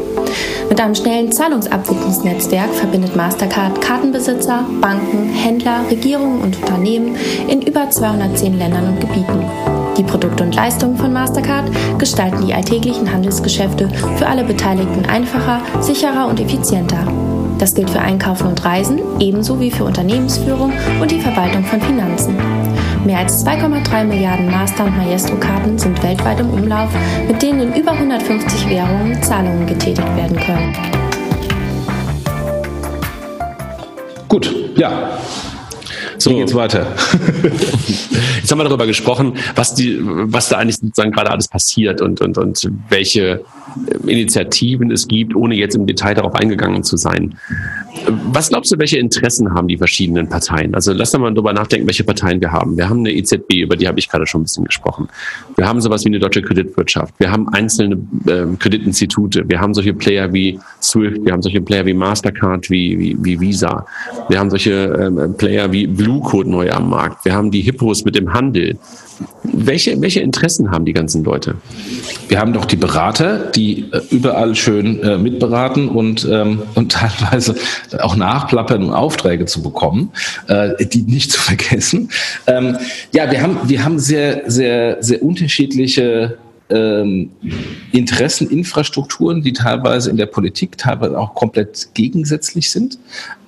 Mit 0.68 0.80
einem 0.80 0.94
schnellen 0.94 1.30
Zahlungsabwicklungsnetzwerk 1.30 2.72
verbindet 2.74 3.14
Mastercard 3.14 3.80
Kartenbesitzer, 3.80 4.64
Banken, 4.80 5.28
Händler, 5.28 5.84
Regierungen 5.90 6.40
und 6.40 6.56
Unternehmen 6.56 7.16
in 7.48 7.62
über 7.62 7.90
210 7.90 8.58
Ländern 8.58 8.88
und 8.88 9.00
Gebieten. 9.00 9.44
Die 9.96 10.02
Produkte 10.02 10.42
und 10.42 10.54
Leistungen 10.54 10.96
von 10.96 11.12
Mastercard 11.12 11.70
gestalten 11.98 12.46
die 12.46 12.54
alltäglichen 12.54 13.12
Handelsgeschäfte 13.12 13.88
für 14.16 14.26
alle 14.26 14.44
Beteiligten 14.44 15.04
einfacher, 15.06 15.60
sicherer 15.80 16.26
und 16.26 16.40
effizienter. 16.40 17.06
Das 17.58 17.74
gilt 17.74 17.90
für 17.90 18.00
Einkaufen 18.00 18.48
und 18.48 18.64
Reisen, 18.64 19.00
ebenso 19.20 19.60
wie 19.60 19.70
für 19.70 19.84
Unternehmensführung 19.84 20.72
und 21.00 21.10
die 21.10 21.20
Verwaltung 21.20 21.64
von 21.64 21.80
Finanzen. 21.80 22.36
Mehr 23.04 23.18
als 23.18 23.44
2,3 23.44 24.04
Milliarden 24.04 24.50
Master- 24.50 24.86
und 24.86 24.96
Maestro-Karten 24.96 25.78
sind 25.78 26.02
weltweit 26.02 26.40
im 26.40 26.48
Umlauf, 26.48 26.88
mit 27.28 27.42
denen 27.42 27.60
in 27.60 27.80
über 27.82 27.92
150 27.92 28.70
Währungen 28.70 29.22
Zahlungen 29.22 29.66
getätigt 29.66 30.16
werden 30.16 30.38
können. 30.38 30.74
Gut, 34.26 34.54
ja. 34.76 35.18
So 36.16 36.30
Wie 36.30 36.36
geht's 36.36 36.54
weiter. 36.54 36.86
Jetzt 38.40 38.50
haben 38.50 38.58
wir 38.58 38.64
darüber 38.64 38.86
gesprochen, 38.86 39.34
was 39.54 39.74
die, 39.74 39.98
was 40.02 40.48
da 40.48 40.56
eigentlich 40.56 40.76
sozusagen 40.76 41.12
gerade 41.12 41.30
alles 41.30 41.48
passiert 41.48 42.00
und, 42.00 42.22
und, 42.22 42.38
und 42.38 42.70
welche 42.88 43.44
Initiativen 44.06 44.90
es 44.90 45.08
gibt, 45.08 45.34
ohne 45.34 45.56
jetzt 45.56 45.74
im 45.74 45.86
Detail 45.86 46.14
darauf 46.14 46.34
eingegangen 46.34 46.84
zu 46.84 46.96
sein. 46.96 47.36
Was 48.06 48.50
glaubst 48.50 48.72
du, 48.72 48.78
welche 48.78 48.98
Interessen 48.98 49.54
haben 49.54 49.68
die 49.68 49.78
verschiedenen 49.78 50.28
Parteien? 50.28 50.74
Also 50.74 50.92
lass 50.92 51.12
doch 51.12 51.20
mal 51.20 51.32
drüber 51.32 51.52
nachdenken, 51.52 51.86
welche 51.86 52.04
Parteien 52.04 52.40
wir 52.40 52.52
haben. 52.52 52.76
Wir 52.76 52.88
haben 52.88 53.00
eine 53.00 53.12
EZB, 53.12 53.62
über 53.62 53.76
die 53.76 53.88
habe 53.88 53.98
ich 53.98 54.08
gerade 54.08 54.26
schon 54.26 54.42
ein 54.42 54.44
bisschen 54.44 54.64
gesprochen. 54.64 55.08
Wir 55.56 55.66
haben 55.66 55.80
sowas 55.80 56.04
wie 56.04 56.08
eine 56.08 56.18
deutsche 56.18 56.42
Kreditwirtschaft. 56.42 57.14
Wir 57.18 57.30
haben 57.30 57.48
einzelne 57.50 57.96
äh, 58.26 58.46
Kreditinstitute. 58.58 59.48
Wir 59.48 59.60
haben 59.60 59.72
solche 59.74 59.94
Player 59.94 60.32
wie 60.32 60.58
SWIFT. 60.82 61.24
Wir 61.24 61.32
haben 61.32 61.42
solche 61.42 61.60
Player 61.60 61.86
wie 61.86 61.94
Mastercard, 61.94 62.68
wie, 62.70 62.98
wie, 62.98 63.16
wie 63.20 63.40
Visa. 63.40 63.86
Wir 64.28 64.38
haben 64.38 64.50
solche 64.50 64.72
ähm, 64.72 65.34
Player 65.36 65.70
wie 65.72 65.86
Blue 65.86 66.20
Code 66.20 66.50
neu 66.50 66.70
am 66.70 66.90
Markt. 66.90 67.24
Wir 67.24 67.34
haben 67.34 67.50
die 67.50 67.62
Hippos 67.62 68.04
mit 68.04 68.14
dem 68.16 68.32
Handel. 68.32 68.78
Welche, 69.42 70.00
welche 70.00 70.20
Interessen 70.20 70.70
haben 70.70 70.84
die 70.84 70.92
ganzen 70.92 71.24
Leute? 71.24 71.56
Wir 72.28 72.40
haben 72.40 72.52
doch 72.52 72.64
die 72.64 72.76
Berater, 72.76 73.50
die 73.50 73.90
äh, 73.92 74.00
überall 74.10 74.54
schön 74.54 75.02
äh, 75.02 75.18
mitberaten 75.18 75.88
und, 75.88 76.26
ähm, 76.30 76.62
und 76.74 76.92
teilweise 76.92 77.54
auch 78.00 78.16
nachplappern, 78.16 78.82
um 78.82 78.92
Aufträge 78.92 79.46
zu 79.46 79.62
bekommen, 79.62 80.10
äh, 80.48 80.86
die 80.86 81.02
nicht 81.02 81.30
zu 81.32 81.40
vergessen. 81.40 82.10
Ähm, 82.46 82.76
ja, 83.12 83.30
wir 83.30 83.42
haben, 83.42 83.58
wir 83.64 83.84
haben 83.84 83.98
sehr, 83.98 84.42
sehr, 84.46 85.02
sehr 85.02 85.22
unterschiedliche 85.22 86.38
ähm, 86.70 87.30
Interesseninfrastrukturen, 87.92 89.42
die 89.42 89.52
teilweise 89.52 90.10
in 90.10 90.16
der 90.16 90.26
Politik 90.26 90.78
teilweise 90.78 91.18
auch 91.18 91.34
komplett 91.34 91.88
gegensätzlich 91.94 92.70
sind. 92.70 92.98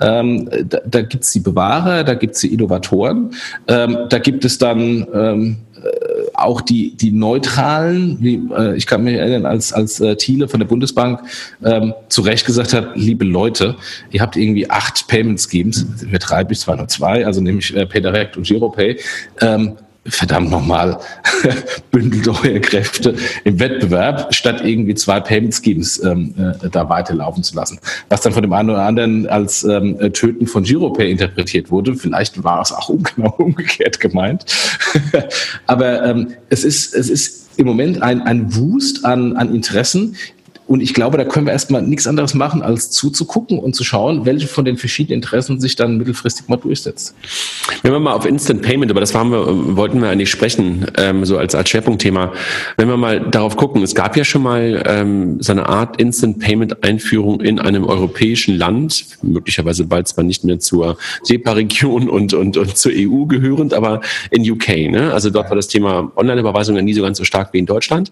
Ähm, 0.01 0.49
da 0.69 0.81
da 0.87 1.03
gibt 1.03 1.25
es 1.25 1.33
die 1.33 1.41
Bewahrer, 1.41 2.05
da 2.05 2.15
gibt 2.15 2.35
es 2.35 2.41
die 2.41 2.53
Innovatoren, 2.53 3.31
ähm, 3.69 3.99
da 4.09 4.19
gibt 4.19 4.45
es 4.45 4.59
dann 4.59 5.07
ähm, 5.13 5.57
äh, 5.77 6.07
auch 6.35 6.61
die, 6.61 6.95
die 6.97 7.13
Neutralen, 7.13 8.19
wie, 8.21 8.41
äh, 8.57 8.77
ich 8.77 8.87
kann 8.87 9.05
mich 9.05 9.15
erinnern, 9.15 9.47
als, 9.47 9.73
als 9.73 10.01
äh, 10.01 10.17
Thiele 10.17 10.49
von 10.49 10.61
der 10.61 10.67
Bundesbank 10.67 11.21
ähm, 11.65 11.95
zu 12.09 12.23
Recht 12.23 12.47
gesagt 12.47 12.73
hat, 12.73 12.91
liebe 12.95 13.25
Leute, 13.25 13.77
ihr 14.11 14.21
habt 14.21 14.37
irgendwie 14.37 14.69
acht 14.69 15.09
Payment 15.09 15.41
Schemes, 15.41 15.87
wir 16.01 16.19
treiben 16.19 16.49
bis 16.49 16.61
zwar 16.61 16.77
nur 16.77 16.89
zwei, 16.89 17.25
also 17.25 17.41
nämlich 17.41 17.75
äh, 17.75 17.87
PayDirect 17.87 18.37
und 18.37 18.47
GiroPay, 18.47 18.99
ähm, 19.41 19.77
verdammt 20.09 20.51
nochmal, 20.51 20.99
bündelt 21.91 22.29
eure 22.29 22.61
Kräfte 22.61 23.15
im 23.45 23.59
Wettbewerb, 23.59 24.35
statt 24.35 24.63
irgendwie 24.65 24.95
zwei 24.95 25.21
Payment 25.21 25.55
Schemes 25.55 26.03
ähm, 26.03 26.35
äh, 26.39 26.69
da 26.71 26.89
weiterlaufen 26.89 27.43
zu 27.43 27.55
lassen. 27.55 27.79
Was 28.09 28.21
dann 28.21 28.33
von 28.33 28.43
dem 28.43 28.53
einen 28.53 28.71
oder 28.71 28.83
anderen 28.83 29.27
als 29.27 29.65
ähm, 29.65 29.99
Töten 30.13 30.47
von 30.47 30.65
Giropay 30.65 31.11
interpretiert 31.11 31.71
wurde. 31.71 31.95
Vielleicht 31.95 32.43
war 32.45 32.61
es 32.61 32.73
auch 32.73 32.91
genau 33.15 33.35
umgekehrt 33.39 34.01
gemeint. 34.01 34.45
Aber 35.67 36.05
ähm, 36.05 36.35
es 36.49 36.65
ist, 36.65 36.95
es 36.95 37.09
ist 37.09 37.47
im 37.57 37.67
Moment 37.67 38.03
ein, 38.03 38.23
ein 38.23 38.55
Wust 38.55 39.05
an, 39.05 39.37
an 39.37 39.55
Interessen, 39.55 40.17
und 40.67 40.81
ich 40.81 40.95
glaube, 40.95 41.17
da 41.17 41.25
können 41.25 41.47
wir 41.47 41.53
erstmal 41.53 41.83
nichts 41.83 42.07
anderes 42.07 42.35
machen, 42.35 42.63
als 42.63 42.91
zuzugucken 42.91 43.59
und 43.59 43.77
zu 43.77 43.85
schauen, 43.85 44.27
welche 44.27 44.49
von 44.49 44.65
den 44.65 44.77
verschiedenen 44.77 45.17
Interessen 45.17 45.61
sich 45.61 45.77
dann 45.77 45.97
mittelfristig 45.97 46.49
mal 46.49 46.57
durchsetzt. 46.57 47.15
Wenn 47.83 47.93
wir 47.93 48.01
mal 48.01 48.15
auf 48.15 48.27
Instant 48.27 48.63
Payment, 48.63 48.91
aber 48.91 49.01
das 49.01 49.15
waren 49.15 49.31
wir, 49.31 49.77
wollten 49.77 50.01
wir 50.01 50.09
eigentlich 50.09 50.31
sprechen, 50.31 50.87
ähm, 50.97 51.25
so 51.25 51.39
als, 51.39 51.55
als 51.55 51.71
Schwerpunktthema. 51.71 52.33
Wenn 52.77 52.89
wir 52.89 52.97
mal 52.97 53.21
darauf 53.31 53.57
gucken, 53.57 53.83
es 53.83 53.95
gab 53.95 54.17
ja 54.17 54.25
schon 54.25 54.43
mal 54.43 54.83
ähm, 54.87 55.41
so 55.41 55.53
eine 55.53 55.69
Art 55.69 56.01
Instant 56.01 56.41
Payment 56.41 56.83
Einführung 56.83 57.41
in 57.41 57.61
einem 57.61 57.85
europäischen 57.85 58.57
Land, 58.57 59.07
möglicherweise 59.23 59.85
bald 59.85 60.09
zwar 60.09 60.25
nicht 60.25 60.43
mehr 60.43 60.59
zur 60.59 60.99
SEPA-Region 61.23 62.09
und, 62.09 62.35
und, 62.35 62.57
und 62.57 62.77
zur 62.77 62.93
EU 62.93 63.27
gehörend, 63.27 63.73
aber 63.73 64.01
in 64.31 64.51
UK. 64.51 64.91
Ne? 64.91 65.13
Also 65.13 65.31
dort 65.31 65.49
war 65.49 65.57
das 65.57 65.69
Thema 65.69 66.11
Online-Überweisung 66.17 66.75
ja 66.75 66.83
nie 66.83 66.95
so 66.95 67.03
ganz 67.03 67.19
so 67.19 67.25
stark 67.25 67.53
wie 67.53 67.59
in 67.59 67.67
Deutschland. 67.67 68.11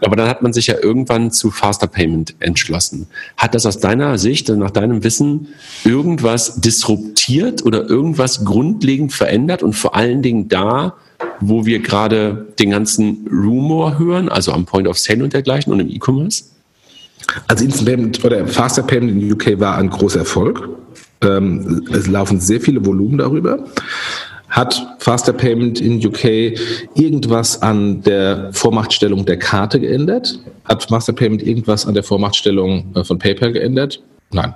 Aber 0.00 0.16
dann 0.16 0.28
hat 0.28 0.40
man 0.40 0.54
sich 0.54 0.68
ja 0.68 0.76
irgendwann 0.82 1.30
zu 1.30 1.50
Fast 1.50 1.81
Faster 1.82 1.86
Payment 1.88 2.34
entschlossen. 2.38 3.06
Hat 3.36 3.54
das 3.54 3.66
aus 3.66 3.80
deiner 3.80 4.18
Sicht, 4.18 4.48
nach 4.48 4.70
deinem 4.70 5.02
Wissen, 5.02 5.48
irgendwas 5.84 6.60
disruptiert 6.60 7.64
oder 7.64 7.88
irgendwas 7.88 8.44
grundlegend 8.44 9.12
verändert 9.12 9.62
und 9.62 9.74
vor 9.74 9.94
allen 9.94 10.22
Dingen 10.22 10.48
da, 10.48 10.94
wo 11.40 11.66
wir 11.66 11.80
gerade 11.80 12.46
den 12.58 12.70
ganzen 12.70 13.26
Rumor 13.30 13.98
hören, 13.98 14.28
also 14.28 14.52
am 14.52 14.64
Point 14.64 14.86
of 14.86 14.98
Sale 14.98 15.24
und 15.24 15.32
dergleichen 15.32 15.72
und 15.72 15.80
im 15.80 15.88
E-Commerce? 15.88 16.44
Also 17.48 17.64
Instant 17.64 17.88
Payment 17.88 18.24
oder 18.24 18.46
Faster 18.46 18.82
Payment 18.82 19.22
in 19.22 19.32
UK 19.32 19.58
war 19.58 19.76
ein 19.76 19.90
großer 19.90 20.20
Erfolg. 20.20 20.68
Ähm, 21.22 21.86
es 21.92 22.06
laufen 22.06 22.40
sehr 22.40 22.60
viele 22.60 22.84
Volumen 22.84 23.18
darüber. 23.18 23.64
Hat 24.52 24.86
Faster 24.98 25.32
Payment 25.32 25.80
in 25.80 26.06
UK 26.06 26.58
irgendwas 26.94 27.62
an 27.62 28.02
der 28.02 28.50
Vormachtstellung 28.52 29.24
der 29.24 29.38
Karte 29.38 29.80
geändert? 29.80 30.38
Hat 30.66 30.84
Faster 30.84 31.14
Payment 31.14 31.42
irgendwas 31.42 31.86
an 31.86 31.94
der 31.94 32.02
Vormachtstellung 32.02 32.94
äh, 32.94 33.02
von 33.02 33.18
PayPal 33.18 33.52
geändert? 33.52 34.02
Nein. 34.30 34.54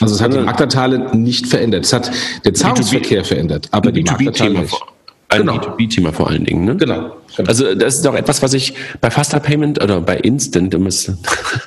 Also 0.00 0.16
es 0.16 0.20
hat 0.20 0.34
die 0.34 0.38
Marktanteile 0.38 1.16
nicht 1.16 1.46
verändert. 1.46 1.84
Es 1.84 1.92
hat 1.92 2.10
den 2.44 2.56
Zahlungsverkehr 2.56 3.24
verändert, 3.24 3.68
aber 3.70 3.92
die 3.92 4.02
Marktanteile 4.02 4.58
nicht. 4.62 4.74
Ein 5.28 5.42
genau. 5.42 5.58
B2B-Thema 5.58 6.12
vor 6.12 6.28
allen 6.30 6.44
Dingen. 6.44 6.64
Ne? 6.64 6.76
Genau, 6.76 7.12
genau, 7.36 7.48
Also 7.48 7.74
das 7.76 7.98
ist 7.98 8.06
auch 8.06 8.14
etwas, 8.14 8.42
was 8.42 8.52
ich 8.52 8.74
bei 9.00 9.12
Faster 9.12 9.38
Payment 9.38 9.80
oder 9.80 10.00
bei 10.00 10.16
Instant, 10.16 10.74
um 10.74 10.86
es 10.86 11.12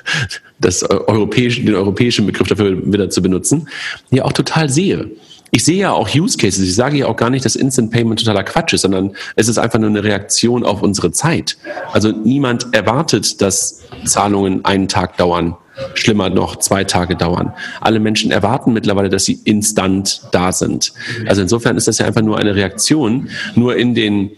das 0.60 0.82
europäische, 0.82 1.62
den 1.62 1.76
europäischen 1.76 2.26
Begriff 2.26 2.48
dafür 2.48 2.92
wieder 2.92 3.08
zu 3.08 3.22
benutzen, 3.22 3.68
ja 4.10 4.24
auch 4.24 4.32
total 4.32 4.68
sehe 4.68 5.12
ich 5.54 5.64
sehe 5.64 5.76
ja 5.76 5.92
auch 5.92 6.08
Use 6.14 6.38
Cases. 6.38 6.66
Ich 6.66 6.74
sage 6.74 6.96
ja 6.96 7.06
auch 7.06 7.16
gar 7.16 7.28
nicht, 7.28 7.44
dass 7.44 7.56
Instant 7.56 7.90
Payment 7.90 8.18
totaler 8.18 8.42
Quatsch 8.42 8.72
ist, 8.72 8.80
sondern 8.80 9.14
es 9.36 9.48
ist 9.48 9.58
einfach 9.58 9.78
nur 9.78 9.90
eine 9.90 10.02
Reaktion 10.02 10.64
auf 10.64 10.82
unsere 10.82 11.12
Zeit. 11.12 11.58
Also 11.92 12.10
niemand 12.10 12.74
erwartet, 12.74 13.42
dass 13.42 13.82
Zahlungen 14.06 14.64
einen 14.64 14.88
Tag 14.88 15.18
dauern. 15.18 15.54
Schlimmer 15.92 16.30
noch, 16.30 16.56
zwei 16.56 16.84
Tage 16.84 17.16
dauern. 17.16 17.52
Alle 17.82 18.00
Menschen 18.00 18.30
erwarten 18.30 18.72
mittlerweile, 18.72 19.10
dass 19.10 19.26
sie 19.26 19.40
instant 19.44 20.22
da 20.32 20.52
sind. 20.52 20.94
Also 21.26 21.42
insofern 21.42 21.76
ist 21.76 21.86
das 21.86 21.98
ja 21.98 22.06
einfach 22.06 22.22
nur 22.22 22.38
eine 22.38 22.54
Reaktion. 22.54 23.28
Nur 23.54 23.76
in 23.76 23.94
den 23.94 24.30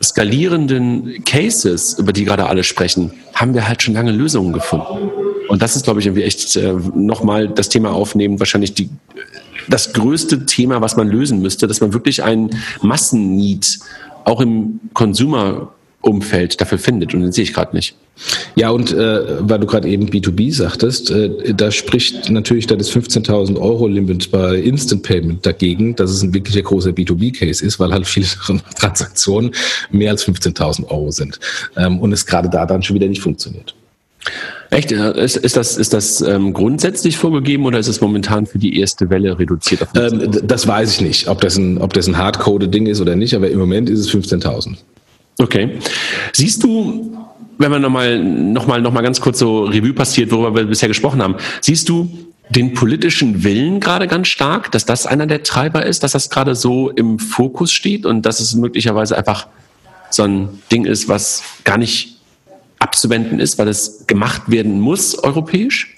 skalierenden 0.00 1.24
Cases, 1.24 1.98
über 1.98 2.12
die 2.12 2.24
gerade 2.24 2.46
alle 2.46 2.62
sprechen, 2.62 3.12
haben 3.34 3.54
wir 3.54 3.66
halt 3.66 3.82
schon 3.82 3.94
lange 3.94 4.12
Lösungen 4.12 4.52
gefunden. 4.52 5.10
Und 5.48 5.60
das 5.60 5.74
ist, 5.74 5.84
glaube 5.84 5.98
ich, 5.98 6.06
irgendwie 6.06 6.22
echt 6.22 6.54
äh, 6.54 6.72
nochmal 6.94 7.48
das 7.48 7.68
Thema 7.68 7.92
aufnehmen, 7.92 8.38
wahrscheinlich 8.38 8.74
die 8.74 8.90
das 9.68 9.92
größte 9.92 10.46
Thema, 10.46 10.80
was 10.80 10.96
man 10.96 11.08
lösen 11.08 11.40
müsste, 11.40 11.66
dass 11.66 11.80
man 11.80 11.92
wirklich 11.92 12.22
einen 12.22 12.50
Massenneed 12.80 13.78
auch 14.24 14.40
im 14.40 14.80
Consumer 14.92 15.72
Umfeld 16.02 16.60
dafür 16.60 16.78
findet 16.78 17.14
und 17.14 17.22
den 17.22 17.32
sehe 17.32 17.44
ich 17.44 17.54
gerade 17.54 17.74
nicht. 17.74 17.94
Ja, 18.56 18.70
und 18.70 18.92
äh, 18.92 19.48
weil 19.48 19.60
du 19.60 19.66
gerade 19.66 19.88
eben 19.88 20.08
B2B 20.08 20.52
sagtest, 20.52 21.10
äh, 21.10 21.54
da 21.54 21.70
spricht 21.70 22.28
natürlich 22.28 22.66
da 22.66 22.76
das 22.76 22.92
15.000 22.92 23.58
Euro 23.58 23.86
Limit 23.86 24.30
bei 24.30 24.56
Instant 24.56 25.02
Payment 25.04 25.46
dagegen, 25.46 25.96
dass 25.96 26.10
es 26.10 26.22
ein 26.22 26.34
wirklicher 26.34 26.62
großer 26.62 26.90
B2B-Case 26.90 27.64
ist, 27.64 27.80
weil 27.80 27.92
halt 27.92 28.06
viele 28.06 28.26
Transaktionen 28.78 29.52
mehr 29.90 30.10
als 30.10 30.26
15.000 30.26 30.88
Euro 30.88 31.10
sind 31.10 31.38
ähm, 31.76 32.00
und 32.00 32.12
es 32.12 32.26
gerade 32.26 32.50
da 32.50 32.66
dann 32.66 32.82
schon 32.82 32.96
wieder 32.96 33.08
nicht 33.08 33.22
funktioniert. 33.22 33.74
Echt? 34.70 34.92
Ist, 34.92 35.36
ist 35.36 35.56
das, 35.56 35.76
ist 35.76 35.92
das 35.92 36.20
ähm, 36.22 36.52
grundsätzlich 36.52 37.16
vorgegeben 37.18 37.66
oder 37.66 37.78
ist 37.78 37.88
es 37.88 38.00
momentan 38.00 38.46
für 38.46 38.58
die 38.58 38.78
erste 38.78 39.10
Welle 39.10 39.38
reduziert? 39.38 39.86
Ähm, 39.94 40.30
das 40.44 40.66
weiß 40.66 40.94
ich 40.94 41.00
nicht, 41.00 41.28
ob 41.28 41.40
das 41.40 41.56
ein, 41.56 41.78
ob 41.78 41.92
das 41.92 42.06
ein 42.06 42.16
Hardcode-Ding 42.16 42.86
ist 42.86 43.00
oder 43.00 43.16
nicht, 43.16 43.34
aber 43.34 43.50
im 43.50 43.58
Moment 43.58 43.90
ist 43.90 44.00
es 44.00 44.10
15.000. 44.10 44.76
Okay. 45.38 45.78
Siehst 46.32 46.62
du, 46.62 47.16
wenn 47.58 47.70
man 47.70 47.82
nochmal 47.82 48.18
noch 48.18 48.66
mal, 48.66 48.80
noch 48.80 48.92
mal 48.92 49.02
ganz 49.02 49.20
kurz 49.20 49.38
so 49.38 49.64
Revue 49.64 49.92
passiert, 49.92 50.30
worüber 50.30 50.54
wir 50.54 50.64
bisher 50.64 50.88
gesprochen 50.88 51.22
haben, 51.22 51.36
siehst 51.60 51.88
du 51.88 52.10
den 52.48 52.74
politischen 52.74 53.44
Willen 53.44 53.80
gerade 53.80 54.06
ganz 54.06 54.28
stark, 54.28 54.70
dass 54.72 54.84
das 54.84 55.06
einer 55.06 55.26
der 55.26 55.42
Treiber 55.42 55.84
ist, 55.84 56.02
dass 56.02 56.12
das 56.12 56.30
gerade 56.30 56.54
so 56.54 56.90
im 56.90 57.18
Fokus 57.18 57.72
steht 57.72 58.04
und 58.06 58.22
dass 58.22 58.40
es 58.40 58.54
möglicherweise 58.54 59.16
einfach 59.16 59.48
so 60.10 60.24
ein 60.24 60.48
Ding 60.70 60.84
ist, 60.84 61.08
was 61.08 61.42
gar 61.64 61.78
nicht 61.78 62.11
abzuwenden 62.82 63.40
ist, 63.40 63.58
weil 63.58 63.68
es 63.68 64.06
gemacht 64.06 64.42
werden 64.50 64.80
muss 64.80 65.18
europäisch? 65.18 65.94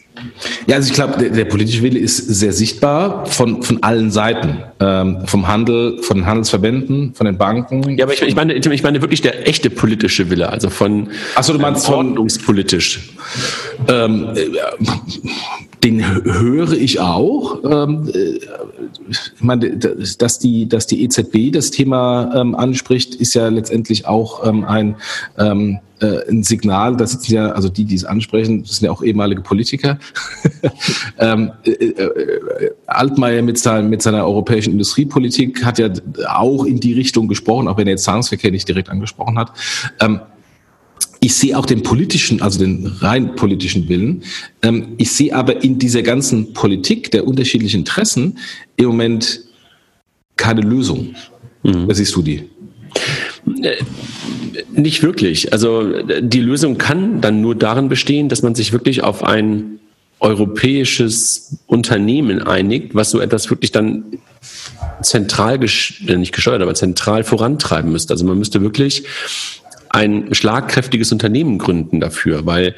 Ja, 0.66 0.76
also 0.76 0.89
ich 0.89 0.95
glaube, 0.95 1.18
der, 1.18 1.30
der, 1.30 1.45
politische 1.45 1.82
Wille 1.82 1.99
ist 1.99 2.16
sehr 2.16 2.53
sichtbar 2.53 3.26
von, 3.26 3.62
von 3.62 3.82
allen 3.82 4.11
Seiten. 4.11 4.62
Ähm, 4.78 5.26
vom 5.26 5.49
Handel, 5.49 6.03
von 6.03 6.18
den 6.18 6.26
Handelsverbänden, 6.26 7.14
von 7.14 7.26
den 7.26 7.37
Banken. 7.37 7.97
Ja, 7.99 8.05
aber 8.05 8.14
ich, 8.14 8.22
ich, 8.22 8.37
meine, 8.37 8.55
ich 8.55 8.82
meine 8.82 9.01
wirklich 9.01 9.22
der 9.22 9.49
echte 9.49 9.70
politische 9.70 10.30
Wille, 10.30 10.49
also 10.49 10.70
von 10.70 11.09
Achso, 11.35 11.53
du 11.53 11.59
meinst 11.59 11.89
ähm, 11.89 11.95
ordnungspolitisch. 11.95 13.11
Ähm, 13.89 14.28
äh, 14.35 14.47
den 15.85 16.24
höre 16.24 16.72
ich 16.72 16.99
auch. 16.99 17.62
Ähm, 17.64 18.09
äh, 18.12 18.39
ich 19.09 19.43
meine, 19.43 19.76
dass 19.76 20.39
die, 20.39 20.68
dass 20.68 20.87
die 20.87 21.05
EZB 21.05 21.53
das 21.53 21.70
Thema 21.70 22.32
ähm, 22.35 22.55
anspricht, 22.55 23.14
ist 23.14 23.35
ja 23.35 23.49
letztendlich 23.49 24.07
auch 24.07 24.47
ähm, 24.47 24.64
ein 24.64 24.97
äh, 26.01 26.28
ein 26.28 26.43
Signal, 26.43 26.97
da 26.97 27.07
sitzen 27.07 27.35
ja, 27.35 27.53
also 27.53 27.68
die, 27.68 27.85
die 27.85 27.95
es 27.95 28.05
ansprechen, 28.05 28.62
das 28.62 28.76
sind 28.76 28.87
ja 28.87 28.93
auch 28.93 29.03
ehemalige 29.03 29.43
Politiker. 29.43 29.99
äh, 31.18 31.47
Altmaier 32.87 33.43
mit, 33.43 33.59
sein, 33.59 33.89
mit 33.89 34.03
seiner 34.03 34.26
europäischen 34.26 34.72
Industriepolitik 34.72 35.64
hat 35.64 35.78
ja 35.78 35.91
auch 36.28 36.64
in 36.64 36.80
die 36.80 36.95
Richtung 36.95 37.28
gesprochen, 37.28 37.68
auch 37.68 37.76
wenn 37.76 37.87
er 37.87 37.93
jetzt 37.93 38.05
Zahlungsverkehr 38.05 38.51
nicht 38.51 38.68
direkt 38.68 38.89
angesprochen 38.89 39.39
hat. 39.39 39.53
Ich 41.25 41.37
sehe 41.37 41.57
auch 41.57 41.64
den 41.64 41.83
politischen, 41.83 42.43
also 42.43 42.59
den 42.59 42.87
rein 43.01 43.35
politischen 43.35 43.89
Willen. 43.89 44.25
Ähm, 44.61 44.89
ich 44.99 45.11
sehe 45.11 45.35
aber 45.35 45.64
in 45.64 45.79
dieser 45.79 46.03
ganzen 46.03 46.53
Politik 46.53 47.11
der 47.12 47.27
unterschiedlichen 47.27 47.81
Interessen 47.81 48.37
im 48.77 48.89
Moment 48.89 49.41
keine 50.37 50.61
Lösung. 50.61 51.14
Mhm. 51.62 51.89
Wie 51.89 51.95
siehst 51.95 52.14
du 52.14 52.20
die? 52.20 52.51
Äh, 53.62 53.77
nicht 54.75 55.03
wirklich. 55.03 55.51
Also 55.51 56.03
die 56.03 56.41
Lösung 56.41 56.77
kann 56.77 57.22
dann 57.22 57.41
nur 57.41 57.55
darin 57.55 57.89
bestehen, 57.89 58.29
dass 58.29 58.43
man 58.43 58.55
sich 58.55 58.75
wirklich 58.75 59.03
auf 59.03 59.25
ein 59.25 59.81
europäisches 60.20 61.57
Unternehmen 61.66 62.43
einigt, 62.43 62.95
was 62.95 63.09
so 63.09 63.18
etwas 63.20 63.49
wirklich 63.49 63.72
dann 63.72 64.18
zentral, 65.01 65.59
äh, 65.62 66.16
nicht 66.16 66.35
gesteuert, 66.35 66.61
aber 66.61 66.75
zentral 66.75 67.25
vorantreiben 67.25 67.91
müsste. 67.93 68.12
Also 68.12 68.27
man 68.27 68.39
müsste 68.39 68.61
wirklich 68.61 69.05
ein 69.95 70.34
schlagkräftiges 70.34 71.12
Unternehmen 71.12 71.59
gründen 71.59 72.01
dafür, 72.01 72.45
weil 72.47 72.74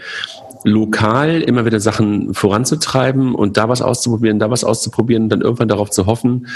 lokal 0.65 1.41
immer 1.41 1.65
wieder 1.65 1.81
Sachen 1.81 2.35
voranzutreiben 2.35 3.35
und 3.35 3.57
da 3.57 3.69
was 3.69 3.81
auszuprobieren, 3.81 4.39
da 4.39 4.51
was 4.51 4.65
auszuprobieren, 4.65 5.29
dann 5.29 5.41
irgendwann 5.41 5.69
darauf 5.69 5.91
zu 5.91 6.07
hoffen, 6.07 6.49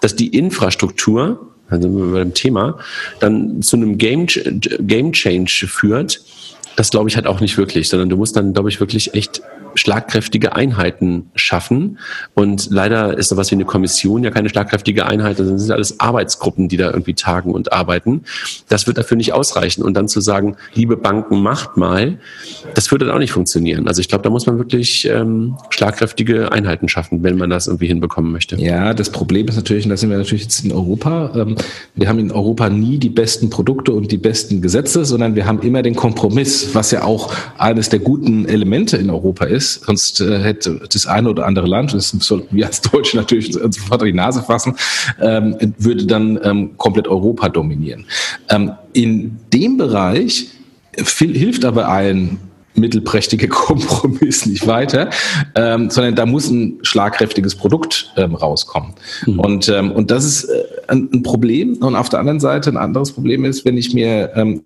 dass 0.00 0.16
die 0.16 0.28
Infrastruktur 0.28 1.52
wir 1.68 2.12
bei 2.12 2.20
dem 2.20 2.32
Thema, 2.32 2.78
dann 3.18 3.60
zu 3.60 3.76
einem 3.76 3.98
Game, 3.98 4.26
Game 4.26 5.12
Change 5.12 5.66
führt, 5.68 6.20
das 6.76 6.90
glaube 6.90 7.08
ich 7.08 7.16
halt 7.16 7.26
auch 7.26 7.40
nicht 7.40 7.58
wirklich, 7.58 7.88
sondern 7.88 8.08
du 8.08 8.16
musst 8.16 8.36
dann, 8.36 8.52
glaube 8.52 8.68
ich, 8.68 8.78
wirklich 8.78 9.14
echt 9.14 9.42
schlagkräftige 9.76 10.56
Einheiten 10.56 11.30
schaffen. 11.34 11.98
Und 12.34 12.68
leider 12.70 13.16
ist 13.16 13.28
sowas 13.28 13.50
wie 13.50 13.54
eine 13.54 13.64
Kommission 13.64 14.24
ja 14.24 14.30
keine 14.30 14.48
schlagkräftige 14.48 15.06
Einheit, 15.06 15.36
sondern 15.36 15.58
sind 15.58 15.70
alles 15.70 16.00
Arbeitsgruppen, 16.00 16.68
die 16.68 16.76
da 16.76 16.90
irgendwie 16.90 17.14
tagen 17.14 17.52
und 17.52 17.72
arbeiten. 17.72 18.22
Das 18.68 18.86
wird 18.86 18.98
dafür 18.98 19.16
nicht 19.16 19.32
ausreichen. 19.32 19.82
Und 19.82 19.94
dann 19.94 20.08
zu 20.08 20.20
sagen, 20.20 20.56
liebe 20.74 20.96
Banken, 20.96 21.42
macht 21.42 21.76
mal, 21.76 22.18
das 22.74 22.90
würde 22.90 23.04
dann 23.04 23.14
auch 23.14 23.18
nicht 23.20 23.32
funktionieren. 23.32 23.86
Also 23.86 24.00
ich 24.00 24.08
glaube, 24.08 24.22
da 24.22 24.30
muss 24.30 24.46
man 24.46 24.58
wirklich 24.58 25.06
ähm, 25.06 25.56
schlagkräftige 25.70 26.50
Einheiten 26.52 26.88
schaffen, 26.88 27.22
wenn 27.22 27.36
man 27.36 27.50
das 27.50 27.66
irgendwie 27.66 27.86
hinbekommen 27.86 28.32
möchte. 28.32 28.56
Ja, 28.56 28.94
das 28.94 29.10
Problem 29.10 29.46
ist 29.48 29.56
natürlich, 29.56 29.84
und 29.84 29.90
da 29.90 29.96
sind 29.96 30.10
wir 30.10 30.16
natürlich 30.16 30.44
jetzt 30.44 30.64
in 30.64 30.72
Europa, 30.72 31.32
ähm, 31.36 31.56
wir 31.94 32.08
haben 32.08 32.18
in 32.18 32.32
Europa 32.32 32.70
nie 32.70 32.98
die 32.98 33.10
besten 33.10 33.50
Produkte 33.50 33.92
und 33.92 34.10
die 34.10 34.16
besten 34.16 34.62
Gesetze, 34.62 35.04
sondern 35.04 35.34
wir 35.34 35.46
haben 35.46 35.60
immer 35.60 35.82
den 35.82 35.94
Kompromiss, 35.94 36.74
was 36.74 36.90
ja 36.90 37.04
auch 37.04 37.34
eines 37.58 37.90
der 37.90 37.98
guten 37.98 38.46
Elemente 38.46 38.96
in 38.96 39.10
Europa 39.10 39.44
ist 39.44 39.65
ist. 39.66 39.84
Sonst 39.84 40.20
äh, 40.20 40.38
hätte 40.38 40.80
das 40.92 41.06
eine 41.06 41.30
oder 41.30 41.46
andere 41.46 41.66
Land, 41.66 41.92
das 41.92 42.10
sollten 42.10 42.54
wir 42.54 42.66
als 42.66 42.80
Deutsche 42.80 43.16
natürlich 43.16 43.52
sofort 43.52 44.02
die 44.02 44.12
Nase 44.12 44.42
fassen, 44.42 44.76
ähm, 45.20 45.56
würde 45.78 46.06
dann 46.06 46.38
ähm, 46.42 46.76
komplett 46.76 47.08
Europa 47.08 47.48
dominieren. 47.48 48.06
Ähm, 48.48 48.72
in 48.92 49.38
dem 49.52 49.76
Bereich 49.76 50.48
hilft 51.18 51.64
aber 51.64 51.88
ein 51.88 52.38
mittelprächtiger 52.74 53.48
Kompromiss 53.48 54.46
nicht 54.46 54.66
weiter, 54.66 55.10
ähm, 55.54 55.90
sondern 55.90 56.14
da 56.14 56.26
muss 56.26 56.50
ein 56.50 56.78
schlagkräftiges 56.82 57.54
Produkt 57.54 58.12
ähm, 58.16 58.34
rauskommen. 58.34 58.92
Mhm. 59.26 59.40
Und, 59.40 59.68
ähm, 59.68 59.92
und 59.92 60.10
das 60.10 60.24
ist 60.24 60.44
äh, 60.44 60.64
ein, 60.88 61.08
ein, 61.12 61.22
Problem. 61.22 61.74
Und 61.78 61.96
auf 61.96 62.08
der 62.08 62.20
anderen 62.20 62.40
Seite 62.40 62.70
ein 62.70 62.76
anderes 62.76 63.12
Problem 63.12 63.44
ist, 63.44 63.64
wenn 63.64 63.76
ich 63.76 63.94
mir 63.94 64.30
ähm, 64.34 64.62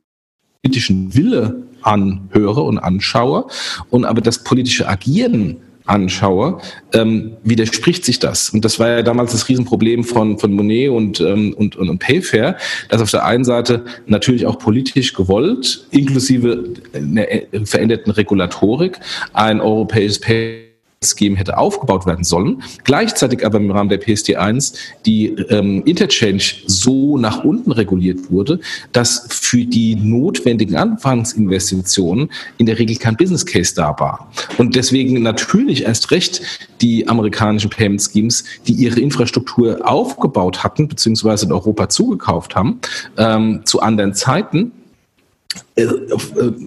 politischen 0.63 1.15
Wille 1.15 1.63
anhöre 1.83 2.63
und 2.63 2.79
anschaue 2.79 3.47
und 3.91 4.05
aber 4.05 4.21
das 4.21 4.45
politische 4.45 4.89
Agieren 4.89 5.59
anschaue, 5.91 6.59
ähm, 6.93 7.33
widerspricht 7.43 8.05
sich 8.05 8.19
das. 8.19 8.51
Und 8.51 8.65
das 8.65 8.79
war 8.79 8.89
ja 8.89 9.03
damals 9.03 9.33
das 9.33 9.49
Riesenproblem 9.49 10.05
von, 10.05 10.39
von 10.39 10.53
Monet 10.53 10.91
und, 10.91 11.21
ähm, 11.21 11.53
und, 11.55 11.77
und, 11.77 11.89
und 11.89 11.99
Payfair, 11.99 12.57
dass 12.89 13.03
auf 13.03 13.11
der 13.11 13.25
einen 13.25 13.45
Seite 13.45 13.85
natürlich 14.07 14.47
auch 14.47 14.59
politisch 14.59 15.13
gewollt, 15.15 15.87
inklusive 15.91 16.65
einer 16.95 17.27
veränderten 17.65 18.13
Regulatorik, 18.13 19.01
ein 19.33 19.61
europäisches 19.61 20.21
Pay 20.21 20.70
Scheme 21.03 21.37
hätte 21.37 21.57
aufgebaut 21.57 22.05
werden 22.05 22.25
sollen. 22.25 22.63
Gleichzeitig 22.85 23.47
aber 23.47 23.57
im 23.57 23.71
Rahmen 23.71 23.89
der 23.89 24.03
PSD1 24.03 24.75
die 25.07 25.29
ähm, 25.49 25.83
Interchange 25.87 26.43
so 26.67 27.17
nach 27.17 27.43
unten 27.43 27.73
reguliert 27.73 28.31
wurde, 28.31 28.61
dass 28.93 29.27
für 29.31 29.65
die 29.65 29.95
notwendigen 29.95 30.77
Anfangsinvestitionen 30.77 32.31
in 32.59 32.67
der 32.67 32.79
Regel 32.79 32.97
kein 32.97 33.17
Business 33.17 33.47
Case 33.47 33.75
da 33.75 33.99
war. 33.99 34.31
Und 34.59 34.77
deswegen 34.77 35.23
natürlich 35.23 35.85
erst 35.85 36.11
recht 36.11 36.43
die 36.83 37.09
amerikanischen 37.09 37.71
Payment 37.71 38.03
Schemes, 38.03 38.45
die 38.69 38.75
ihre 38.75 39.01
Infrastruktur 39.01 39.81
aufgebaut 39.83 40.63
hatten, 40.63 40.87
beziehungsweise 40.87 41.47
in 41.47 41.53
Europa 41.53 41.89
zugekauft 41.89 42.55
haben, 42.57 42.79
ähm, 43.17 43.63
zu 43.65 43.81
anderen 43.81 44.13
Zeiten, 44.13 44.73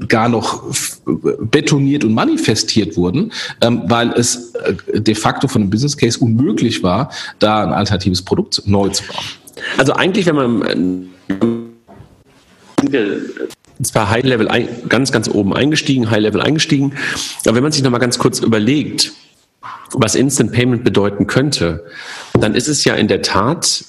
gar 0.08 0.30
noch 0.30 0.64
betoniert 1.06 2.04
und 2.04 2.14
manifestiert 2.14 2.98
wurden, 2.98 3.32
ähm, 3.62 3.84
weil 3.86 4.12
es 4.12 4.54
äh, 4.56 5.00
de 5.00 5.16
facto 5.16 5.48
von 5.48 5.62
einem 5.62 5.70
Business 5.70 5.96
Case 5.96 6.20
unmöglich 6.20 6.84
war, 6.84 7.12
da 7.40 7.64
ein 7.64 7.74
alternatives 7.74 8.22
Produkt 8.22 8.64
neu 8.66 8.90
zu 8.90 9.04
bauen. 9.04 9.24
Also 9.78 9.94
eigentlich, 9.94 10.26
wenn 10.26 10.36
man 10.36 11.10
zwar 13.82 14.10
High 14.10 14.24
Level 14.24 14.50
ganz, 14.90 15.12
ganz 15.12 15.30
oben 15.30 15.54
eingestiegen, 15.54 16.10
High 16.10 16.22
Level 16.22 16.42
eingestiegen, 16.42 16.94
aber 17.46 17.56
wenn 17.56 17.64
man 17.64 17.72
sich 17.72 17.84
nochmal 17.84 18.02
ganz 18.02 18.18
kurz 18.18 18.40
überlegt, 18.40 19.14
was 19.94 20.16
Instant 20.16 20.52
Payment 20.52 20.84
bedeuten 20.84 21.28
könnte, 21.28 21.86
dann 22.34 22.56
ist 22.56 22.68
es 22.68 22.84
ja 22.84 22.96
in 22.96 23.08
der 23.08 23.22
Tat 23.22 23.86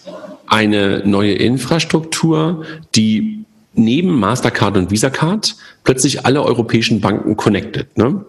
eine 0.46 1.02
neue 1.04 1.32
Infrastruktur, 1.32 2.64
die 2.94 3.43
neben 3.74 4.18
Mastercard 4.18 4.76
und 4.76 4.90
Visa 4.90 5.10
Card 5.10 5.56
plötzlich 5.82 6.24
alle 6.24 6.42
europäischen 6.42 7.00
Banken 7.00 7.36
connected. 7.36 7.96
Ne? 7.96 8.24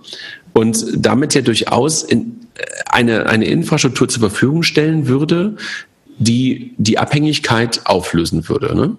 Und 0.53 0.85
damit 0.95 1.33
ja 1.33 1.41
durchaus 1.41 2.03
in 2.03 2.39
äh, 2.55 2.63
eine, 2.87 3.27
eine 3.27 3.45
Infrastruktur 3.45 4.07
zur 4.07 4.21
Verfügung 4.21 4.63
stellen 4.63 5.07
würde, 5.07 5.55
die 6.17 6.73
die 6.77 6.97
Abhängigkeit 6.97 7.81
auflösen 7.85 8.47
würde. 8.47 8.75
Ne? 8.75 8.97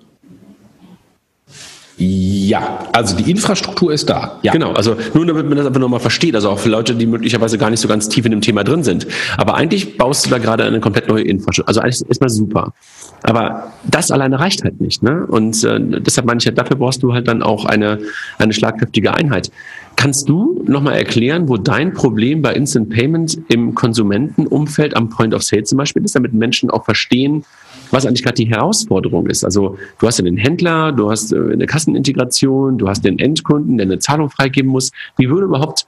Ja, 1.98 2.86
also 2.92 3.16
die 3.16 3.30
Infrastruktur 3.30 3.90
ist 3.90 4.10
da. 4.10 4.38
Ja. 4.42 4.52
Genau, 4.52 4.72
also 4.72 4.98
nur 5.14 5.24
damit 5.24 5.48
man 5.48 5.56
das 5.56 5.66
einfach 5.66 5.80
nochmal 5.80 6.00
versteht, 6.00 6.34
also 6.34 6.50
auch 6.50 6.58
für 6.58 6.68
Leute, 6.68 6.94
die 6.94 7.06
möglicherweise 7.06 7.56
gar 7.56 7.70
nicht 7.70 7.80
so 7.80 7.88
ganz 7.88 8.10
tief 8.10 8.26
in 8.26 8.32
dem 8.32 8.42
Thema 8.42 8.64
drin 8.64 8.82
sind. 8.82 9.06
Aber 9.38 9.54
eigentlich 9.54 9.96
baust 9.96 10.26
du 10.26 10.30
da 10.30 10.36
gerade 10.36 10.64
eine 10.64 10.80
komplett 10.80 11.08
neue 11.08 11.22
Infrastruktur. 11.22 11.68
Also 11.68 11.80
eigentlich 11.80 12.02
ist 12.02 12.20
mal 12.20 12.28
super. 12.28 12.74
Aber 13.22 13.72
das 13.84 14.10
alleine 14.10 14.38
reicht 14.38 14.62
halt 14.64 14.80
nicht. 14.80 15.02
Ne? 15.02 15.26
Und 15.26 15.62
äh, 15.64 15.80
deshalb 15.80 16.26
meine 16.26 16.38
ich, 16.38 16.46
halt, 16.46 16.58
dafür 16.58 16.76
brauchst 16.76 17.02
du 17.02 17.12
halt 17.12 17.28
dann 17.28 17.42
auch 17.42 17.64
eine, 17.64 17.98
eine 18.38 18.52
schlagkräftige 18.52 19.14
Einheit. 19.14 19.50
Kannst 19.96 20.28
du 20.28 20.62
nochmal 20.66 20.94
erklären, 20.94 21.48
wo 21.48 21.56
dein 21.56 21.94
Problem 21.94 22.42
bei 22.42 22.52
Instant 22.52 22.90
Payment 22.90 23.38
im 23.48 23.74
Konsumentenumfeld 23.74 24.94
am 24.94 25.08
Point 25.08 25.32
of 25.34 25.42
Sale 25.42 25.64
zum 25.64 25.78
Beispiel 25.78 26.04
ist, 26.04 26.14
damit 26.14 26.34
Menschen 26.34 26.70
auch 26.70 26.84
verstehen, 26.84 27.44
was 27.90 28.04
eigentlich 28.04 28.22
gerade 28.22 28.34
die 28.34 28.48
Herausforderung 28.48 29.26
ist. 29.26 29.44
Also 29.44 29.78
du 29.98 30.06
hast 30.06 30.18
ja 30.18 30.24
den 30.24 30.36
Händler, 30.36 30.92
du 30.92 31.10
hast 31.10 31.32
äh, 31.32 31.36
eine 31.36 31.66
Kassenintegration, 31.66 32.78
du 32.78 32.88
hast 32.88 33.04
den 33.04 33.18
Endkunden, 33.18 33.78
der 33.78 33.86
eine 33.86 33.98
Zahlung 33.98 34.28
freigeben 34.28 34.70
muss. 34.70 34.92
Wie 35.16 35.30
würde 35.30 35.46
überhaupt 35.46 35.86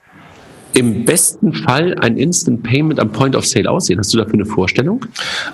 im 0.73 1.05
besten 1.05 1.53
Fall 1.53 1.95
ein 1.99 2.17
Instant 2.17 2.63
Payment 2.63 2.99
am 2.99 3.11
Point 3.11 3.35
of 3.35 3.45
Sale 3.45 3.69
aussehen? 3.69 3.99
Hast 3.99 4.13
du 4.13 4.17
dafür 4.17 4.35
eine 4.35 4.45
Vorstellung? 4.45 5.05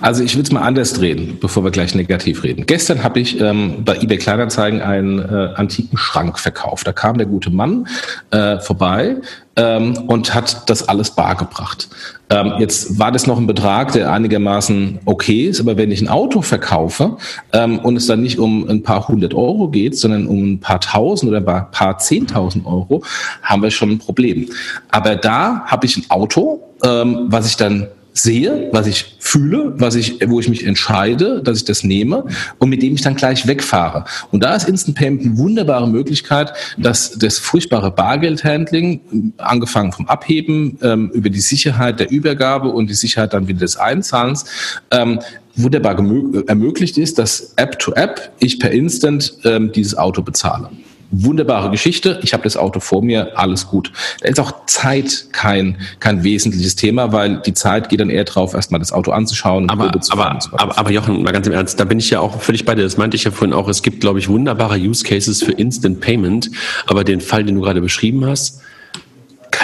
Also 0.02 0.24
ich 0.24 0.36
würde 0.36 0.48
es 0.48 0.52
mal 0.52 0.62
anders 0.62 0.94
drehen, 0.94 1.38
bevor 1.40 1.64
wir 1.64 1.72
gleich 1.72 1.96
negativ 1.96 2.44
reden. 2.44 2.66
Gestern 2.66 3.04
habe 3.04 3.20
ich 3.20 3.40
ähm, 3.40 3.84
bei 3.84 3.96
eBay 3.98 4.18
Kleinanzeigen 4.18 4.82
einen 4.82 5.20
äh, 5.20 5.54
antiken 5.56 5.98
Schrank 5.98 6.40
verkauft. 6.40 6.88
Da 6.88 6.92
kam 6.94 7.18
der 7.18 7.28
gute 7.28 7.50
Mann 7.50 7.88
äh, 8.32 8.60
vorbei 8.60 9.18
ähm, 9.56 9.98
und 10.08 10.34
hat 10.34 10.70
das 10.70 10.88
alles 10.88 11.12
bar 11.12 11.36
gebracht. 11.36 11.90
Ähm, 12.30 12.54
jetzt 12.60 12.98
war 12.98 13.12
das 13.12 13.28
noch 13.28 13.38
ein 13.38 13.48
Betrag, 13.48 13.92
der 13.92 14.12
einigermaßen 14.12 15.00
okay 15.06 15.46
ist, 15.46 15.60
aber 15.60 15.78
wenn 15.78 15.92
ich 15.92 16.02
ein 16.02 16.08
Auto 16.08 16.42
verkaufe 16.42 17.18
ähm, 17.54 17.80
und 17.80 17.96
es 17.96 18.08
dann 18.08 18.22
nicht 18.22 18.40
um 18.40 18.68
ein 18.68 18.84
paar 18.84 19.08
hundert 19.08 19.34
Euro 19.34 19.70
geht, 19.70 19.98
sondern 19.98 20.28
um 20.28 20.54
ein 20.54 20.60
paar 20.60 20.82
tausend 20.82 21.30
oder 21.30 21.40
ein 21.40 21.72
paar 21.72 21.98
zehntausend 22.00 22.66
Euro, 22.66 23.04
haben 23.44 23.62
wir 23.62 23.72
schon 23.72 23.92
ein 23.92 24.00
Problem. 24.00 24.50
Aber 24.90 25.16
da 25.16 25.62
habe 25.66 25.86
ich 25.86 25.98
ein 25.98 26.06
Auto, 26.10 26.62
ähm, 26.84 27.26
was 27.28 27.48
ich 27.48 27.58
dann 27.58 27.88
sehe, 28.16 28.70
was 28.72 28.88
ich 28.88 29.18
fühle, 29.20 29.74
was 29.78 29.96
ich, 29.96 30.20
wo 30.28 30.40
ich 30.40 30.48
mich 30.48 30.66
entscheide, 30.66 31.44
dass 31.44 31.58
ich 31.58 31.66
das 31.66 31.84
nehme 31.84 32.24
und 32.60 32.70
mit 32.70 32.82
dem 32.82 32.96
ich 32.96 33.02
dann 33.02 33.16
gleich 33.16 33.46
wegfahre. 33.46 34.06
Und 34.32 34.44
da 34.44 34.56
ist 34.56 34.70
Instant 34.70 34.98
Payment 34.98 35.26
eine 35.26 35.38
wunderbare 35.38 35.88
Möglichkeit, 35.88 36.54
dass 36.78 37.12
das 37.12 37.38
furchtbare 37.38 37.92
Bargeldhandling, 37.92 39.34
angefangen 39.38 39.92
vom 39.92 40.08
Abheben, 40.08 40.80
ähm, 40.82 41.12
über 41.14 41.30
die 41.30 41.42
Sicherheit 41.42 42.00
der 42.00 42.10
Übergabe 42.10 42.70
und 42.70 42.90
die 42.90 42.94
Sicherheit 42.94 43.34
dann 43.34 43.50
wieder 43.50 43.60
des 43.60 43.76
Einzahlens, 43.76 44.46
ähm, 44.92 45.20
wunderbar 45.58 45.98
ermöglicht 46.48 46.98
ist, 46.98 47.20
dass 47.20 47.54
App 47.58 47.80
to 47.80 47.94
App 47.94 48.32
ich 48.40 48.60
per 48.60 48.72
Instant 48.72 49.38
ähm, 49.44 49.72
dieses 49.74 49.98
Auto 49.98 50.22
bezahle 50.22 50.70
wunderbare 51.12 51.70
Geschichte. 51.70 52.20
Ich 52.24 52.34
habe 52.34 52.44
das 52.44 52.58
Auto 52.58 52.80
vor 52.80 53.04
mir, 53.04 53.38
alles 53.38 53.68
gut. 53.68 53.92
Da 54.22 54.30
ist 54.30 54.40
auch 54.40 54.66
Zeit 54.66 55.28
kein, 55.32 55.78
kein 56.00 56.24
wesentliches 56.24 56.76
Thema, 56.76 57.12
weil 57.12 57.42
die 57.46 57.54
Zeit 57.54 57.90
geht 57.90 58.00
dann 58.00 58.10
eher 58.10 58.24
drauf, 58.24 58.54
erstmal 58.54 58.80
das 58.80 58.92
Auto 58.92 59.12
anzuschauen. 59.12 59.70
Aber, 59.70 59.92
aber, 60.10 60.40
aber, 60.52 60.78
aber 60.78 60.92
Jochen, 60.92 61.24
mal 61.24 61.32
ganz 61.32 61.48
im 61.48 61.54
Ernst, 61.54 61.80
da 61.80 61.86
bin 61.86 62.00
ich 62.00 62.10
ja 62.10 62.20
auch 62.20 62.42
völlig 62.42 62.66
bei 62.66 62.76
dir. 62.76 62.84
Das 62.84 62.98
meinte 62.98 63.16
ich 63.16 63.24
ja 63.24 63.32
vorhin 63.32 63.54
auch. 63.54 63.68
Es 63.68 63.82
gibt, 63.82 64.02
glaube 64.02 64.20
ich, 64.20 64.30
wunderbare 64.30 64.78
Use 64.78 65.04
Cases 65.04 65.44
für 65.44 65.52
Instant 65.52 66.02
Payment. 66.02 66.50
Aber 66.88 67.04
den 67.04 67.22
Fall, 67.22 67.44
den 67.44 67.56
du 67.56 67.62
gerade 67.62 67.82
beschrieben 67.82 68.26
hast, 68.26 68.62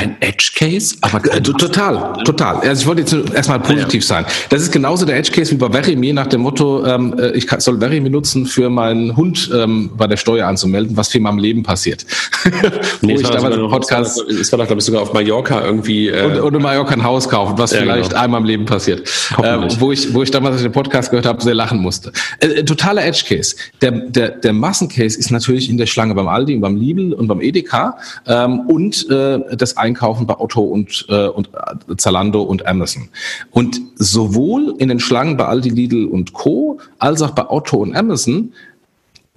kein 0.02 0.16
Edge 0.20 0.52
Case, 0.56 0.95
aber 1.02 1.20
kein 1.20 1.43
total, 1.43 2.14
total. 2.24 2.56
Also 2.68 2.82
ich 2.82 2.88
wollte 2.88 3.02
jetzt 3.02 3.34
erstmal 3.36 3.60
positiv 3.60 4.02
ja. 4.04 4.08
sein. 4.08 4.26
Das 4.49 4.62
ist 4.62 4.72
genauso 4.72 5.06
der 5.06 5.18
Edge 5.18 5.32
Case 5.32 5.52
wie 5.52 5.56
bei 5.56 5.70
Verimi 5.70 6.12
nach 6.12 6.28
dem 6.28 6.41
Motto, 6.41 6.84
ähm, 6.86 7.16
äh, 7.20 7.32
ich 7.32 7.47
soll 7.60 7.80
Verimi 7.80 8.10
nutzen 8.10 8.45
für 8.45 8.70
meinen 8.70 9.16
Hund 9.16 9.52
ähm, 9.54 9.91
bei 9.95 10.08
der 10.08 10.18
Steuer 10.18 10.47
anzumelden, 10.47 10.97
was 10.97 11.10
für 11.10 11.20
mal 11.20 11.30
im 11.30 11.38
Leben 11.38 11.62
passiert. 11.64 12.06
nee, 13.02 13.14
ich 13.14 13.30
damals 13.30 13.56
im 13.56 13.70
Podcast, 13.70 14.22
es 14.28 14.52
war 14.52 14.58
doch 14.58 14.66
glaube 14.66 14.80
ich 14.80 14.86
sogar 14.86 15.04
auf 15.04 15.14
Mallorca 15.14 15.64
irgendwie 15.64 16.08
äh, 16.08 16.26
und, 16.26 16.39
und 16.39 16.56
in 16.56 16.62
Mallorca 16.62 16.93
ein 16.93 17.04
Haus 17.04 17.30
kaufen, 17.30 17.58
was 17.58 17.72
ja, 17.72 17.82
vielleicht 17.82 18.10
genau. 18.10 18.22
einmal 18.24 18.41
im 18.41 18.47
Leben 18.47 18.66
passiert. 18.66 19.08
Äh, 19.38 19.60
wo 19.80 19.91
ich 19.91 20.14
wo 20.14 20.24
ich 20.24 20.32
damals 20.32 20.62
den 20.62 20.72
Podcast 20.72 21.12
gehört 21.12 21.28
habe, 21.28 21.41
sehr 21.43 21.54
lachen 21.54 21.80
musste. 21.80 22.12
Äh, 22.39 22.47
äh, 22.47 22.66
totaler 22.66 23.06
Edge 23.06 23.24
Case. 23.28 23.56
Der 23.82 23.91
der 23.91 24.30
der 24.30 24.54
Massencase 24.54 25.18
ist 25.20 25.32
natürlich 25.32 25.70
in 25.70 25.78
der 25.78 25.86
Schlange 25.86 26.16
beim 26.16 26.28
Aldi, 26.28 26.58
beim 26.58 26.76
Lidl 26.76 27.14
und 27.14 27.28
beim 27.28 27.41
Edeka 27.41 27.97
ähm, 28.26 28.62
und 28.62 29.08
äh, 29.12 29.39
das 29.56 29.78
einkaufen 29.92 30.26
bei 30.26 30.39
Otto 30.39 30.62
und, 30.62 31.06
äh, 31.10 31.28
und 31.28 31.50
äh, 31.54 31.96
Zalando 31.98 32.42
und 32.42 32.66
Amazon. 32.66 33.10
Und 33.52 33.82
sowohl 33.96 34.76
in 34.80 34.89
den 34.89 35.00
Schlangen 35.00 35.38
bei 35.38 35.46
Aldi, 35.46 35.70
Lidl 35.70 36.06
und 36.06 36.34
Co. 36.34 36.80
als 37.00 37.22
auch 37.22 37.32
bei 37.32 37.50
Otto 37.50 37.78
und 37.78 37.96
Amazon 37.96 38.54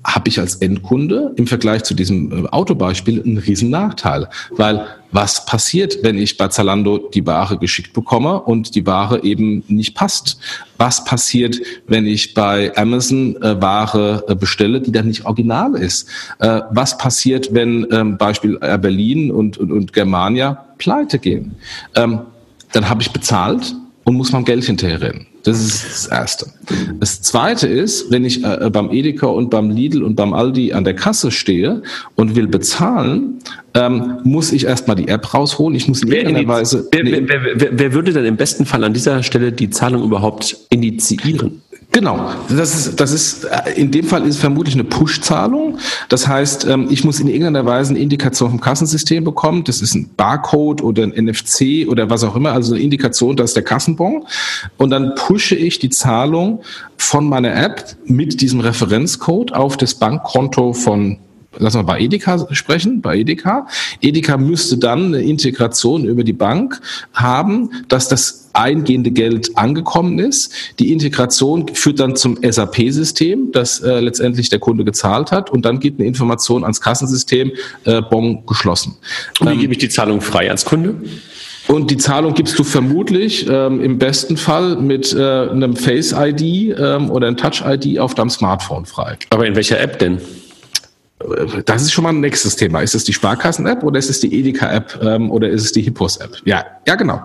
habe 0.05 0.29
ich 0.29 0.39
als 0.39 0.57
Endkunde 0.57 1.33
im 1.37 1.47
Vergleich 1.47 1.83
zu 1.85 1.95
diesem 1.95 2.45
äh, 2.45 2.49
Autobeispiel 2.49 3.23
einen 3.23 3.39
riesen 3.39 3.71
Nachteil. 3.71 4.29
Weil 4.51 4.87
was 5.13 5.47
passiert, 5.47 5.99
wenn 6.03 6.19
ich 6.19 6.37
bei 6.37 6.49
Zalando 6.49 6.99
die 6.99 7.27
Ware 7.27 7.57
geschickt 7.57 7.93
bekomme 7.93 8.43
und 8.43 8.75
die 8.75 8.85
Ware 8.85 9.23
eben 9.23 9.65
nicht 9.69 9.95
passt? 9.95 10.39
Was 10.77 11.05
passiert, 11.05 11.61
wenn 11.87 12.07
ich 12.07 12.35
bei 12.35 12.77
Amazon 12.77 13.37
äh, 13.37 13.61
Ware 13.63 14.25
äh, 14.29 14.35
bestelle, 14.35 14.81
die 14.81 14.93
dann 14.93 15.07
nicht 15.07 15.25
original 15.25 15.75
ist? 15.75 16.09
Äh, 16.39 16.61
was 16.71 16.99
passiert, 16.99 17.55
wenn 17.55 17.87
ähm, 17.91 18.19
Beispiel 18.19 18.59
Air 18.61 18.79
Berlin 18.79 19.31
und, 19.31 19.57
und, 19.57 19.73
und 19.73 19.93
Germania 19.93 20.67
pleite 20.79 21.19
gehen? 21.19 21.55
Ähm, 21.95 22.21
dann 22.73 22.89
habe 22.89 23.01
ich 23.01 23.11
bezahlt 23.11 23.75
und 24.05 24.17
muss 24.17 24.33
mein 24.33 24.45
Geld 24.45 24.65
hinterherrennen. 24.65 25.27
Das 25.45 25.61
ist 25.61 25.85
das 25.85 26.07
Erste. 26.07 26.47
Das 26.99 27.21
Zweite 27.21 27.69
ist, 27.69 28.11
wenn 28.11 28.25
ich 28.25 28.43
äh, 28.43 28.71
beim 28.73 28.91
Edeka 28.91 29.27
und 29.27 29.51
beim 29.51 29.71
Lidl 29.71 30.03
und 30.03 30.17
beim 30.17 30.33
Aldi 30.33 30.73
an 30.73 30.85
der 30.85 30.95
Kasse 30.95 31.31
stehe 31.31 31.83
und 32.17 32.35
will 32.35 32.47
bezahlen, 32.47 33.41
ähm, 33.75 34.21
muss 34.25 34.53
ich 34.53 34.65
erstmal 34.65 34.97
die 34.97 35.09
App 35.09 35.35
rausholen. 35.35 35.77
Ich 35.77 35.87
muss 35.87 36.03
in 36.03 36.13
irgendeiner 36.13 36.49
Weise. 36.49 36.89
Wer, 36.91 37.05
wer, 37.05 37.29
wer, 37.29 37.79
wer, 37.79 37.93
würde 37.93 38.15
denn 38.15 38.25
im 38.25 38.37
besten 38.37 38.65
Fall 38.65 38.85
an 38.85 38.95
dieser 38.95 39.23
Stelle 39.23 39.53
die 39.53 39.69
Zahlung 39.69 40.03
überhaupt 40.03 40.57
initiieren? 40.71 41.61
Genau, 41.95 42.33
das 42.49 42.75
ist, 42.75 42.99
das 42.99 43.13
ist, 43.13 43.45
äh, 43.45 43.71
in 43.77 43.93
dem 43.93 44.05
Fall 44.05 44.27
ist 44.27 44.39
vermutlich 44.39 44.75
eine 44.75 44.83
Push-Zahlung. 44.83 45.79
Das 46.09 46.27
heißt, 46.27 46.65
ähm, 46.65 46.89
ich 46.91 47.05
muss 47.05 47.21
in 47.21 47.29
irgendeiner 47.29 47.65
Weise 47.67 47.91
eine 47.91 48.01
Indikation 48.01 48.51
vom 48.51 48.61
Kassensystem 48.61 49.23
bekommen. 49.23 49.63
Das 49.63 49.81
ist 49.81 49.95
ein 49.95 50.11
Barcode 50.17 50.83
oder 50.83 51.05
ein 51.05 51.11
NFC 51.11 51.87
oder 51.89 52.11
was 52.11 52.25
auch 52.25 52.35
immer, 52.35 52.51
also 52.51 52.75
eine 52.75 52.83
Indikation, 52.83 53.37
das 53.37 53.51
ist 53.51 53.55
der 53.55 53.63
Kassenbon. 53.63 54.27
Und 54.77 54.91
dann 54.91 55.15
pushe 55.15 55.55
ich 55.55 55.79
die 55.79 55.89
Zahlung 55.89 56.63
von 56.97 57.29
meiner 57.29 57.55
App 57.55 57.95
mit 58.07 58.41
diesem 58.41 58.59
Referenzcode 58.59 59.53
auf 59.53 59.77
das 59.77 59.95
Bankkonto 59.95 60.73
von 60.73 61.19
lassen 61.59 61.79
wir 61.79 61.85
bei 61.85 62.01
Edeka 62.01 62.47
sprechen, 62.53 63.01
bei 63.01 63.19
Edeka. 63.19 63.67
Edeka 64.01 64.37
müsste 64.37 64.79
dann 64.79 65.07
eine 65.07 65.23
Integration 65.23 66.05
über 66.05 66.25
die 66.25 66.33
Bank 66.33 66.81
haben, 67.13 67.71
dass 67.89 68.09
das 68.09 68.51
eingehende 68.55 69.11
Geld 69.11 69.57
angekommen 69.57 70.19
ist. 70.19 70.53
Die 70.79 70.93
Integration 70.93 71.69
führt 71.75 72.01
dann 72.01 72.17
zum 72.17 72.39
SAP-System, 72.43 73.53
das 73.53 73.81
äh, 73.81 74.01
letztendlich 74.01 74.49
der 74.49 74.61
Kunde 74.61 74.85
gezahlt 74.85 75.33
hat 75.33 75.51
und 75.51 75.65
dann 75.65 75.81
geht 75.81 75.99
eine 75.99 76.07
Information 76.07 76.63
ans 76.63 76.81
Kassensystem, 76.81 77.53
äh, 77.85 78.01
Bon 78.03 78.47
geschlossen. 78.47 78.97
Und 79.41 79.49
wie 79.49 79.55
ähm, 79.55 79.61
gebe 79.61 79.73
ich 79.73 79.79
die 79.79 79.89
Zahlung 79.89 80.21
frei 80.21 80.51
als 80.51 80.65
Kunde? 80.65 80.95
Und 81.67 81.91
die 81.91 81.97
Zahlung 81.97 82.35
gibst 82.35 82.59
du 82.59 82.65
vermutlich 82.65 83.47
ähm, 83.49 83.81
im 83.83 83.99
besten 83.99 84.37
Fall 84.37 84.77
mit 84.77 85.15
äh, 85.15 85.19
einem 85.19 85.77
Face-ID 85.77 86.79
ähm, 86.79 87.11
oder 87.11 87.27
einem 87.27 87.37
Touch-ID 87.37 87.99
auf 87.99 88.15
deinem 88.15 88.31
Smartphone 88.31 88.85
frei. 88.85 89.17
Aber 89.31 89.47
in 89.47 89.57
welcher 89.57 89.81
App 89.81 89.99
denn? 89.99 90.19
Das 91.65 91.83
ist 91.83 91.93
schon 91.93 92.05
mal 92.05 92.11
ein 92.11 92.21
nächstes 92.21 92.57
Thema. 92.57 92.81
Ist 92.81 92.95
es 92.95 93.05
die 93.05 93.13
Sparkassen-App 93.13 93.83
oder 93.83 93.99
ist 93.99 94.11
es 94.11 94.21
die 94.21 94.39
Edeka-App 94.39 95.01
ähm, 95.03 95.31
oder 95.31 95.49
ist 95.49 95.65
es 95.65 95.73
die 95.73 95.83
Hippos-App? 95.83 96.43
Ja, 96.45 96.65
ja, 96.87 96.95
genau. 96.97 97.23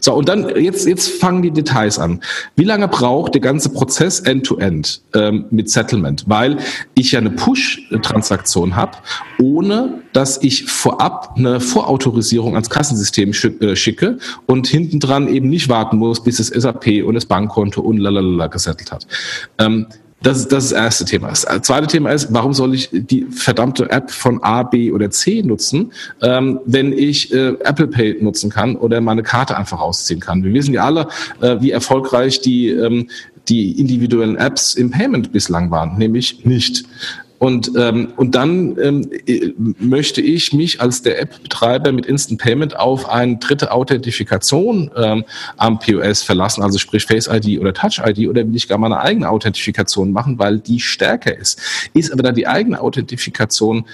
So, 0.00 0.14
und 0.14 0.28
dann 0.28 0.48
jetzt, 0.56 0.86
jetzt 0.86 1.08
fangen 1.20 1.42
die 1.42 1.50
Details 1.50 1.98
an. 1.98 2.20
Wie 2.56 2.64
lange 2.64 2.88
braucht 2.88 3.34
der 3.34 3.40
ganze 3.40 3.68
Prozess 3.68 4.20
end-to-end 4.20 5.02
-End, 5.12 5.28
ähm, 5.28 5.44
mit 5.50 5.70
Settlement? 5.70 6.24
Weil 6.26 6.58
ich 6.94 7.12
ja 7.12 7.18
eine 7.18 7.30
Push-Transaktion 7.30 8.76
habe, 8.76 8.98
ohne 9.40 10.02
dass 10.12 10.42
ich 10.42 10.64
vorab 10.64 11.34
eine 11.36 11.60
Vorautorisierung 11.60 12.54
ans 12.54 12.70
Kassensystem 12.70 13.32
äh, 13.60 13.76
schicke 13.76 14.18
und 14.46 14.66
hinten 14.66 15.00
dran 15.00 15.28
eben 15.28 15.48
nicht 15.48 15.68
warten 15.68 15.98
muss, 15.98 16.22
bis 16.22 16.36
das 16.36 16.48
SAP 16.48 17.04
und 17.04 17.14
das 17.14 17.26
Bankkonto 17.26 17.80
und 17.80 17.98
lalala 17.98 18.46
gesettelt 18.46 18.92
hat. 18.92 19.06
Ähm, 19.58 19.86
das 20.24 20.38
ist, 20.38 20.52
das 20.52 20.64
ist 20.64 20.72
das 20.72 20.78
erste 20.80 21.04
Thema. 21.04 21.28
Das 21.28 21.42
zweite 21.62 21.86
Thema 21.86 22.10
ist, 22.10 22.32
warum 22.32 22.54
soll 22.54 22.74
ich 22.74 22.88
die 22.92 23.26
verdammte 23.30 23.90
App 23.90 24.10
von 24.10 24.42
A, 24.42 24.62
B 24.62 24.90
oder 24.90 25.10
C 25.10 25.42
nutzen, 25.42 25.92
ähm, 26.22 26.60
wenn 26.64 26.92
ich 26.92 27.32
äh, 27.32 27.48
Apple 27.60 27.88
Pay 27.88 28.22
nutzen 28.22 28.50
kann 28.50 28.76
oder 28.76 29.00
meine 29.00 29.22
Karte 29.22 29.56
einfach 29.56 29.80
rausziehen 29.80 30.20
kann? 30.20 30.42
Wir 30.42 30.52
wissen 30.52 30.72
ja 30.72 30.84
alle, 30.84 31.08
äh, 31.40 31.60
wie 31.60 31.70
erfolgreich 31.70 32.40
die, 32.40 32.70
ähm, 32.70 33.08
die 33.48 33.78
individuellen 33.78 34.36
Apps 34.36 34.74
im 34.74 34.90
Payment 34.90 35.30
bislang 35.32 35.70
waren, 35.70 35.98
nämlich 35.98 36.44
nicht. 36.46 36.84
Und, 37.44 37.72
ähm, 37.76 38.08
und 38.16 38.34
dann 38.34 38.78
ähm, 38.78 39.74
möchte 39.78 40.22
ich 40.22 40.54
mich 40.54 40.80
als 40.80 41.02
der 41.02 41.20
App-Betreiber 41.20 41.92
mit 41.92 42.06
Instant 42.06 42.40
Payment 42.40 42.74
auf 42.74 43.06
eine 43.06 43.36
dritte 43.36 43.70
Authentifikation 43.70 44.90
ähm, 44.96 45.26
am 45.58 45.78
POS 45.78 46.22
verlassen, 46.22 46.62
also 46.62 46.78
sprich 46.78 47.04
Face 47.04 47.28
ID 47.30 47.60
oder 47.60 47.74
Touch 47.74 48.00
ID, 48.02 48.30
oder 48.30 48.46
will 48.46 48.56
ich 48.56 48.66
gar 48.66 48.78
meine 48.78 48.98
eigene 48.98 49.28
Authentifikation 49.28 50.10
machen, 50.10 50.38
weil 50.38 50.58
die 50.58 50.80
stärker 50.80 51.36
ist. 51.36 51.60
Ist 51.92 52.14
aber 52.14 52.22
dann 52.22 52.34
die 52.34 52.46
eigene 52.46 52.80
Authentifikation 52.80 53.84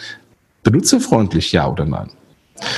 benutzerfreundlich, 0.62 1.51
ja 1.51 1.68
oder 1.68 1.86
nein? 1.86 2.11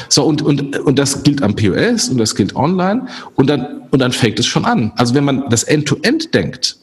So, 0.09 0.25
und, 0.25 0.41
und, 0.41 0.79
und 0.79 0.99
das 0.99 1.23
gilt 1.23 1.43
am 1.43 1.55
POS 1.55 2.09
und 2.09 2.17
das 2.17 2.35
gilt 2.35 2.57
online 2.57 3.09
und 3.35 3.51
dann, 3.51 3.83
und 3.91 3.99
dann 3.99 4.13
fängt 4.13 4.39
es 4.39 4.47
schon 4.47 4.65
an. 4.65 4.93
Also 4.97 5.15
wenn 5.15 5.25
man 5.25 5.51
das 5.51 5.65
End-to-End 5.65 6.29
-End 6.29 6.31
denkt, 6.33 6.77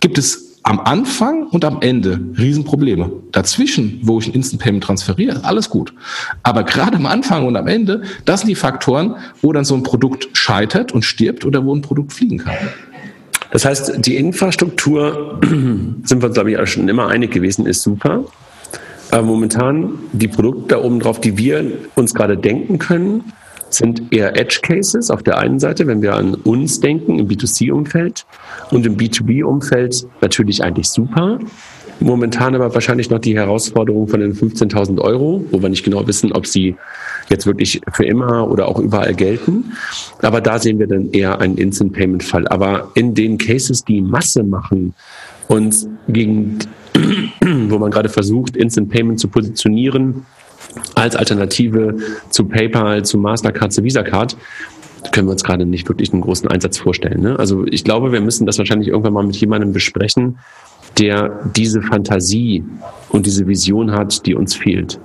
gibt 0.00 0.16
es 0.16 0.45
am 0.66 0.80
Anfang 0.80 1.46
und 1.46 1.64
am 1.64 1.80
Ende 1.80 2.18
Riesenprobleme. 2.36 3.12
Dazwischen, 3.30 4.00
wo 4.02 4.18
ich 4.18 4.26
ein 4.26 4.34
Instant 4.34 4.60
Payment 4.60 4.82
transferiere, 4.82 5.44
alles 5.44 5.70
gut. 5.70 5.94
Aber 6.42 6.64
gerade 6.64 6.96
am 6.96 7.06
Anfang 7.06 7.46
und 7.46 7.56
am 7.56 7.68
Ende, 7.68 8.02
das 8.24 8.40
sind 8.40 8.48
die 8.48 8.56
Faktoren, 8.56 9.14
wo 9.42 9.52
dann 9.52 9.64
so 9.64 9.76
ein 9.76 9.84
Produkt 9.84 10.28
scheitert 10.32 10.90
und 10.90 11.04
stirbt 11.04 11.44
oder 11.44 11.64
wo 11.64 11.72
ein 11.72 11.82
Produkt 11.82 12.12
fliegen 12.12 12.38
kann. 12.38 12.56
Das 13.52 13.64
heißt, 13.64 14.04
die 14.04 14.16
Infrastruktur, 14.16 15.38
sind 16.02 16.20
wir, 16.20 16.30
glaube 16.30 16.50
ich, 16.50 16.68
schon 16.68 16.88
immer 16.88 17.06
einig 17.06 17.30
gewesen, 17.30 17.66
ist 17.66 17.82
super. 17.82 18.24
Aber 19.12 19.22
momentan 19.22 20.00
die 20.12 20.26
Produkte 20.26 20.74
da 20.74 20.82
oben 20.82 20.98
drauf, 20.98 21.20
die 21.20 21.38
wir 21.38 21.64
uns 21.94 22.12
gerade 22.12 22.36
denken 22.36 22.80
können, 22.80 23.32
sind 23.70 24.12
eher 24.12 24.36
Edge 24.36 24.58
Cases 24.62 25.12
auf 25.12 25.22
der 25.22 25.38
einen 25.38 25.60
Seite, 25.60 25.86
wenn 25.86 26.02
wir 26.02 26.14
an 26.14 26.34
uns 26.34 26.80
denken 26.80 27.20
im 27.20 27.28
B2C-Umfeld 27.28 28.26
und 28.70 28.86
im 28.86 28.96
B2B-Umfeld 28.96 30.06
natürlich 30.20 30.62
eigentlich 30.62 30.88
super. 30.88 31.38
Momentan 32.00 32.54
aber 32.54 32.74
wahrscheinlich 32.74 33.08
noch 33.08 33.20
die 33.20 33.36
Herausforderung 33.36 34.06
von 34.06 34.20
den 34.20 34.34
15.000 34.34 35.00
Euro, 35.00 35.44
wo 35.50 35.62
wir 35.62 35.70
nicht 35.70 35.84
genau 35.84 36.06
wissen, 36.06 36.32
ob 36.32 36.46
sie 36.46 36.76
jetzt 37.30 37.46
wirklich 37.46 37.80
für 37.92 38.04
immer 38.04 38.50
oder 38.50 38.68
auch 38.68 38.78
überall 38.78 39.14
gelten. 39.14 39.72
Aber 40.20 40.40
da 40.40 40.58
sehen 40.58 40.78
wir 40.78 40.86
dann 40.86 41.10
eher 41.12 41.40
einen 41.40 41.56
Instant 41.56 41.94
Payment 41.94 42.22
Fall. 42.22 42.46
Aber 42.48 42.90
in 42.94 43.14
den 43.14 43.38
Cases, 43.38 43.82
die 43.82 44.02
Masse 44.02 44.42
machen 44.42 44.94
und 45.48 45.74
gegen, 46.08 46.58
wo 47.68 47.78
man 47.78 47.90
gerade 47.90 48.10
versucht, 48.10 48.56
Instant 48.56 48.90
Payment 48.90 49.18
zu 49.18 49.28
positionieren, 49.28 50.26
als 50.94 51.16
Alternative 51.16 51.96
zu 52.30 52.44
PayPal, 52.44 53.04
zu 53.04 53.18
Mastercard, 53.18 53.72
zu 53.72 53.82
Visa 53.82 54.02
Card, 54.02 54.36
können 55.12 55.28
wir 55.28 55.32
uns 55.32 55.44
gerade 55.44 55.66
nicht 55.66 55.88
wirklich 55.88 56.12
einen 56.12 56.22
großen 56.22 56.48
Einsatz 56.48 56.78
vorstellen. 56.78 57.20
Ne? 57.20 57.38
Also 57.38 57.64
ich 57.66 57.84
glaube, 57.84 58.12
wir 58.12 58.20
müssen 58.20 58.46
das 58.46 58.58
wahrscheinlich 58.58 58.88
irgendwann 58.88 59.12
mal 59.12 59.24
mit 59.24 59.36
jemandem 59.36 59.72
besprechen, 59.72 60.38
der 60.98 61.50
diese 61.54 61.82
Fantasie 61.82 62.64
und 63.10 63.26
diese 63.26 63.46
Vision 63.46 63.92
hat, 63.92 64.26
die 64.26 64.34
uns 64.34 64.54
fehlt. 64.54 64.98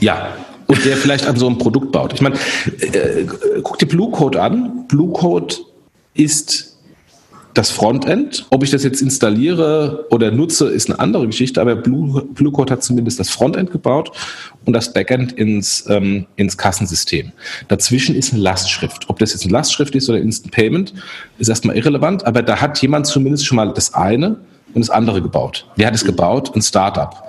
Ja, 0.00 0.28
und 0.66 0.84
der 0.84 0.96
vielleicht 0.96 1.26
an 1.26 1.36
so 1.36 1.46
einem 1.46 1.58
Produkt 1.58 1.92
baut. 1.92 2.12
Ich 2.12 2.20
meine, 2.20 2.36
äh, 2.80 3.24
guck 3.62 3.78
dir 3.78 3.86
Blue 3.86 4.10
Code 4.10 4.40
an. 4.40 4.86
Blue 4.86 5.12
Code 5.12 5.54
ist 6.14 6.67
das 7.54 7.70
Frontend. 7.70 8.46
Ob 8.50 8.62
ich 8.62 8.70
das 8.70 8.84
jetzt 8.84 9.00
installiere 9.02 10.06
oder 10.10 10.30
nutze, 10.30 10.68
ist 10.68 10.88
eine 10.88 11.00
andere 11.00 11.26
Geschichte, 11.26 11.60
aber 11.60 11.76
Blue, 11.76 12.24
Blue 12.34 12.52
Code 12.52 12.72
hat 12.72 12.82
zumindest 12.82 13.18
das 13.18 13.30
Frontend 13.30 13.70
gebaut 13.70 14.12
und 14.64 14.72
das 14.72 14.92
Backend 14.92 15.32
ins, 15.32 15.84
ähm, 15.88 16.26
ins 16.36 16.56
Kassensystem. 16.56 17.32
Dazwischen 17.68 18.14
ist 18.14 18.32
eine 18.32 18.42
Lastschrift. 18.42 19.08
Ob 19.08 19.18
das 19.18 19.32
jetzt 19.32 19.44
eine 19.44 19.52
Lastschrift 19.52 19.94
ist 19.94 20.08
oder 20.08 20.18
Instant 20.18 20.52
Payment, 20.52 20.94
ist 21.38 21.48
erstmal 21.48 21.76
irrelevant, 21.76 22.24
aber 22.26 22.42
da 22.42 22.60
hat 22.60 22.80
jemand 22.80 23.06
zumindest 23.06 23.46
schon 23.46 23.56
mal 23.56 23.72
das 23.72 23.94
eine 23.94 24.36
und 24.74 24.80
das 24.80 24.90
andere 24.90 25.22
gebaut. 25.22 25.66
Wer 25.76 25.86
hat 25.88 25.94
es 25.94 26.04
gebaut? 26.04 26.54
Ein 26.54 26.62
Startup. 26.62 27.28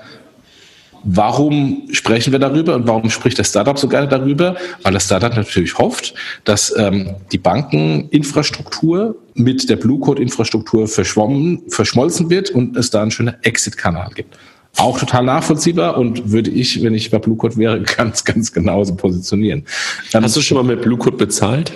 Warum 1.03 1.87
sprechen 1.91 2.31
wir 2.33 2.39
darüber 2.39 2.75
und 2.75 2.87
warum 2.87 3.09
spricht 3.09 3.39
das 3.39 3.49
Startup 3.49 3.77
so 3.79 3.87
gerne 3.87 4.07
darüber? 4.07 4.55
Weil 4.83 4.93
das 4.93 5.05
Startup 5.05 5.33
natürlich 5.33 5.77
hofft, 5.77 6.13
dass 6.43 6.75
ähm, 6.77 7.15
die 7.31 7.37
Bankeninfrastruktur 7.37 9.15
mit 9.39 9.69
der 9.69 9.77
Blue 9.77 9.99
Code 9.99 10.21
Infrastruktur 10.21 10.87
verschwommen, 10.87 11.63
verschmolzen 11.69 12.29
wird 12.29 12.51
und 12.51 12.77
es 12.77 12.89
da 12.89 13.01
einen 13.01 13.11
schönen 13.11 13.35
Exit-Kanal 13.43 14.11
gibt. 14.13 14.37
Auch 14.77 14.99
total 14.99 15.23
nachvollziehbar 15.23 15.97
und 15.97 16.31
würde 16.31 16.51
ich, 16.51 16.83
wenn 16.83 16.93
ich 16.93 17.09
bei 17.09 17.17
Blue 17.17 17.35
Code 17.35 17.57
wäre, 17.57 17.81
ganz, 17.97 18.23
ganz 18.23 18.51
genauso 18.51 18.95
positionieren. 18.95 19.65
Ähm, 20.13 20.23
Hast 20.23 20.35
du 20.35 20.41
schon 20.41 20.57
mal 20.57 20.63
mit 20.63 20.81
Blue 20.83 20.97
Code 20.97 21.17
bezahlt? 21.17 21.73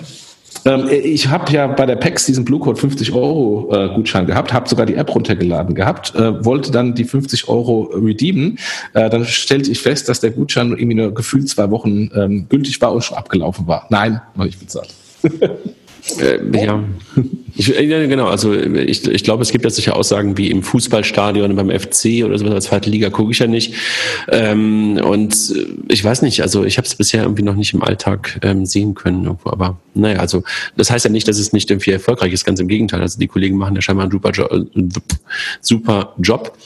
Ähm, 0.64 0.88
ich 0.88 1.28
habe 1.28 1.52
ja 1.52 1.66
bei 1.66 1.86
der 1.86 1.96
PEX 1.96 2.26
diesen 2.26 2.44
Blue 2.44 2.60
Code 2.60 2.80
50 2.80 3.12
Euro 3.12 3.70
äh, 3.74 3.94
Gutschein 3.94 4.26
gehabt, 4.26 4.52
habe 4.52 4.68
sogar 4.68 4.86
die 4.86 4.94
App 4.94 5.14
runtergeladen 5.14 5.74
gehabt, 5.74 6.14
äh, 6.14 6.44
wollte 6.44 6.70
dann 6.70 6.94
die 6.94 7.04
50 7.04 7.48
Euro 7.48 7.90
redeemen. 7.94 8.58
Äh, 8.92 9.10
dann 9.10 9.24
stellte 9.24 9.70
ich 9.70 9.80
fest, 9.80 10.08
dass 10.08 10.20
der 10.20 10.30
Gutschein 10.30 10.70
irgendwie 10.70 10.94
nur 10.94 11.12
gefühlt 11.12 11.48
zwei 11.48 11.70
Wochen 11.70 12.10
ähm, 12.14 12.46
gültig 12.48 12.80
war 12.80 12.92
und 12.92 13.02
schon 13.02 13.18
abgelaufen 13.18 13.66
war. 13.66 13.86
Nein, 13.90 14.20
noch 14.34 14.44
nicht 14.44 14.60
bezahlt. 14.60 14.94
Äh, 16.18 16.64
ja. 16.64 16.84
Ich, 17.56 17.68
ja, 17.68 18.06
genau. 18.06 18.26
Also 18.26 18.52
ich, 18.52 19.06
ich 19.06 19.22
glaube, 19.22 19.42
es 19.42 19.52
gibt 19.52 19.64
ja 19.64 19.70
sicher 19.70 19.94
Aussagen 19.96 20.36
wie 20.36 20.50
im 20.50 20.62
Fußballstadion 20.62 21.54
beim 21.54 21.70
FC 21.70 22.24
oder 22.24 22.36
sowas 22.36 22.52
als 22.52 22.64
zweite 22.64 22.90
Liga 22.90 23.10
gucke 23.10 23.30
ich 23.30 23.38
ja 23.38 23.46
nicht. 23.46 23.74
Ähm, 24.28 25.00
und 25.02 25.54
ich 25.88 26.04
weiß 26.04 26.22
nicht, 26.22 26.42
also 26.42 26.64
ich 26.64 26.78
habe 26.78 26.86
es 26.86 26.96
bisher 26.96 27.22
irgendwie 27.22 27.42
noch 27.44 27.54
nicht 27.54 27.72
im 27.72 27.82
Alltag 27.82 28.40
ähm, 28.42 28.66
sehen 28.66 28.94
können. 28.94 29.24
Irgendwo. 29.24 29.50
Aber 29.50 29.78
naja, 29.94 30.18
also 30.18 30.42
das 30.76 30.90
heißt 30.90 31.04
ja 31.04 31.10
nicht, 31.10 31.28
dass 31.28 31.38
es 31.38 31.52
nicht 31.52 31.70
irgendwie 31.70 31.92
erfolgreich 31.92 32.32
ist, 32.32 32.44
ganz 32.44 32.58
im 32.58 32.68
Gegenteil. 32.68 33.00
Also 33.00 33.18
die 33.18 33.28
Kollegen 33.28 33.56
machen 33.56 33.76
ja 33.76 33.82
scheinbar 33.82 34.04
einen 34.04 34.12
super, 34.12 34.30
jo 34.32 34.46
äh, 34.46 34.64
super 35.60 36.14
Job. 36.18 36.56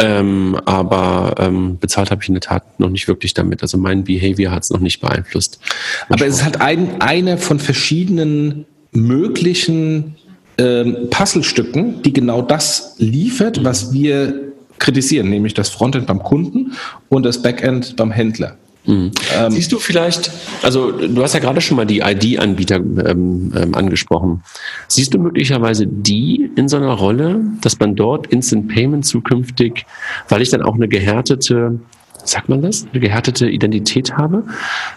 Ähm, 0.00 0.58
aber 0.64 1.34
ähm, 1.38 1.78
bezahlt 1.78 2.10
habe 2.10 2.22
ich 2.22 2.28
in 2.28 2.34
der 2.34 2.40
Tat 2.40 2.80
noch 2.80 2.88
nicht 2.88 3.06
wirklich 3.06 3.34
damit. 3.34 3.60
Also 3.62 3.76
mein 3.76 4.04
Behavior 4.04 4.50
hat 4.50 4.62
es 4.62 4.70
noch 4.70 4.80
nicht 4.80 5.00
beeinflusst. 5.00 5.60
Aber 6.08 6.26
es 6.26 6.36
ist 6.36 6.44
halt 6.44 6.60
ein, 6.60 7.00
eine 7.02 7.36
von 7.36 7.58
verschiedenen 7.58 8.64
möglichen 8.92 10.16
ähm, 10.56 11.08
Puzzlestücken, 11.10 12.02
die 12.02 12.14
genau 12.14 12.40
das 12.40 12.94
liefert, 12.98 13.62
was 13.62 13.92
wir 13.92 14.52
kritisieren, 14.78 15.28
nämlich 15.28 15.52
das 15.52 15.68
Frontend 15.68 16.06
beim 16.06 16.22
Kunden 16.22 16.72
und 17.10 17.24
das 17.24 17.42
Backend 17.42 17.96
beim 17.96 18.10
Händler. 18.10 18.56
Mhm. 18.86 19.10
Ähm, 19.36 19.52
Siehst 19.52 19.72
du 19.72 19.78
vielleicht, 19.78 20.30
also 20.62 20.90
du 20.90 21.22
hast 21.22 21.34
ja 21.34 21.40
gerade 21.40 21.60
schon 21.60 21.76
mal 21.76 21.86
die 21.86 22.00
ID-Anbieter 22.00 22.76
ähm, 22.76 23.52
ähm, 23.54 23.74
angesprochen. 23.74 24.42
Siehst 24.88 25.12
du 25.12 25.18
möglicherweise 25.18 25.86
die 25.86 26.50
in 26.56 26.68
so 26.68 26.76
einer 26.76 26.92
Rolle, 26.92 27.40
dass 27.60 27.78
man 27.78 27.94
dort 27.94 28.28
Instant 28.28 28.68
Payment 28.68 29.04
zukünftig, 29.04 29.84
weil 30.28 30.40
ich 30.42 30.50
dann 30.50 30.62
auch 30.62 30.74
eine 30.74 30.88
gehärtete, 30.88 31.78
sagt 32.24 32.48
man 32.48 32.62
das, 32.62 32.86
eine 32.90 33.00
gehärtete 33.00 33.50
Identität 33.50 34.16
habe? 34.16 34.44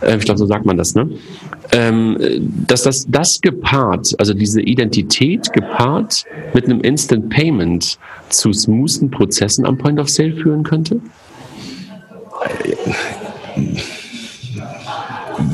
Äh, 0.02 0.18
ich 0.18 0.24
glaube, 0.24 0.38
so 0.38 0.46
sagt 0.46 0.66
man 0.66 0.78
das, 0.78 0.96
ne? 0.96 1.10
Ähm, 1.74 2.18
dass 2.68 2.84
das, 2.84 3.06
das 3.10 3.42
gepaart, 3.42 4.16
also 4.18 4.34
diese 4.34 4.62
Identität 4.62 5.52
gepaart 5.52 6.24
mit 6.54 6.66
einem 6.66 6.80
Instant 6.82 7.30
Payment 7.30 7.98
zu 8.30 8.54
smoothen 8.54 9.12
Prozessen 9.12 9.66
am 9.66 9.78
Point 9.78 10.00
of 10.00 10.10
Sale 10.10 10.34
führen 10.34 10.64
könnte? 10.64 11.02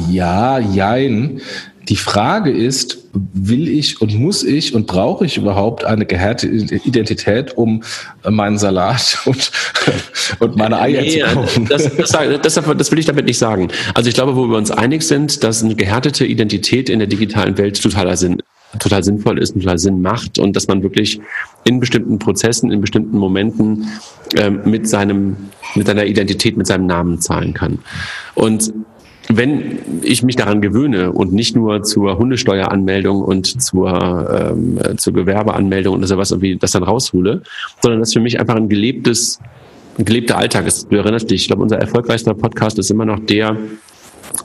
Ja, 0.10 0.60
jein. 0.60 1.42
Die 1.88 1.96
Frage 1.96 2.52
ist, 2.52 3.00
will 3.14 3.68
ich 3.68 4.00
und 4.02 4.14
muss 4.14 4.44
ich 4.44 4.76
und 4.76 4.86
brauche 4.86 5.26
ich 5.26 5.38
überhaupt 5.38 5.86
eine 5.86 6.06
gehärtete 6.06 6.76
Identität, 6.76 7.58
um 7.58 7.84
meinen 8.28 8.60
Salat 8.60 9.20
und, 9.26 9.52
und 10.40 10.56
meine 10.56 10.80
Eier 10.80 11.02
nee, 11.02 11.20
zu 11.20 11.26
kaufen? 11.34 11.66
Das, 11.68 11.90
das, 11.96 12.12
das, 12.42 12.54
das, 12.54 12.92
will 12.92 13.00
ich 13.00 13.06
damit 13.06 13.26
nicht 13.26 13.40
sagen. 13.40 13.70
Also 13.96 14.10
ich 14.10 14.16
glaube, 14.16 14.36
wo 14.36 14.48
wir 14.48 14.58
uns 14.58 14.70
einig 14.70 15.02
sind, 15.02 15.44
dass 15.44 15.64
eine 15.64 15.76
gehärtete 15.76 16.26
Identität 16.26 16.90
in 16.90 17.00
der 17.00 17.08
digitalen 17.08 17.58
Welt 17.58 17.82
totaler 17.82 18.18
Sinn 18.18 18.42
total 18.78 19.04
sinnvoll 19.04 19.40
ist 19.40 19.56
und 19.56 19.62
total 19.62 19.80
Sinn 19.80 20.02
macht 20.02 20.38
und 20.38 20.56
dass 20.56 20.68
man 20.68 20.84
wirklich 20.84 21.20
in 21.64 21.80
bestimmten 21.80 22.20
Prozessen, 22.20 22.72
in 22.72 22.82
bestimmten 22.82 23.18
Momenten 23.18 23.88
ähm, 24.36 24.62
mit 24.66 24.88
seinem, 24.88 25.38
mit 25.76 25.88
seiner 25.88 26.06
Identität, 26.06 26.56
mit 26.56 26.68
seinem 26.68 26.86
Namen 26.86 27.20
zahlen 27.20 27.54
kann. 27.54 27.80
Und 28.36 28.74
wenn 29.32 29.80
ich 30.02 30.24
mich 30.24 30.36
daran 30.36 30.60
gewöhne 30.60 31.12
und 31.12 31.34
nicht 31.34 31.56
nur 31.56 31.84
zur 31.84 32.18
Hundesteueranmeldung 32.18 33.22
und 33.22 33.62
zur, 33.62 34.52
ähm, 34.52 34.98
zur 34.98 35.14
Gewerbeanmeldung 35.14 35.98
oder 35.98 36.08
sowas 36.08 36.32
irgendwie 36.32 36.56
das 36.56 36.72
dann 36.72 36.84
raushole, 36.84 37.44
sondern 37.82 38.00
das 38.00 38.12
für 38.12 38.20
mich 38.20 38.40
einfach 38.40 38.56
ein 38.56 38.70
gelebtes, 38.70 39.40
ein 40.00 40.06
gelebter 40.06 40.38
Alltag 40.38 40.66
ist. 40.66 40.92
Du 40.92 40.98
erinnerst 40.98 41.30
dich, 41.30 41.42
ich 41.42 41.48
glaube, 41.48 41.62
unser 41.62 41.78
erfolgreichster 41.78 42.34
Podcast 42.34 42.80
ist 42.80 42.90
immer 42.90 43.06
noch 43.06 43.20
der, 43.20 43.56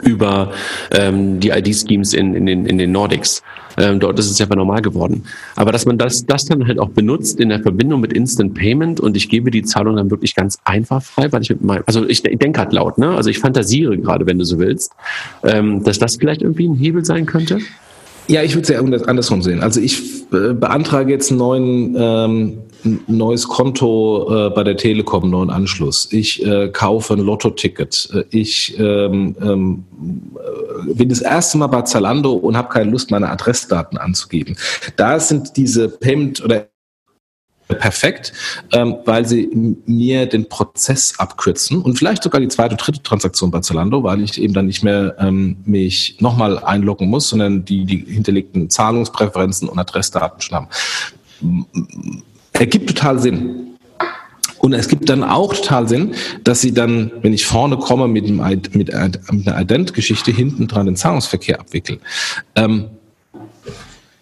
über 0.02 0.52
ähm, 0.90 1.40
die 1.40 1.48
ID-Schemes 1.48 2.12
in, 2.12 2.34
in, 2.34 2.46
den, 2.46 2.66
in 2.66 2.76
den 2.76 2.92
Nordics. 2.92 3.42
Ähm, 3.76 4.00
dort 4.00 4.18
ist 4.18 4.30
es 4.30 4.38
ja 4.38 4.46
normal 4.54 4.82
geworden. 4.82 5.24
Aber 5.56 5.72
dass 5.72 5.86
man 5.86 5.98
das, 5.98 6.26
das 6.26 6.44
dann 6.44 6.66
halt 6.66 6.78
auch 6.78 6.90
benutzt 6.90 7.40
in 7.40 7.48
der 7.48 7.60
Verbindung 7.60 8.00
mit 8.00 8.12
Instant 8.12 8.54
Payment 8.54 9.00
und 9.00 9.16
ich 9.16 9.28
gebe 9.28 9.50
die 9.50 9.62
Zahlung 9.62 9.96
dann 9.96 10.10
wirklich 10.10 10.34
ganz 10.34 10.58
einfach 10.64 11.02
frei, 11.02 11.32
weil 11.32 11.42
ich 11.42 11.50
mit 11.50 11.62
meinem, 11.62 11.82
also 11.86 12.06
ich, 12.06 12.22
denke 12.22 12.60
halt 12.60 12.72
laut, 12.72 12.98
ne? 12.98 13.10
Also 13.10 13.30
ich 13.30 13.38
fantasiere 13.38 13.96
gerade, 13.98 14.26
wenn 14.26 14.38
du 14.38 14.44
so 14.44 14.58
willst, 14.58 14.92
ähm, 15.42 15.82
dass 15.82 15.98
das 15.98 16.16
vielleicht 16.16 16.42
irgendwie 16.42 16.68
ein 16.68 16.74
Hebel 16.74 17.04
sein 17.04 17.26
könnte. 17.26 17.58
Ja, 18.26 18.42
ich 18.42 18.54
würde 18.54 18.62
es 18.62 18.68
ja 18.68 19.06
andersrum 19.06 19.42
sehen. 19.42 19.62
Also 19.62 19.80
ich 19.80 20.00
äh, 20.32 20.54
beantrage 20.54 21.12
jetzt 21.12 21.30
einen 21.30 21.38
neuen, 21.38 21.96
ähm, 21.98 22.58
neues 23.06 23.48
Konto 23.48 24.46
äh, 24.48 24.50
bei 24.50 24.62
der 24.62 24.76
Telekom, 24.76 25.24
einen 25.24 25.32
neuen 25.32 25.50
Anschluss. 25.50 26.08
Ich 26.10 26.44
äh, 26.44 26.68
kaufe 26.68 27.14
ein 27.14 27.20
Lotto-Ticket. 27.20 28.10
Äh, 28.14 28.24
ich 28.30 28.78
ähm, 28.78 29.36
ähm, 29.42 29.84
äh, 30.88 30.94
bin 30.94 31.08
das 31.08 31.20
erste 31.20 31.58
Mal 31.58 31.66
bei 31.66 31.82
Zalando 31.82 32.32
und 32.32 32.56
habe 32.56 32.68
keine 32.68 32.90
Lust, 32.90 33.10
meine 33.10 33.28
Adressdaten 33.30 33.98
anzugeben. 33.98 34.56
Da 34.96 35.20
sind 35.20 35.56
diese 35.56 35.88
Payment- 35.88 36.42
oder 36.42 36.66
perfekt, 37.68 38.32
ähm, 38.72 38.96
weil 39.04 39.26
sie 39.26 39.48
mir 39.86 40.26
den 40.26 40.48
Prozess 40.48 41.14
abkürzen 41.18 41.80
und 41.80 41.98
vielleicht 41.98 42.22
sogar 42.22 42.40
die 42.40 42.48
zweite, 42.48 42.76
dritte 42.76 43.02
Transaktion 43.02 43.50
bei 43.50 43.60
Zalando, 43.60 44.02
weil 44.02 44.22
ich 44.22 44.40
eben 44.40 44.52
dann 44.52 44.66
nicht 44.66 44.82
mehr 44.82 45.16
ähm, 45.18 45.56
mich 45.64 46.16
nochmal 46.20 46.58
einloggen 46.58 47.08
muss, 47.08 47.28
sondern 47.28 47.64
die, 47.64 47.84
die 47.84 47.98
hinterlegten 47.98 48.68
Zahlungspräferenzen 48.68 49.68
und 49.68 49.78
Adressdaten 49.78 50.40
schon 50.40 50.56
haben. 50.56 50.68
Ergibt 52.52 52.88
total 52.88 53.18
Sinn. 53.18 53.74
Und 54.58 54.72
es 54.72 54.88
gibt 54.88 55.10
dann 55.10 55.22
auch 55.22 55.52
total 55.52 55.88
Sinn, 55.88 56.14
dass 56.42 56.62
sie 56.62 56.72
dann, 56.72 57.12
wenn 57.20 57.34
ich 57.34 57.44
vorne 57.44 57.76
komme 57.76 58.08
mit, 58.08 58.24
einem, 58.24 58.38
mit, 58.38 58.74
mit 58.74 58.94
einer 58.94 59.60
Ident-Geschichte, 59.60 60.30
hinten 60.30 60.68
dran 60.68 60.86
den 60.86 60.96
Zahlungsverkehr 60.96 61.60
abwickeln. 61.60 61.98
Ähm, 62.54 62.86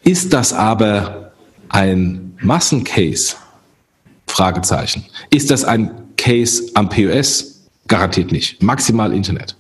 ist 0.03 0.33
das 0.33 0.53
aber 0.53 1.33
ein 1.69 2.32
Massencase? 2.43 3.37
Fragezeichen. 4.27 5.05
Ist 5.31 5.51
das 5.51 5.65
ein 5.65 5.91
Case 6.17 6.65
am 6.75 6.89
POS? 6.89 7.53
Garantiert 7.89 8.33
nicht. 8.33 8.63
Maximal 8.63 9.13
Internet. 9.13 9.57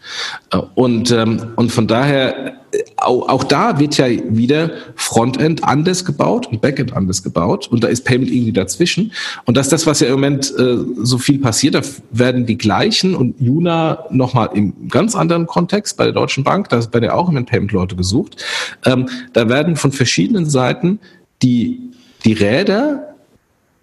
Äh, 0.50 0.58
und, 0.74 1.10
ähm, 1.10 1.52
und 1.56 1.70
von 1.70 1.86
daher, 1.86 2.54
äh, 2.72 2.78
auch, 2.96 3.44
da 3.44 3.78
wird 3.78 3.98
ja 3.98 4.06
wieder 4.08 4.70
Frontend 4.94 5.64
anders 5.64 6.04
gebaut 6.04 6.46
und 6.46 6.62
Backend 6.62 6.94
anders 6.94 7.22
gebaut. 7.22 7.68
Und 7.68 7.84
da 7.84 7.88
ist 7.88 8.04
Payment 8.04 8.30
irgendwie 8.30 8.52
dazwischen. 8.52 9.12
Und 9.44 9.56
das 9.56 9.66
ist 9.66 9.72
das, 9.72 9.86
was 9.86 10.00
ja 10.00 10.06
im 10.06 10.14
Moment 10.14 10.54
äh, 10.56 10.78
so 11.02 11.18
viel 11.18 11.40
passiert. 11.40 11.74
Da 11.74 11.82
werden 12.12 12.46
die 12.46 12.56
gleichen 12.56 13.14
und 13.14 13.38
Juna 13.40 14.04
nochmal 14.10 14.50
im 14.54 14.88
ganz 14.88 15.14
anderen 15.14 15.46
Kontext 15.46 15.98
bei 15.98 16.04
der 16.04 16.14
Deutschen 16.14 16.44
Bank, 16.44 16.70
da 16.70 16.80
werden 16.92 17.04
ja 17.04 17.14
auch 17.14 17.28
im 17.28 17.44
Payment-Leute 17.44 17.96
gesucht. 17.96 18.42
Ähm, 18.86 19.08
da 19.34 19.48
werden 19.48 19.76
von 19.76 19.92
verschiedenen 19.92 20.48
Seiten 20.48 21.00
die 21.42 21.92
die 22.24 22.32
Räder 22.32 23.14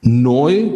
neu 0.01 0.69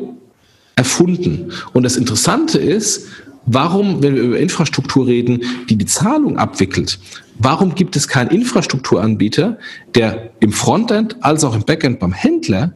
erfunden. 0.76 1.51
Und 1.74 1.84
das 1.84 1.95
Interessante 1.95 2.57
ist, 2.59 3.07
warum, 3.45 4.01
wenn 4.01 4.16
wir 4.16 4.24
über 4.24 4.39
Infrastruktur 4.39 5.07
reden, 5.07 5.43
die 5.70 5.76
die 5.76 5.86
Zahlung 5.86 6.38
abwickelt, 6.38 6.99
warum 7.39 7.76
gibt 7.76 7.95
es 7.95 8.07
keinen 8.07 8.30
Infrastrukturanbieter, 8.30 9.57
der 9.95 10.32
im 10.39 10.51
Frontend 10.51 11.18
als 11.22 11.43
auch 11.43 11.55
im 11.55 11.64
Backend 11.64 11.99
beim 11.99 12.14
Händler 12.14 12.74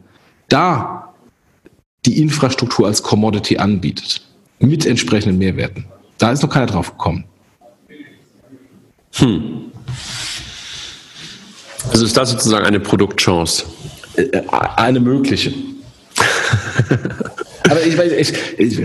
da 0.48 1.14
die 2.06 2.20
Infrastruktur 2.20 2.86
als 2.86 3.02
Commodity 3.02 3.58
anbietet, 3.58 4.22
mit 4.60 4.86
entsprechenden 4.86 5.38
Mehrwerten? 5.38 5.86
Da 6.18 6.32
ist 6.32 6.42
noch 6.42 6.50
keiner 6.50 6.66
drauf 6.66 6.92
gekommen. 6.92 7.24
Hm. 9.14 9.72
Also 11.90 12.04
ist 12.04 12.16
das 12.16 12.30
sozusagen 12.30 12.66
eine 12.66 12.80
Produktchance? 12.80 13.64
Äh, 14.18 14.42
eine 14.76 15.00
mögliche. 15.00 15.52
Aber 17.70 17.82
ich 17.86 17.96
weiß, 17.96 18.12
ich, 18.12 18.58
ich, 18.58 18.80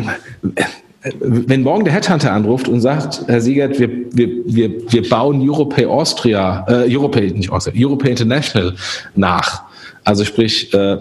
wenn 1.19 1.63
morgen 1.63 1.83
der 1.83 1.93
Headhunter 1.93 2.31
anruft 2.31 2.67
und 2.67 2.81
sagt, 2.81 3.23
Herr 3.27 3.41
Siegert, 3.41 3.79
wir, 3.79 3.89
wir, 4.11 4.29
wir, 4.45 4.91
wir 4.91 5.09
bauen 5.09 5.41
Europay 5.41 5.85
Austria, 5.85 6.65
äh, 6.67 6.95
Europay, 6.95 7.31
nicht 7.31 7.51
Austria, 7.51 7.73
Europay 7.75 8.11
International 8.11 8.75
nach. 9.15 9.63
Also 10.03 10.23
sprich 10.25 10.73
äh, 10.73 10.97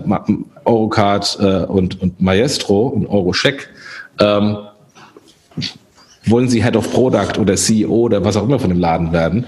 Eurocard 0.65 1.39
äh, 1.41 1.65
und, 1.65 2.01
und 2.01 2.21
Maestro 2.21 2.87
und 2.89 3.07
Eurocheck. 3.07 3.69
Ähm, 4.19 4.59
wollen 6.27 6.49
Sie 6.49 6.63
Head 6.63 6.77
of 6.77 6.93
Product 6.93 7.39
oder 7.41 7.57
CEO 7.57 7.91
oder 7.91 8.25
was 8.25 8.37
auch 8.37 8.45
immer 8.45 8.59
von 8.59 8.71
dem 8.71 8.79
Laden 8.79 9.13
werden? 9.13 9.47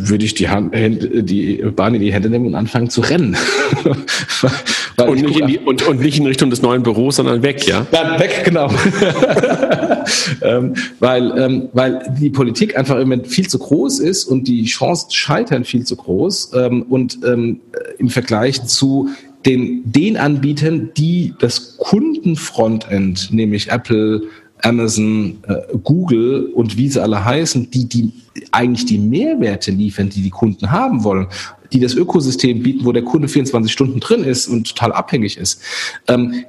Würde 0.00 0.24
ich 0.24 0.34
die, 0.34 0.48
Hand, 0.48 0.74
die 0.74 1.62
Bahn 1.74 1.94
in 1.94 2.00
die 2.00 2.12
Hände 2.12 2.30
nehmen 2.30 2.46
und 2.46 2.54
anfangen 2.54 2.90
zu 2.90 3.00
rennen. 3.00 3.36
und, 4.96 5.20
nicht 5.22 5.38
in 5.38 5.46
die, 5.46 5.58
und, 5.58 5.86
und, 5.86 6.00
nicht 6.00 6.18
in 6.18 6.26
Richtung 6.26 6.50
des 6.50 6.62
neuen 6.62 6.82
Büros, 6.82 7.16
sondern 7.16 7.42
weg, 7.42 7.66
ja? 7.66 7.86
Ja, 7.92 8.18
weg, 8.18 8.42
genau. 8.44 8.70
ähm, 10.42 10.74
weil, 11.00 11.38
ähm, 11.38 11.68
weil 11.72 12.02
die 12.20 12.30
Politik 12.30 12.76
einfach 12.76 12.96
im 12.96 13.02
Moment 13.02 13.26
viel 13.26 13.48
zu 13.48 13.58
groß 13.58 14.00
ist 14.00 14.24
und 14.24 14.48
die 14.48 14.64
Chance 14.64 15.08
scheitern 15.10 15.64
viel 15.64 15.84
zu 15.84 15.96
groß 15.96 16.52
ähm, 16.54 16.82
und 16.82 17.18
ähm, 17.24 17.60
im 17.98 18.10
Vergleich 18.10 18.64
zu 18.64 19.08
den, 19.44 19.82
den 19.84 20.16
Anbietern, 20.16 20.90
die 20.96 21.34
das 21.38 21.76
Kundenfrontend, 21.76 23.32
nämlich 23.32 23.70
Apple, 23.70 24.22
Amazon, 24.62 25.38
äh, 25.46 25.76
Google 25.82 26.50
und 26.54 26.76
wie 26.76 26.88
sie 26.88 27.02
alle 27.02 27.24
heißen, 27.24 27.70
die, 27.70 27.86
die 27.86 28.12
eigentlich 28.52 28.86
die 28.86 28.98
Mehrwerte 28.98 29.70
liefern, 29.70 30.08
die 30.08 30.22
die 30.22 30.30
Kunden 30.30 30.70
haben 30.70 31.04
wollen, 31.04 31.26
die 31.72 31.80
das 31.80 31.94
Ökosystem 31.94 32.62
bieten, 32.62 32.84
wo 32.84 32.92
der 32.92 33.02
Kunde 33.02 33.28
24 33.28 33.72
Stunden 33.72 34.00
drin 34.00 34.24
ist 34.24 34.48
und 34.48 34.68
total 34.68 34.92
abhängig 34.92 35.36
ist. 35.36 35.60
Ähm, 36.08 36.44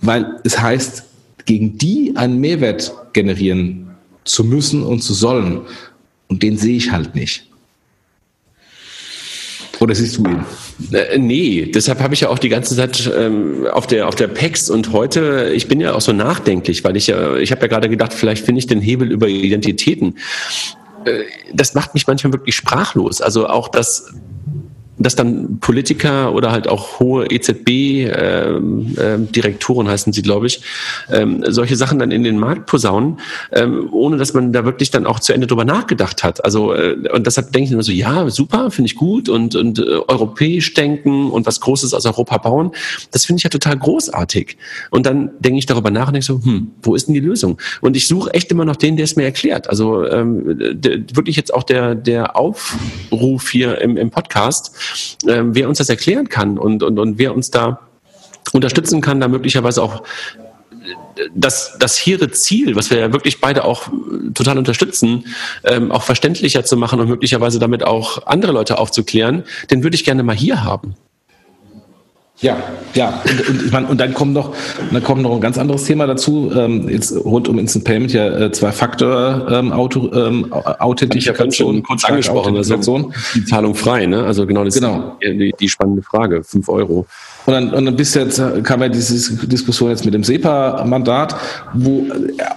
weil 0.00 0.40
es 0.44 0.60
heißt, 0.60 1.04
gegen 1.44 1.78
die 1.78 2.12
einen 2.16 2.40
Mehrwert 2.40 2.92
generieren 3.12 3.88
zu 4.24 4.44
müssen 4.44 4.82
und 4.82 5.02
zu 5.02 5.14
sollen. 5.14 5.60
Und 6.28 6.42
den 6.42 6.56
sehe 6.56 6.76
ich 6.76 6.90
halt 6.90 7.14
nicht. 7.14 7.48
Oder 9.80 9.94
siehst 9.94 10.18
du 10.18 10.24
ihn? 10.26 10.44
Äh, 10.92 11.18
nee, 11.18 11.70
deshalb 11.72 12.00
habe 12.00 12.14
ich 12.14 12.20
ja 12.20 12.28
auch 12.28 12.38
die 12.38 12.48
ganze 12.48 12.76
Zeit 12.76 13.10
ähm, 13.16 13.66
auf 13.72 13.86
der 13.86 14.08
auf 14.08 14.14
der 14.14 14.28
PEX 14.28 14.70
und 14.70 14.92
heute, 14.92 15.50
ich 15.54 15.68
bin 15.68 15.80
ja 15.80 15.94
auch 15.94 16.00
so 16.00 16.12
nachdenklich, 16.12 16.84
weil 16.84 16.96
ich 16.96 17.06
ja, 17.06 17.36
ich 17.36 17.50
habe 17.50 17.62
ja 17.62 17.68
gerade 17.68 17.88
gedacht, 17.88 18.12
vielleicht 18.12 18.44
finde 18.44 18.60
ich 18.60 18.66
den 18.66 18.80
Hebel 18.80 19.10
über 19.10 19.28
Identitäten. 19.28 20.18
Äh, 21.04 21.24
das 21.52 21.74
macht 21.74 21.94
mich 21.94 22.06
manchmal 22.06 22.32
wirklich 22.32 22.56
sprachlos. 22.56 23.20
Also 23.20 23.48
auch 23.48 23.68
das 23.68 24.14
dass 24.98 25.16
dann 25.16 25.58
Politiker 25.58 26.32
oder 26.34 26.52
halt 26.52 26.68
auch 26.68 27.00
hohe 27.00 27.26
EZB-Direktoren 27.30 29.80
ähm, 29.80 29.86
ähm, 29.86 29.92
heißen 29.92 30.12
sie, 30.12 30.20
glaube 30.22 30.46
ich, 30.46 30.60
ähm, 31.10 31.42
solche 31.48 31.74
Sachen 31.76 31.98
dann 31.98 32.12
in 32.12 32.22
den 32.22 32.38
Markt 32.38 32.66
posaunen, 32.66 33.18
ähm, 33.52 33.88
ohne 33.90 34.18
dass 34.18 34.34
man 34.34 34.52
da 34.52 34.64
wirklich 34.64 34.92
dann 34.92 35.06
auch 35.06 35.18
zu 35.18 35.32
Ende 35.32 35.48
drüber 35.48 35.64
nachgedacht 35.64 36.22
hat. 36.22 36.44
Also 36.44 36.74
äh, 36.74 36.96
und 37.12 37.26
deshalb 37.26 37.50
denke 37.52 37.66
ich 37.66 37.72
immer 37.72 37.82
so, 37.82 37.90
ja, 37.92 38.30
super, 38.30 38.70
finde 38.70 38.86
ich 38.86 38.94
gut 38.96 39.28
und 39.28 39.56
und 39.56 39.80
äh, 39.80 39.82
europäisch 39.82 40.74
denken 40.74 41.30
und 41.30 41.46
was 41.46 41.60
Großes 41.60 41.92
aus 41.92 42.06
Europa 42.06 42.38
bauen, 42.38 42.70
das 43.10 43.24
finde 43.24 43.38
ich 43.38 43.44
ja 43.44 43.50
total 43.50 43.76
großartig. 43.76 44.56
Und 44.90 45.06
dann 45.06 45.30
denke 45.40 45.58
ich 45.58 45.66
darüber 45.66 45.90
nach 45.90 46.06
und 46.06 46.14
denke 46.14 46.26
so, 46.26 46.40
hm, 46.42 46.70
wo 46.82 46.94
ist 46.94 47.08
denn 47.08 47.14
die 47.14 47.20
Lösung? 47.20 47.58
Und 47.80 47.96
ich 47.96 48.06
suche 48.06 48.32
echt 48.32 48.52
immer 48.52 48.64
noch 48.64 48.76
den, 48.76 48.96
der 48.96 49.02
es 49.04 49.16
mir 49.16 49.24
erklärt. 49.24 49.68
Also 49.68 50.06
ähm, 50.06 50.56
der, 50.74 51.00
wirklich 51.14 51.34
jetzt 51.36 51.52
auch 51.52 51.64
der 51.64 51.96
der 51.96 52.36
Aufruf 52.36 53.50
hier 53.50 53.80
im, 53.80 53.96
im 53.96 54.10
Podcast 54.10 54.83
ähm, 55.26 55.54
wer 55.54 55.68
uns 55.68 55.78
das 55.78 55.88
erklären 55.88 56.28
kann 56.28 56.58
und, 56.58 56.82
und, 56.82 56.98
und 56.98 57.18
wer 57.18 57.34
uns 57.34 57.50
da 57.50 57.80
unterstützen 58.52 59.00
kann, 59.00 59.20
da 59.20 59.28
möglicherweise 59.28 59.82
auch 59.82 60.02
das, 61.34 61.76
das 61.78 61.96
hehre 61.96 62.30
Ziel, 62.30 62.76
was 62.76 62.90
wir 62.90 62.98
ja 62.98 63.12
wirklich 63.12 63.40
beide 63.40 63.64
auch 63.64 63.88
total 64.34 64.58
unterstützen, 64.58 65.26
ähm, 65.64 65.90
auch 65.92 66.02
verständlicher 66.02 66.64
zu 66.64 66.76
machen 66.76 67.00
und 67.00 67.08
möglicherweise 67.08 67.58
damit 67.58 67.84
auch 67.84 68.26
andere 68.26 68.52
Leute 68.52 68.78
aufzuklären, 68.78 69.44
den 69.70 69.82
würde 69.82 69.94
ich 69.94 70.04
gerne 70.04 70.22
mal 70.22 70.36
hier 70.36 70.64
haben. 70.64 70.94
Ja, 72.40 72.56
ja. 72.94 73.22
Und, 73.24 73.48
und, 73.48 73.66
ich 73.66 73.72
meine, 73.72 73.86
und 73.86 74.00
dann 74.00 74.12
kommt 74.12 74.32
noch, 74.32 74.54
dann 74.92 75.02
kommt 75.04 75.22
noch 75.22 75.32
ein 75.34 75.40
ganz 75.40 75.56
anderes 75.56 75.84
Thema 75.84 76.06
dazu. 76.06 76.50
Ähm, 76.54 76.88
jetzt 76.88 77.12
rund 77.24 77.48
um 77.48 77.58
Instant 77.60 77.84
Payment 77.84 78.12
ja 78.12 78.26
äh, 78.26 78.52
zwei 78.52 78.72
Faktor 78.72 79.46
ähm, 79.50 79.72
Auto, 79.72 80.10
ähm, 80.12 80.52
Authentifikation, 80.52 81.76
ja 81.76 81.82
kurz 81.82 82.04
angesprochen, 82.04 82.56
also 82.56 83.12
die 83.34 83.44
Zahlung 83.44 83.74
frei, 83.76 84.06
ne? 84.06 84.24
Also 84.24 84.46
genau 84.46 84.64
das 84.64 84.74
genau. 84.74 85.16
ist 85.20 85.32
die, 85.32 85.54
die 85.58 85.68
spannende 85.68 86.02
Frage. 86.02 86.42
Fünf 86.42 86.68
Euro. 86.68 87.06
Und 87.46 87.52
dann, 87.52 87.72
und 87.72 87.84
dann 87.84 87.94
bis 87.94 88.14
jetzt 88.14 88.42
kam 88.64 88.82
ja 88.82 88.88
diese 88.88 89.46
Diskussion 89.46 89.90
jetzt 89.90 90.04
mit 90.04 90.14
dem 90.14 90.24
SEPA-Mandat, 90.24 91.36
wo 91.74 92.06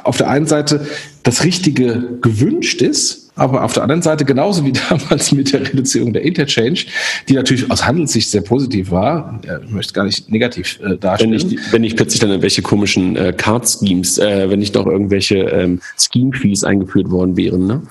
auf 0.04 0.18
der 0.18 0.30
einen 0.30 0.48
Seite 0.48 0.88
das 1.24 1.44
Richtige 1.44 2.18
gewünscht 2.22 2.82
ist, 2.82 3.27
aber 3.38 3.64
auf 3.64 3.74
der 3.74 3.84
anderen 3.84 4.02
Seite 4.02 4.26
genauso 4.26 4.66
wie 4.66 4.74
damals 4.90 5.32
mit 5.32 5.54
der 5.54 5.62
Reduzierung 5.62 6.14
der 6.14 6.24
Interchange, 6.24 6.80
die 7.30 7.34
natürlich 7.34 7.70
aus 7.72 7.86
Handelssicht 7.86 8.30
sehr 8.30 8.42
positiv 8.42 8.92
war, 8.92 9.40
ich 9.66 9.72
möchte 9.72 9.94
gar 9.94 10.06
nicht 10.06 10.30
negativ 10.30 10.80
äh, 10.82 10.98
darstellen. 10.98 11.32
Wenn 11.32 11.48
ich, 11.48 11.72
wenn 11.72 11.84
ich 11.84 11.96
plötzlich 11.96 12.20
dann 12.20 12.30
irgendwelche 12.30 12.62
komischen 12.62 13.16
äh, 13.16 13.34
Card-Schemes, 13.36 14.18
äh, 14.18 14.50
wenn 14.50 14.60
nicht 14.60 14.76
noch 14.76 14.86
irgendwelche 14.86 15.38
ähm, 15.38 15.80
Scheme-Fees 15.98 16.64
eingeführt 16.64 17.10
worden 17.10 17.38
wären, 17.38 17.68
ne? 17.68 17.82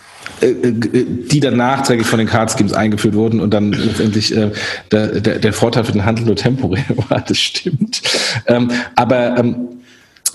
Äh, 0.41 0.49
äh, 0.49 1.07
die 1.31 1.41
dann 1.41 1.57
nachträglich 1.57 2.07
von 2.07 2.19
den 2.19 2.29
Card 2.29 2.51
Schemes 2.51 2.73
eingeführt 2.73 3.15
wurden 3.15 3.41
und 3.41 3.55
dann 3.55 3.73
letztendlich 3.73 4.37
äh, 4.37 4.51
der, 4.91 5.21
der, 5.21 5.39
der 5.39 5.53
Vorteil 5.53 5.85
für 5.85 5.93
den 5.93 6.05
Handel 6.05 6.27
nur 6.27 6.37
temporär 6.37 6.85
war, 7.09 7.21
das 7.21 7.39
stimmt. 7.39 8.03
Ähm, 8.47 8.71
aber 8.97 9.39
ähm, 9.39 9.69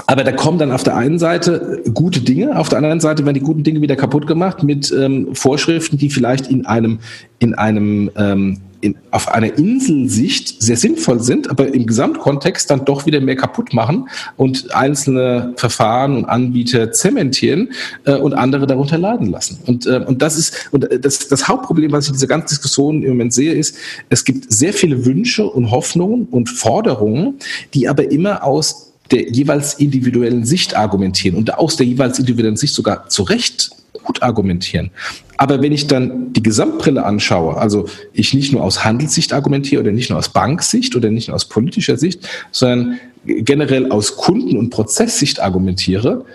aber 0.07 0.23
da 0.23 0.31
kommen 0.31 0.57
dann 0.57 0.71
auf 0.71 0.83
der 0.83 0.95
einen 0.95 1.19
Seite 1.19 1.81
gute 1.93 2.21
Dinge, 2.21 2.57
auf 2.57 2.69
der 2.69 2.77
anderen 2.77 2.99
Seite 2.99 3.25
werden 3.25 3.35
die 3.35 3.41
guten 3.41 3.63
Dinge 3.63 3.81
wieder 3.81 3.95
kaputt 3.95 4.27
gemacht 4.27 4.63
mit 4.63 4.91
ähm, 4.91 5.33
Vorschriften, 5.33 5.97
die 5.97 6.09
vielleicht 6.09 6.47
in 6.47 6.65
einem, 6.65 6.99
in 7.39 7.55
einem 7.55 8.11
ähm, 8.15 8.57
in, 8.81 8.95
auf 9.11 9.31
einer 9.31 9.57
Inselsicht 9.57 10.61
sehr 10.61 10.75
sinnvoll 10.75 11.21
sind, 11.21 11.49
aber 11.49 11.73
im 11.73 11.85
Gesamtkontext 11.85 12.69
dann 12.69 12.83
doch 12.85 13.05
wieder 13.05 13.21
mehr 13.21 13.35
kaputt 13.35 13.73
machen 13.73 14.09
und 14.37 14.73
einzelne 14.73 15.53
Verfahren 15.55 16.17
und 16.17 16.25
Anbieter 16.25 16.91
zementieren 16.91 17.69
äh, 18.05 18.15
und 18.15 18.33
andere 18.33 18.67
darunter 18.67 18.97
leiden 18.97 19.27
lassen. 19.29 19.59
Und, 19.65 19.85
äh, 19.85 20.03
und 20.05 20.21
das 20.21 20.37
ist 20.37 20.69
und 20.71 20.87
das, 21.01 21.27
das 21.27 21.47
Hauptproblem, 21.47 21.91
was 21.91 22.05
ich 22.05 22.09
in 22.09 22.13
dieser 22.15 22.27
ganzen 22.27 22.49
Diskussion 22.49 23.03
im 23.03 23.09
Moment 23.09 23.33
sehe, 23.33 23.53
ist, 23.53 23.75
es 24.09 24.25
gibt 24.25 24.51
sehr 24.51 24.73
viele 24.73 25.05
Wünsche 25.05 25.45
und 25.45 25.71
Hoffnungen 25.71 26.27
und 26.31 26.49
Forderungen, 26.49 27.35
die 27.73 27.87
aber 27.87 28.11
immer 28.11 28.43
aus 28.43 28.90
der 29.11 29.29
jeweils 29.29 29.75
individuellen 29.75 30.45
Sicht 30.45 30.75
argumentieren 30.75 31.37
und 31.37 31.53
aus 31.53 31.75
der 31.75 31.85
jeweils 31.85 32.19
individuellen 32.19 32.57
Sicht 32.57 32.73
sogar 32.73 33.09
zu 33.09 33.23
Recht 33.23 33.71
gut 34.03 34.23
argumentieren. 34.23 34.91
Aber 35.37 35.61
wenn 35.61 35.71
ich 35.71 35.87
dann 35.87 36.33
die 36.33 36.43
Gesamtbrille 36.43 37.03
anschaue, 37.03 37.57
also 37.57 37.87
ich 38.13 38.33
nicht 38.33 38.53
nur 38.53 38.63
aus 38.63 38.85
Handelssicht 38.85 39.33
argumentiere 39.33 39.81
oder 39.81 39.91
nicht 39.91 40.09
nur 40.09 40.19
aus 40.19 40.29
Banksicht 40.29 40.95
oder 40.95 41.09
nicht 41.09 41.27
nur 41.27 41.35
aus 41.35 41.45
politischer 41.45 41.97
Sicht, 41.97 42.27
sondern 42.51 42.99
generell 43.25 43.91
aus 43.91 44.15
Kunden- 44.17 44.57
und 44.57 44.69
Prozesssicht 44.69 45.39
argumentiere, 45.39 46.25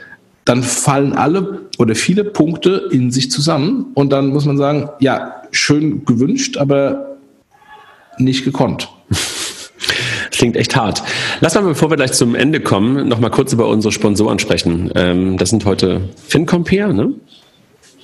dann 0.45 0.63
fallen 0.63 1.13
alle 1.13 1.63
oder 1.79 1.95
viele 1.95 2.25
Punkte 2.25 2.89
in 2.93 3.11
sich 3.11 3.31
zusammen 3.31 3.87
und 3.95 4.11
dann 4.11 4.29
muss 4.29 4.45
man 4.45 4.57
sagen, 4.59 4.89
ja, 5.01 5.43
schön 5.51 6.05
gewünscht, 6.05 6.57
aber 6.57 7.17
nicht 8.19 8.45
gekonnt. 8.45 8.89
Klingt 10.47 10.59
echt 10.59 10.77
hart. 10.77 11.03
Lass 11.41 11.57
mal, 11.57 11.63
bevor 11.63 11.91
wir 11.91 11.97
gleich 11.97 12.13
zum 12.13 12.37
Ende 12.37 12.61
kommen, 12.61 13.09
noch 13.09 13.19
mal 13.19 13.31
kurz 13.31 13.53
über 13.53 13.67
unsere 13.67 13.91
Sponsoren 13.91 14.39
sprechen. 14.39 14.93
Ähm, 14.95 15.39
das 15.39 15.51
sind 15.51 15.65
heute 15.65 16.03
FinCompare, 16.29 16.95
ne? 16.95 17.15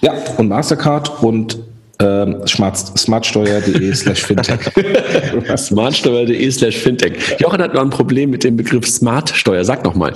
Ja, 0.01 0.13
und 0.39 0.49
Mastercard 0.49 1.23
und 1.23 1.61
ähm, 2.01 2.41
smartsteuer.de 2.45 3.95
slash 3.95 4.25
fintech. 4.25 4.59
smartsteuer.de 5.57 6.51
slash 6.51 6.79
fintech. 6.79 7.13
Jochen 7.39 7.63
hat 7.63 7.75
noch 7.75 7.83
ein 7.83 7.91
Problem 7.91 8.31
mit 8.31 8.43
dem 8.43 8.57
Begriff 8.57 8.89
Smartsteuer. 8.89 9.65
Sag 9.65 9.85
noch 9.85 9.95
mal. 9.95 10.13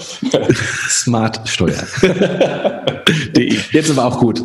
Smartsteuer. 0.88 1.86
Jetzt 3.70 3.90
aber 3.92 4.06
auch 4.06 4.18
gut. 4.18 4.42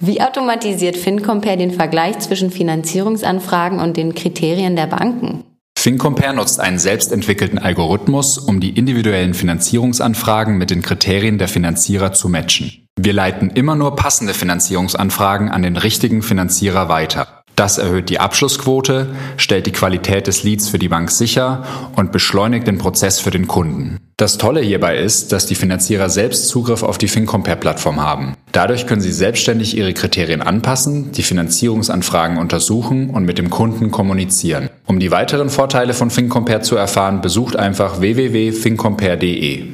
Wie 0.00 0.20
automatisiert 0.20 0.96
FinCompare 0.96 1.56
den 1.56 1.70
Vergleich 1.70 2.18
zwischen 2.18 2.50
Finanzierungsanfragen 2.50 3.78
und 3.78 3.96
den 3.96 4.14
Kriterien 4.14 4.74
der 4.74 4.86
Banken? 4.86 5.44
FinCompare 5.78 6.34
nutzt 6.34 6.60
einen 6.60 6.78
selbstentwickelten 6.78 7.58
Algorithmus, 7.58 8.38
um 8.38 8.60
die 8.60 8.70
individuellen 8.70 9.34
Finanzierungsanfragen 9.34 10.56
mit 10.56 10.70
den 10.70 10.82
Kriterien 10.82 11.38
der 11.38 11.48
Finanzierer 11.48 12.12
zu 12.12 12.28
matchen. 12.28 12.86
Wir 12.98 13.12
leiten 13.12 13.50
immer 13.50 13.74
nur 13.74 13.96
passende 13.96 14.34
Finanzierungsanfragen 14.34 15.48
an 15.48 15.62
den 15.62 15.76
richtigen 15.76 16.22
Finanzierer 16.22 16.88
weiter. 16.88 17.41
Das 17.62 17.78
erhöht 17.78 18.10
die 18.10 18.18
Abschlussquote, 18.18 19.06
stellt 19.36 19.66
die 19.66 19.70
Qualität 19.70 20.26
des 20.26 20.42
Leads 20.42 20.68
für 20.68 20.80
die 20.80 20.88
Bank 20.88 21.12
sicher 21.12 21.62
und 21.94 22.10
beschleunigt 22.10 22.66
den 22.66 22.76
Prozess 22.76 23.20
für 23.20 23.30
den 23.30 23.46
Kunden. 23.46 23.98
Das 24.16 24.36
Tolle 24.36 24.60
hierbei 24.60 24.96
ist, 24.96 25.30
dass 25.30 25.46
die 25.46 25.54
Finanzierer 25.54 26.10
selbst 26.10 26.48
Zugriff 26.48 26.82
auf 26.82 26.98
die 26.98 27.06
FinCompare-Plattform 27.06 28.00
haben. 28.02 28.34
Dadurch 28.50 28.88
können 28.88 29.00
sie 29.00 29.12
selbstständig 29.12 29.76
ihre 29.76 29.92
Kriterien 29.92 30.42
anpassen, 30.42 31.12
die 31.12 31.22
Finanzierungsanfragen 31.22 32.36
untersuchen 32.36 33.10
und 33.10 33.26
mit 33.26 33.38
dem 33.38 33.48
Kunden 33.48 33.92
kommunizieren. 33.92 34.68
Um 34.86 34.98
die 34.98 35.12
weiteren 35.12 35.48
Vorteile 35.48 35.94
von 35.94 36.10
FinCompare 36.10 36.62
zu 36.62 36.74
erfahren, 36.74 37.20
besucht 37.20 37.54
einfach 37.54 38.00
www.fincompare.de. 38.00 39.66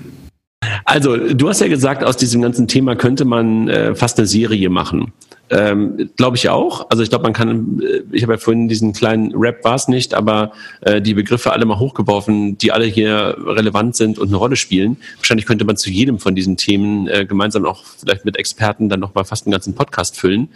Also, 0.85 1.17
du 1.17 1.49
hast 1.49 1.63
ja 1.63 1.69
gesagt, 1.69 2.05
aus 2.05 2.19
diesem 2.19 2.43
ganzen 2.43 2.69
Thema 2.69 2.97
könnte 2.97 3.25
man 3.25 3.69
äh, 3.69 3.95
fast 3.95 4.19
eine 4.19 4.27
Serie 4.27 4.69
machen. 4.69 5.15
Ähm, 5.51 6.11
glaube 6.17 6.37
ich 6.37 6.49
auch. 6.49 6.91
Also 6.91 7.03
ich 7.03 7.09
glaube, 7.09 7.23
man 7.23 7.33
kann, 7.33 7.81
äh, 7.81 8.03
ich 8.13 8.23
habe 8.23 8.35
ja 8.35 8.39
vorhin 8.39 8.69
diesen 8.69 8.93
kleinen 8.93 9.35
Rap 9.35 9.65
war 9.65 9.75
es 9.75 9.89
nicht, 9.89 10.15
aber 10.15 10.53
äh, 10.83 11.01
die 11.01 11.15
Begriffe 11.15 11.53
alle 11.53 11.65
mal 11.65 11.79
hochgeworfen, 11.79 12.59
die 12.59 12.73
alle 12.73 12.85
hier 12.85 13.37
relevant 13.39 13.97
sind 13.97 14.19
und 14.19 14.29
eine 14.29 14.37
Rolle 14.37 14.57
spielen. 14.57 14.99
Wahrscheinlich 15.17 15.47
könnte 15.47 15.65
man 15.65 15.77
zu 15.77 15.91
jedem 15.91 16.19
von 16.19 16.35
diesen 16.35 16.57
Themen 16.57 17.09
äh, 17.09 17.25
gemeinsam 17.25 17.65
auch 17.65 17.83
vielleicht 17.99 18.25
mit 18.25 18.37
Experten 18.37 18.89
dann 18.89 19.01
nochmal 19.01 19.25
fast 19.25 19.47
einen 19.47 19.53
ganzen 19.53 19.75
Podcast 19.75 20.19
füllen. 20.19 20.49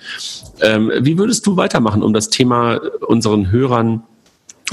Ähm, 0.61 0.93
wie 1.01 1.17
würdest 1.17 1.47
du 1.47 1.57
weitermachen, 1.57 2.03
um 2.03 2.13
das 2.13 2.29
Thema 2.29 2.81
unseren 3.07 3.51
Hörern 3.51 4.03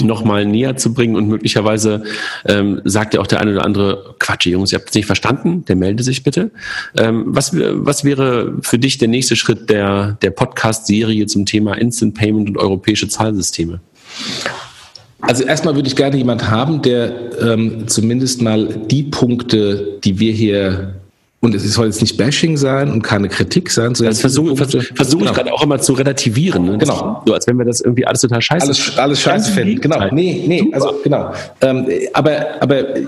nochmal 0.02 0.46
näher 0.46 0.78
zu 0.78 0.94
bringen 0.94 1.16
und 1.16 1.28
möglicherweise 1.28 2.04
ähm, 2.46 2.82
sagt 2.86 3.14
ja 3.14 3.22
auch 3.22 3.28
der 3.28 3.42
eine 3.42 3.52
oder 3.52 3.66
andere, 3.66 4.16
Quatsch, 4.20 4.48
Jungs, 4.48 4.72
ihr 4.72 4.80
habt 4.80 4.90
es 4.90 4.96
nicht 4.96 5.06
verstanden, 5.06 5.66
der 5.66 5.76
melde 5.76 6.04
sich 6.04 6.24
bitte. 6.24 6.52
Ähm, 6.98 7.24
was, 7.28 7.54
was 7.56 8.04
wäre 8.04 8.54
für 8.62 8.80
dich 8.80 8.98
der 8.98 9.08
nächste 9.08 9.36
Schritt 9.36 9.70
der, 9.70 10.18
der 10.22 10.32
Podcast-Serie 10.32 11.26
zum 11.26 11.46
Thema 11.46 11.74
Instant 11.74 12.16
Payment 12.16 12.50
und 12.50 12.58
europäische 12.58 13.08
Zahlsysteme? 13.08 13.80
Also 15.22 15.44
erstmal 15.44 15.76
würde 15.76 15.88
ich 15.88 15.96
gerne 15.96 16.18
jemand 16.18 16.50
haben, 16.50 16.82
der 16.82 17.42
ähm, 17.42 17.88
zumindest 17.88 18.42
mal 18.42 18.68
die 18.90 19.04
Punkte, 19.04 20.00
die 20.04 20.20
wir 20.20 20.32
hier 20.32 20.96
und 21.42 21.56
es 21.56 21.64
soll 21.74 21.86
jetzt 21.86 22.02
nicht 22.02 22.18
Bashing 22.18 22.58
sein 22.58 22.92
und 22.92 23.02
keine 23.02 23.30
Kritik 23.30 23.72
sein. 23.72 23.96
Sondern 23.96 24.12
das 24.12 24.20
versuche 24.20 24.58
versuch, 24.58 24.84
versuch 24.94 25.20
genau. 25.20 25.32
ich 25.32 25.38
gerade 25.38 25.54
auch 25.54 25.64
immer 25.64 25.80
zu 25.80 25.94
relativieren. 25.94 26.66
Ne? 26.66 26.78
Genau. 26.78 27.22
So, 27.26 27.34
als 27.34 27.48
wenn 27.48 27.58
wir 27.58 27.66
das 27.66 27.80
irgendwie 27.80 28.06
alles 28.06 28.22
total 28.22 28.42
scheiße 28.42 28.68
Alles, 28.68 28.98
alles 28.98 29.22
scheiße 29.22 29.52
finden. 29.52 29.80
Genau. 29.80 30.08
Nee, 30.12 30.44
nee, 30.46 30.60
Super. 30.60 30.76
also 30.76 31.00
genau. 31.02 31.34
Ähm, 31.62 31.88
aber 32.12 32.46
aber 32.60 32.96
äh, 32.96 33.06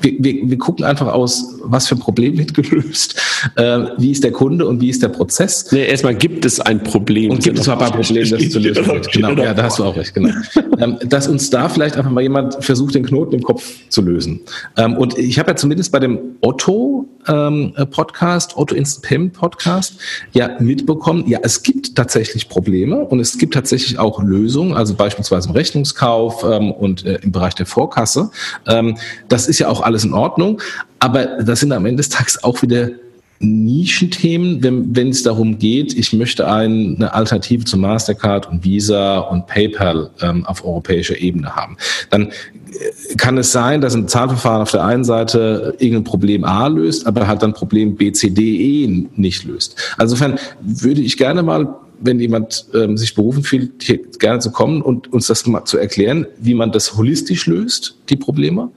wir, 0.00 0.12
wir, 0.18 0.50
wir 0.50 0.58
gucken 0.58 0.84
einfach 0.84 1.08
aus, 1.08 1.56
was 1.62 1.88
für 1.88 1.96
ein 1.96 1.98
Problem 1.98 2.38
wird 2.38 2.54
gelöst, 2.54 3.20
äh, 3.56 3.80
wie 3.98 4.12
ist 4.12 4.24
der 4.24 4.32
Kunde 4.32 4.66
und 4.66 4.80
wie 4.80 4.88
ist 4.88 5.02
der 5.02 5.08
Prozess. 5.08 5.70
Nee, 5.72 5.86
erstmal 5.86 6.14
gibt 6.14 6.44
es 6.44 6.60
ein 6.60 6.82
Problem. 6.82 7.32
Und 7.32 7.42
gibt 7.42 7.58
es 7.58 7.68
aber 7.68 7.86
ein 7.86 7.92
Problem, 7.92 8.30
das 8.30 8.48
zu 8.48 8.58
lösen 8.58 8.86
wird. 8.86 9.12
Genau, 9.12 9.30
ja, 9.32 9.52
da 9.52 9.64
hast 9.64 9.78
du 9.78 9.84
auch 9.84 9.96
recht. 9.96 10.14
Genau. 10.14 10.30
ähm, 10.78 10.96
dass 11.06 11.28
uns 11.28 11.50
da 11.50 11.68
vielleicht 11.68 11.96
einfach 11.96 12.10
mal 12.10 12.22
jemand 12.22 12.64
versucht, 12.64 12.94
den 12.94 13.04
Knoten 13.04 13.34
im 13.34 13.42
Kopf 13.42 13.62
zu 13.88 14.00
lösen. 14.00 14.40
Ähm, 14.76 14.96
und 14.96 15.18
ich 15.18 15.38
habe 15.38 15.50
ja 15.50 15.56
zumindest 15.56 15.92
bei 15.92 15.98
dem 15.98 16.18
Otto 16.40 17.06
ähm, 17.28 17.72
äh, 17.76 17.86
Podcast, 17.86 18.56
Otto 18.56 18.74
Instant 18.74 19.04
Payment 19.04 19.32
Podcast, 19.32 20.00
ja 20.32 20.50
mitbekommen, 20.60 21.24
ja, 21.26 21.38
es 21.42 21.62
gibt 21.62 21.94
tatsächlich 21.94 22.48
Probleme 22.48 22.96
und 22.96 23.20
es 23.20 23.38
gibt 23.38 23.54
tatsächlich 23.54 23.98
auch 23.98 24.22
Lösungen, 24.22 24.74
also 24.74 24.94
beispielsweise 24.94 25.48
im 25.48 25.54
Rechnungskauf 25.54 26.44
ähm, 26.44 26.72
und 26.72 27.04
äh, 27.04 27.18
im 27.22 27.32
Bereich 27.32 27.54
der 27.54 27.66
Vorkasse. 27.66 28.30
Ähm, 28.66 28.96
das 29.28 29.48
ist 29.48 29.58
ja 29.58 29.68
auch 29.68 29.80
alles 29.80 30.04
in 30.04 30.14
Ordnung, 30.14 30.60
aber 30.98 31.42
das 31.42 31.60
sind 31.60 31.72
am 31.72 31.86
Ende 31.86 31.98
des 31.98 32.08
Tages 32.08 32.42
auch 32.42 32.62
wieder 32.62 32.90
Nischenthemen, 33.38 34.62
wenn, 34.62 35.08
es 35.08 35.22
darum 35.22 35.58
geht, 35.58 35.94
ich 35.96 36.12
möchte 36.12 36.48
eine 36.48 37.12
Alternative 37.12 37.64
zu 37.64 37.76
Mastercard 37.76 38.48
und 38.48 38.64
Visa 38.64 39.18
und 39.18 39.46
PayPal 39.46 40.10
ähm, 40.20 40.44
auf 40.46 40.64
europäischer 40.64 41.18
Ebene 41.18 41.54
haben. 41.54 41.76
Dann 42.10 42.28
äh, 42.28 43.14
kann 43.16 43.38
es 43.38 43.52
sein, 43.52 43.80
dass 43.80 43.94
ein 43.94 44.08
Zahlverfahren 44.08 44.62
auf 44.62 44.70
der 44.70 44.84
einen 44.84 45.04
Seite 45.04 45.74
irgendein 45.78 46.04
Problem 46.04 46.44
A 46.44 46.66
löst, 46.66 47.06
aber 47.06 47.26
halt 47.26 47.42
dann 47.42 47.52
Problem 47.52 47.96
B, 47.96 48.12
C, 48.12 48.30
D, 48.30 48.84
E 48.84 49.06
nicht 49.16 49.44
löst. 49.44 49.76
Also 49.96 50.14
insofern 50.14 50.38
würde 50.60 51.02
ich 51.02 51.16
gerne 51.16 51.42
mal 51.42 51.68
wenn 52.00 52.20
jemand 52.20 52.66
ähm, 52.74 52.96
sich 52.96 53.14
berufen 53.14 53.42
fühlt, 53.42 53.82
hier 53.82 53.98
gerne 54.18 54.40
zu 54.40 54.50
kommen 54.50 54.82
und 54.82 55.12
uns 55.12 55.26
das 55.26 55.46
mal 55.46 55.64
zu 55.64 55.78
erklären, 55.78 56.26
wie 56.38 56.54
man 56.54 56.72
das 56.72 56.96
holistisch 56.96 57.46
löst, 57.46 57.96
die 58.08 58.16
Probleme, 58.16 58.70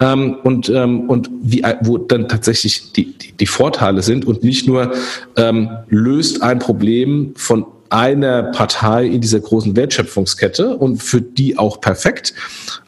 ähm, 0.00 0.36
und, 0.42 0.68
ähm, 0.68 1.08
und 1.08 1.30
wie, 1.42 1.62
wo 1.82 1.98
dann 1.98 2.28
tatsächlich 2.28 2.92
die, 2.92 3.12
die, 3.12 3.32
die 3.32 3.46
Vorteile 3.46 4.02
sind 4.02 4.26
und 4.26 4.42
nicht 4.42 4.66
nur 4.66 4.92
ähm, 5.36 5.70
löst 5.88 6.42
ein 6.42 6.58
Problem 6.58 7.32
von 7.36 7.66
einer 7.90 8.44
Partei 8.44 9.06
in 9.06 9.20
dieser 9.20 9.40
großen 9.40 9.76
Wertschöpfungskette 9.76 10.76
und 10.76 11.02
für 11.02 11.20
die 11.20 11.58
auch 11.58 11.80
perfekt, 11.80 12.34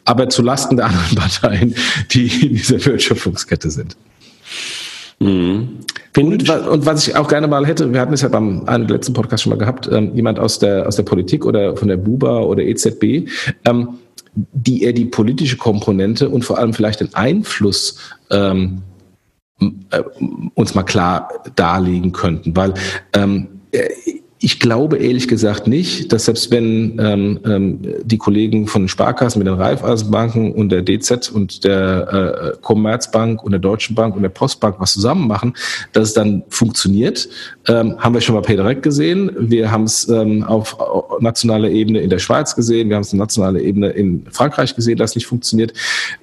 aber 0.03 0.29
zu 0.29 0.41
Lasten 0.41 0.77
der 0.77 0.87
anderen 0.87 1.15
Parteien, 1.15 1.75
die 2.11 2.27
in 2.27 2.55
dieser 2.55 2.85
Wertschöpfungskette 2.85 3.71
sind. 3.71 3.95
Mhm. 5.19 5.79
Und, 6.17 6.49
und, 6.49 6.85
was 6.85 7.07
ich 7.07 7.15
auch 7.15 7.27
gerne 7.27 7.47
mal 7.47 7.65
hätte, 7.65 7.93
wir 7.93 8.01
hatten 8.01 8.13
es 8.13 8.21
ja 8.21 8.29
beim 8.29 8.63
einem 8.65 8.87
letzten 8.87 9.13
Podcast 9.13 9.43
schon 9.43 9.51
mal 9.51 9.59
gehabt, 9.59 9.89
ähm, 9.91 10.15
jemand 10.15 10.39
aus 10.39 10.59
der, 10.59 10.87
aus 10.87 10.95
der 10.95 11.03
Politik 11.03 11.45
oder 11.45 11.75
von 11.77 11.87
der 11.87 11.97
BUBA 11.97 12.39
oder 12.39 12.63
EZB, 12.63 13.29
ähm, 13.65 13.89
die 14.33 14.83
eher 14.83 14.93
die 14.93 15.05
politische 15.05 15.57
Komponente 15.57 16.29
und 16.29 16.43
vor 16.43 16.57
allem 16.57 16.73
vielleicht 16.73 16.99
den 16.99 17.13
Einfluss 17.13 17.97
ähm, 18.31 18.81
äh, 19.91 20.03
uns 20.53 20.75
mal 20.75 20.83
klar 20.83 21.29
darlegen 21.55 22.11
könnten. 22.11 22.55
Weil 22.55 22.73
ähm, 23.13 23.47
äh, 23.71 23.87
ich 24.39 24.59
glaube 24.59 24.97
ehrlich 24.97 25.27
gesagt 25.27 25.67
nicht, 25.67 26.13
dass 26.13 26.25
selbst 26.25 26.51
wenn 26.51 26.99
ähm, 26.99 27.39
ähm, 27.43 27.79
die 28.03 28.19
Kollegen 28.19 28.67
von 28.67 28.83
den 28.83 28.87
Sparkassen 28.87 29.39
mit 29.39 29.47
den 29.47 29.55
Raiffeisenbanken 29.55 30.51
und 30.51 30.69
der 30.69 30.83
DZ 30.83 31.31
und 31.31 31.63
der 31.63 32.53
äh, 32.53 32.57
Commerzbank 32.61 33.43
und 33.43 33.51
der 33.51 33.59
Deutschen 33.59 33.95
Bank 33.95 34.15
und 34.15 34.21
der 34.21 34.29
Postbank 34.29 34.75
was 34.79 34.93
zusammen 34.93 35.27
machen, 35.27 35.55
dass 35.91 36.09
es 36.09 36.13
dann 36.13 36.43
funktioniert. 36.49 37.27
Ähm, 37.67 37.95
haben 37.97 38.13
wir 38.13 38.21
schon 38.21 38.35
mal 38.35 38.41
PayDirect 38.41 38.83
gesehen. 38.83 39.31
Wir 39.39 39.71
haben 39.71 39.85
es 39.85 40.07
ähm, 40.07 40.43
auf 40.43 40.77
nationaler 41.19 41.69
Ebene 41.69 42.01
in 42.01 42.11
der 42.11 42.19
Schweiz 42.19 42.55
gesehen. 42.55 42.89
Wir 42.89 42.95
haben 42.97 43.03
es 43.03 43.13
auf 43.13 43.17
nationaler 43.17 43.59
Ebene 43.59 43.89
in 43.89 44.23
Frankreich 44.29 44.75
gesehen, 44.75 44.99
dass 44.99 45.11
es 45.11 45.15
nicht 45.15 45.25
funktioniert. 45.25 45.73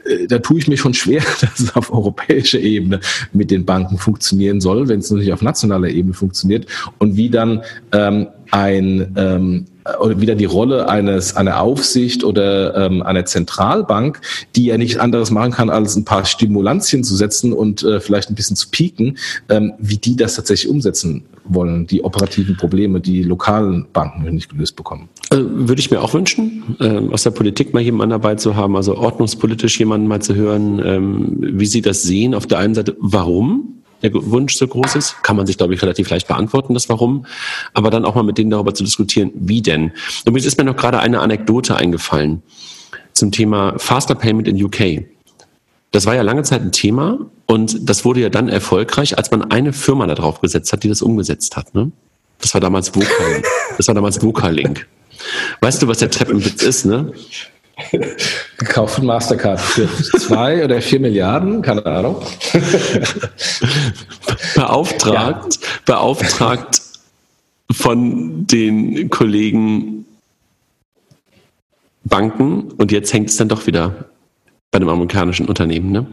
Äh, 0.04 0.28
da 0.28 0.38
tue 0.38 0.58
ich 0.58 0.68
mir 0.68 0.76
schon 0.76 0.94
schwer, 0.94 1.22
dass 1.40 1.58
es 1.58 1.74
auf 1.74 1.92
europäischer 1.92 2.60
Ebene 2.60 3.00
mit 3.32 3.50
den 3.50 3.64
Banken 3.64 3.98
funktionieren 3.98 4.60
soll, 4.60 4.86
wenn 4.88 5.00
es 5.00 5.10
natürlich 5.10 5.32
auf 5.32 5.42
nationaler 5.42 5.88
Ebene 5.88 6.14
funktioniert. 6.14 6.66
Und 6.98 7.16
wie 7.16 7.28
dann 7.28 7.62
äh, 7.90 8.03
ähm, 8.08 8.28
ein 8.50 9.12
ähm, 9.16 9.66
oder 10.00 10.18
wieder 10.20 10.34
die 10.34 10.46
Rolle 10.46 10.88
eines 10.88 11.36
einer 11.36 11.60
Aufsicht 11.60 12.24
oder 12.24 12.74
ähm, 12.74 13.02
einer 13.02 13.26
Zentralbank, 13.26 14.20
die 14.56 14.66
ja 14.66 14.78
nichts 14.78 14.98
anderes 14.98 15.30
machen 15.30 15.52
kann, 15.52 15.68
als 15.68 15.94
ein 15.94 16.04
paar 16.04 16.24
Stimulantien 16.24 17.04
zu 17.04 17.14
setzen 17.16 17.52
und 17.52 17.82
äh, 17.82 18.00
vielleicht 18.00 18.30
ein 18.30 18.34
bisschen 18.34 18.56
zu 18.56 18.70
pieken, 18.70 19.18
ähm, 19.50 19.74
wie 19.78 19.98
die 19.98 20.16
das 20.16 20.36
tatsächlich 20.36 20.70
umsetzen 20.70 21.24
wollen, 21.44 21.86
die 21.86 22.02
operativen 22.02 22.56
Probleme, 22.56 23.00
die 23.00 23.22
lokalen 23.22 23.86
Banken 23.92 24.34
nicht 24.34 24.48
gelöst 24.48 24.76
bekommen. 24.76 25.10
Also, 25.28 25.44
würde 25.50 25.80
ich 25.80 25.90
mir 25.90 26.00
auch 26.00 26.14
wünschen, 26.14 26.76
ähm, 26.80 27.12
aus 27.12 27.24
der 27.24 27.32
Politik 27.32 27.74
mal 27.74 27.80
jemanden 27.80 28.10
dabei 28.10 28.36
zu 28.36 28.56
haben, 28.56 28.76
also 28.76 28.96
ordnungspolitisch 28.96 29.78
jemanden 29.78 30.06
mal 30.06 30.22
zu 30.22 30.34
hören, 30.34 30.80
ähm, 30.82 31.36
wie 31.40 31.66
sie 31.66 31.82
das 31.82 32.02
sehen. 32.02 32.34
Auf 32.34 32.46
der 32.46 32.58
einen 32.58 32.74
Seite, 32.74 32.96
warum? 32.98 33.73
Der 34.04 34.12
Wunsch 34.14 34.54
so 34.56 34.66
groß 34.68 34.94
ist. 34.96 35.22
Kann 35.22 35.36
man 35.36 35.46
sich, 35.46 35.58
glaube 35.58 35.74
ich, 35.74 35.82
relativ 35.82 36.10
leicht 36.10 36.28
beantworten, 36.28 36.74
das 36.74 36.88
Warum. 36.88 37.26
Aber 37.72 37.90
dann 37.90 38.04
auch 38.04 38.14
mal 38.14 38.22
mit 38.22 38.38
denen 38.38 38.50
darüber 38.50 38.74
zu 38.74 38.84
diskutieren, 38.84 39.32
wie 39.34 39.62
denn. 39.62 39.92
Und 40.24 40.36
ist 40.36 40.58
mir 40.58 40.64
noch 40.64 40.76
gerade 40.76 41.00
eine 41.00 41.20
Anekdote 41.20 41.76
eingefallen 41.76 42.42
zum 43.12 43.32
Thema 43.32 43.78
Faster 43.78 44.14
Payment 44.14 44.48
in 44.48 44.62
UK. 44.62 45.04
Das 45.92 46.06
war 46.06 46.14
ja 46.14 46.22
lange 46.22 46.42
Zeit 46.42 46.62
ein 46.62 46.72
Thema 46.72 47.18
und 47.46 47.88
das 47.88 48.04
wurde 48.04 48.20
ja 48.20 48.28
dann 48.28 48.48
erfolgreich, 48.48 49.16
als 49.16 49.30
man 49.30 49.50
eine 49.50 49.72
Firma 49.72 50.06
da 50.06 50.14
drauf 50.14 50.40
gesetzt 50.40 50.72
hat, 50.72 50.82
die 50.82 50.88
das 50.88 51.02
umgesetzt 51.02 51.56
hat. 51.56 51.74
Ne? 51.74 51.92
Das 52.40 52.52
war 52.52 52.60
damals 52.60 52.94
Vocal. 52.94 53.42
Das 53.76 53.86
war 53.88 53.94
damals 53.94 54.20
Vocalink. 54.22 54.86
Weißt 55.60 55.80
du, 55.82 55.88
was 55.88 55.98
der 55.98 56.10
Treppenwitz 56.10 56.62
ist, 56.62 56.84
ne? 56.84 57.12
Gekauft 58.58 58.96
von 58.96 59.06
Mastercard 59.06 59.60
für 59.60 59.88
zwei 60.18 60.64
oder 60.64 60.80
vier 60.80 61.00
Milliarden, 61.00 61.62
keine 61.62 61.84
Ahnung. 61.86 62.22
beauftragt, 64.54 65.58
ja. 65.60 65.68
beauftragt 65.84 66.80
von 67.70 68.46
den 68.46 69.10
Kollegen 69.10 70.06
Banken 72.04 72.72
und 72.76 72.92
jetzt 72.92 73.12
hängt 73.12 73.30
es 73.30 73.36
dann 73.36 73.48
doch 73.48 73.66
wieder 73.66 74.06
bei 74.70 74.76
einem 74.76 74.88
amerikanischen 74.88 75.46
Unternehmen, 75.46 75.90
ne? 75.90 76.06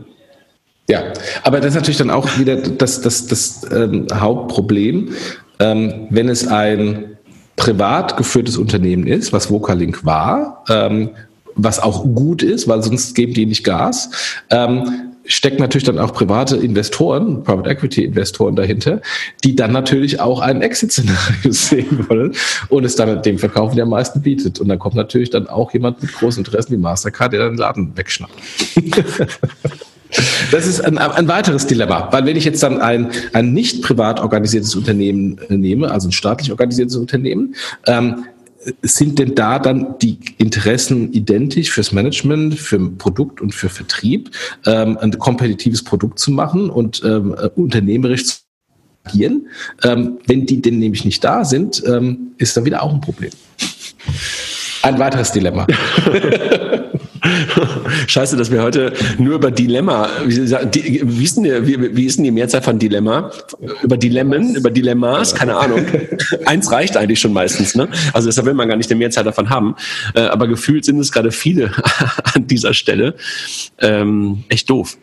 Ja, 0.90 1.04
aber 1.44 1.60
das 1.60 1.70
ist 1.70 1.76
natürlich 1.76 1.98
dann 1.98 2.10
auch 2.10 2.38
wieder 2.38 2.58
das, 2.58 3.02
das, 3.02 3.28
das 3.28 3.66
ähm, 3.72 4.08
Hauptproblem, 4.14 5.14
ähm, 5.60 6.08
wenn 6.10 6.28
es 6.28 6.48
ein 6.48 7.18
privat 7.56 8.18
geführtes 8.18 8.58
Unternehmen 8.58 9.08
ist, 9.08 9.32
was 9.32 9.52
Vocalink 9.52 10.06
war, 10.06 10.64
ähm, 10.70 11.12
was 11.56 11.80
auch 11.80 12.04
gut 12.04 12.44
ist, 12.44 12.68
weil 12.68 12.82
sonst 12.84 13.16
geben 13.16 13.34
die 13.34 13.46
nicht 13.46 13.64
Gas. 13.64 14.12
Ähm, 14.50 15.12
steckt 15.26 15.60
natürlich 15.60 15.84
dann 15.84 16.00
auch 16.00 16.14
private 16.14 16.58
Investoren, 16.58 17.44
Private 17.44 17.70
Equity 17.70 18.06
Investoren 18.06 18.56
dahinter, 18.56 19.02
die 19.44 19.56
dann 19.56 19.72
natürlich 19.72 20.20
auch 20.20 20.42
ein 20.42 20.62
Exit-Szenario 20.62 21.20
sehen 21.52 22.06
wollen 22.10 22.34
und 22.70 22.84
es 22.84 22.96
dann 22.96 23.22
dem 23.22 23.38
verkaufen, 23.38 23.76
der 23.76 23.84
am 23.84 23.90
meisten 23.90 24.22
bietet. 24.22 24.60
Und 24.60 24.70
dann 24.70 24.80
kommt 24.80 24.96
natürlich 24.96 25.30
dann 25.30 25.48
auch 25.48 25.72
jemand 25.74 26.02
mit 26.02 26.14
großen 26.14 26.42
Interessen 26.42 26.74
wie 26.74 26.78
Mastercard, 26.78 27.34
der 27.34 27.42
dann 27.42 27.54
den 27.54 27.58
Laden 27.58 27.98
wegschnappt. 27.98 28.34
Das 30.52 30.68
ist 30.68 30.82
ein, 30.82 30.98
ein, 30.98 31.28
weiteres 31.30 31.68
Dilemma, 31.68 32.10
weil 32.12 32.26
wenn 32.26 32.36
ich 32.36 32.44
jetzt 32.44 32.62
dann 32.64 32.82
ein, 32.82 33.12
ein 33.32 33.54
nicht 33.54 33.82
privat 33.82 34.20
organisiertes 34.20 34.76
Unternehmen 34.76 35.40
nehme, 35.48 35.90
also 35.90 36.10
ein 36.10 36.12
staatlich 36.12 36.52
organisiertes 36.52 36.98
Unternehmen, 36.98 37.56
ähm, 37.88 38.26
sind 38.82 39.20
denn 39.20 39.36
da 39.36 39.60
dann 39.60 39.96
die 40.02 40.20
Interessen 40.38 41.12
identisch 41.14 41.72
fürs 41.72 41.92
Management, 41.92 42.60
für 42.60 42.80
Produkt 42.92 43.42
und 43.42 43.54
für 43.54 43.70
Vertrieb, 43.70 44.32
ähm, 44.66 44.98
ein 45.00 45.18
kompetitives 45.18 45.84
Produkt 45.84 46.20
zu 46.20 46.32
machen 46.32 46.70
und 46.70 47.02
ähm, 47.04 47.34
äh, 47.34 47.50
unternehmerisch 47.56 48.26
zu 48.26 48.36
agieren? 49.04 49.48
Ähm, 49.84 50.20
wenn 50.28 50.46
die 50.46 50.62
denn 50.62 50.80
nämlich 50.80 51.06
nicht 51.06 51.24
da 51.24 51.44
sind, 51.44 51.84
ähm, 51.86 52.34
ist 52.38 52.56
dann 52.56 52.66
wieder 52.66 52.84
auch 52.84 52.94
ein 52.94 53.02
Problem. 53.02 53.32
Ein 54.84 55.00
weiteres 55.00 55.32
Dilemma. 55.32 55.68
Scheiße, 58.08 58.38
dass 58.38 58.52
wir 58.52 58.62
heute 58.62 58.94
nur 59.18 59.36
über 59.36 59.52
Dilemma, 59.52 60.10
wie, 60.26 60.38
wie, 60.38 61.24
ist, 61.24 61.38
denn 61.38 61.44
die, 61.44 61.68
wie, 61.68 61.96
wie 61.96 62.06
ist 62.06 62.18
denn 62.18 62.24
die 62.24 62.32
Mehrzahl 62.32 62.62
von 62.62 62.80
Dilemma? 62.80 63.32
Über 63.82 63.98
Dilemmen, 63.98 64.56
über 64.56 64.72
Dilemmas, 64.72 65.34
keine 65.36 65.58
Ahnung. 65.58 65.86
Eins 66.46 66.72
reicht 66.72 66.98
eigentlich 66.98 67.20
schon 67.20 67.34
meistens, 67.34 67.76
ne? 67.76 67.88
Also 68.14 68.28
deshalb 68.28 68.48
will 68.48 68.54
man 68.54 68.68
gar 68.68 68.76
nicht 68.76 68.90
eine 68.92 68.98
Mehrzahl 69.00 69.24
davon 69.24 69.50
haben. 69.50 69.76
Äh, 70.14 70.22
aber 70.22 70.48
gefühlt 70.48 70.86
sind 70.86 71.00
es 71.00 71.12
gerade 71.12 71.32
viele 71.32 71.72
an 72.34 72.48
dieser 72.48 72.74
Stelle. 72.74 73.16
Ähm, 73.80 74.44
echt 74.50 74.70
doof. 74.70 74.98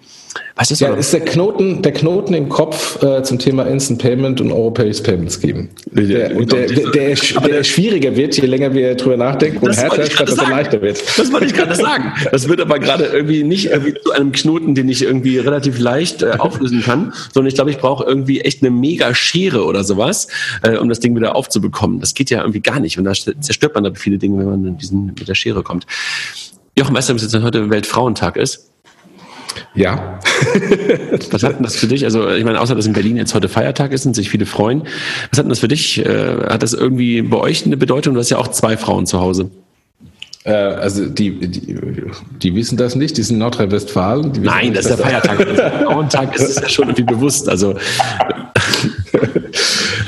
Was 0.56 0.70
ist, 0.70 0.80
ja, 0.80 0.92
ist 0.94 1.12
der 1.12 1.20
Knoten, 1.20 1.82
der 1.82 1.92
Knoten 1.92 2.34
im 2.34 2.48
Kopf 2.48 3.00
äh, 3.02 3.22
zum 3.22 3.38
Thema 3.38 3.62
Instant 3.64 4.02
Payment 4.02 4.40
und 4.40 4.50
Europäisches 4.50 5.02
Payment 5.02 5.32
Scheme. 5.32 5.68
Der, 5.92 6.30
der, 6.30 6.44
der, 6.44 6.90
der, 6.90 7.14
der 7.14 7.64
schwieriger 7.64 8.16
wird, 8.16 8.36
je 8.36 8.46
länger 8.46 8.74
wir 8.74 8.96
drüber 8.96 9.16
nachdenken 9.16 9.64
und 9.64 9.76
härter, 9.76 10.04
statt 10.06 10.28
dass 10.28 10.38
er 10.38 10.50
leichter 10.50 10.82
wird. 10.82 11.00
Das 11.16 11.32
wollte 11.32 11.46
ich 11.46 11.54
gerade 11.54 11.74
sagen. 11.74 12.12
Das 12.32 12.48
wird 12.48 12.60
aber 12.60 12.78
gerade 12.78 13.04
irgendwie 13.04 13.44
nicht 13.44 13.66
irgendwie 13.66 13.94
zu 14.02 14.10
einem 14.12 14.32
Knoten, 14.32 14.74
den 14.74 14.88
ich 14.88 15.02
irgendwie 15.02 15.38
relativ 15.38 15.78
leicht 15.78 16.22
äh, 16.22 16.32
auflösen 16.38 16.82
kann, 16.82 17.12
sondern 17.32 17.48
ich 17.48 17.54
glaube, 17.54 17.70
ich 17.70 17.78
brauche 17.78 18.04
irgendwie 18.04 18.40
echt 18.40 18.62
eine 18.62 18.70
mega 18.70 19.14
Schere 19.14 19.64
oder 19.64 19.84
sowas, 19.84 20.28
äh, 20.62 20.76
um 20.76 20.88
das 20.88 21.00
Ding 21.00 21.14
wieder 21.14 21.36
aufzubekommen. 21.36 22.00
Das 22.00 22.14
geht 22.14 22.30
ja 22.30 22.40
irgendwie 22.40 22.60
gar 22.60 22.80
nicht. 22.80 22.98
Und 22.98 23.04
da 23.04 23.12
zerstört 23.12 23.74
man 23.74 23.84
da 23.84 23.92
viele 23.94 24.18
Dinge, 24.18 24.38
wenn 24.38 24.46
man 24.46 24.64
in 24.64 24.78
diesen, 24.78 25.06
mit 25.06 25.28
der 25.28 25.34
Schere 25.34 25.62
kommt. 25.62 25.86
Jochen, 26.76 26.94
weißt 26.94 27.08
du, 27.08 27.12
dass 27.14 27.22
jetzt 27.22 27.42
heute 27.42 27.70
Weltfrauentag 27.70 28.36
ist? 28.36 28.67
Ja. 29.78 30.18
Was 31.30 31.42
hat 31.44 31.56
denn 31.56 31.62
das 31.62 31.76
für 31.76 31.86
dich? 31.86 32.04
Also, 32.04 32.28
ich 32.30 32.44
meine, 32.44 32.60
außer 32.60 32.74
dass 32.74 32.86
in 32.86 32.94
Berlin 32.94 33.16
jetzt 33.16 33.34
heute 33.34 33.48
Feiertag 33.48 33.92
ist 33.92 34.06
und 34.06 34.14
sich 34.14 34.28
viele 34.28 34.44
freuen, 34.44 34.82
was 35.30 35.38
hat 35.38 35.44
denn 35.44 35.50
das 35.50 35.60
für 35.60 35.68
dich? 35.68 36.04
Äh, 36.04 36.48
hat 36.48 36.62
das 36.62 36.72
irgendwie 36.72 37.22
bei 37.22 37.36
euch 37.36 37.64
eine 37.64 37.76
Bedeutung? 37.76 38.14
Du 38.14 38.20
hast 38.20 38.30
ja 38.30 38.38
auch 38.38 38.48
zwei 38.48 38.76
Frauen 38.76 39.06
zu 39.06 39.20
Hause. 39.20 39.50
Äh, 40.44 40.52
also 40.52 41.06
die, 41.06 41.38
die, 41.38 41.76
die, 42.42 42.54
wissen 42.56 42.76
das 42.76 42.96
nicht, 42.96 43.16
die 43.18 43.22
sind 43.22 43.36
in 43.36 43.40
Nordrhein-Westfalen. 43.40 44.32
Nein, 44.42 44.74
das 44.74 44.86
ist 44.86 44.98
der 44.98 45.06
Feiertag. 45.06 45.46
Frauentag 45.84 46.34
ist 46.34 46.48
es 46.48 46.56
ja 46.56 46.68
schon 46.68 46.88
irgendwie 46.88 47.04
bewusst. 47.04 47.48
Also 47.48 47.76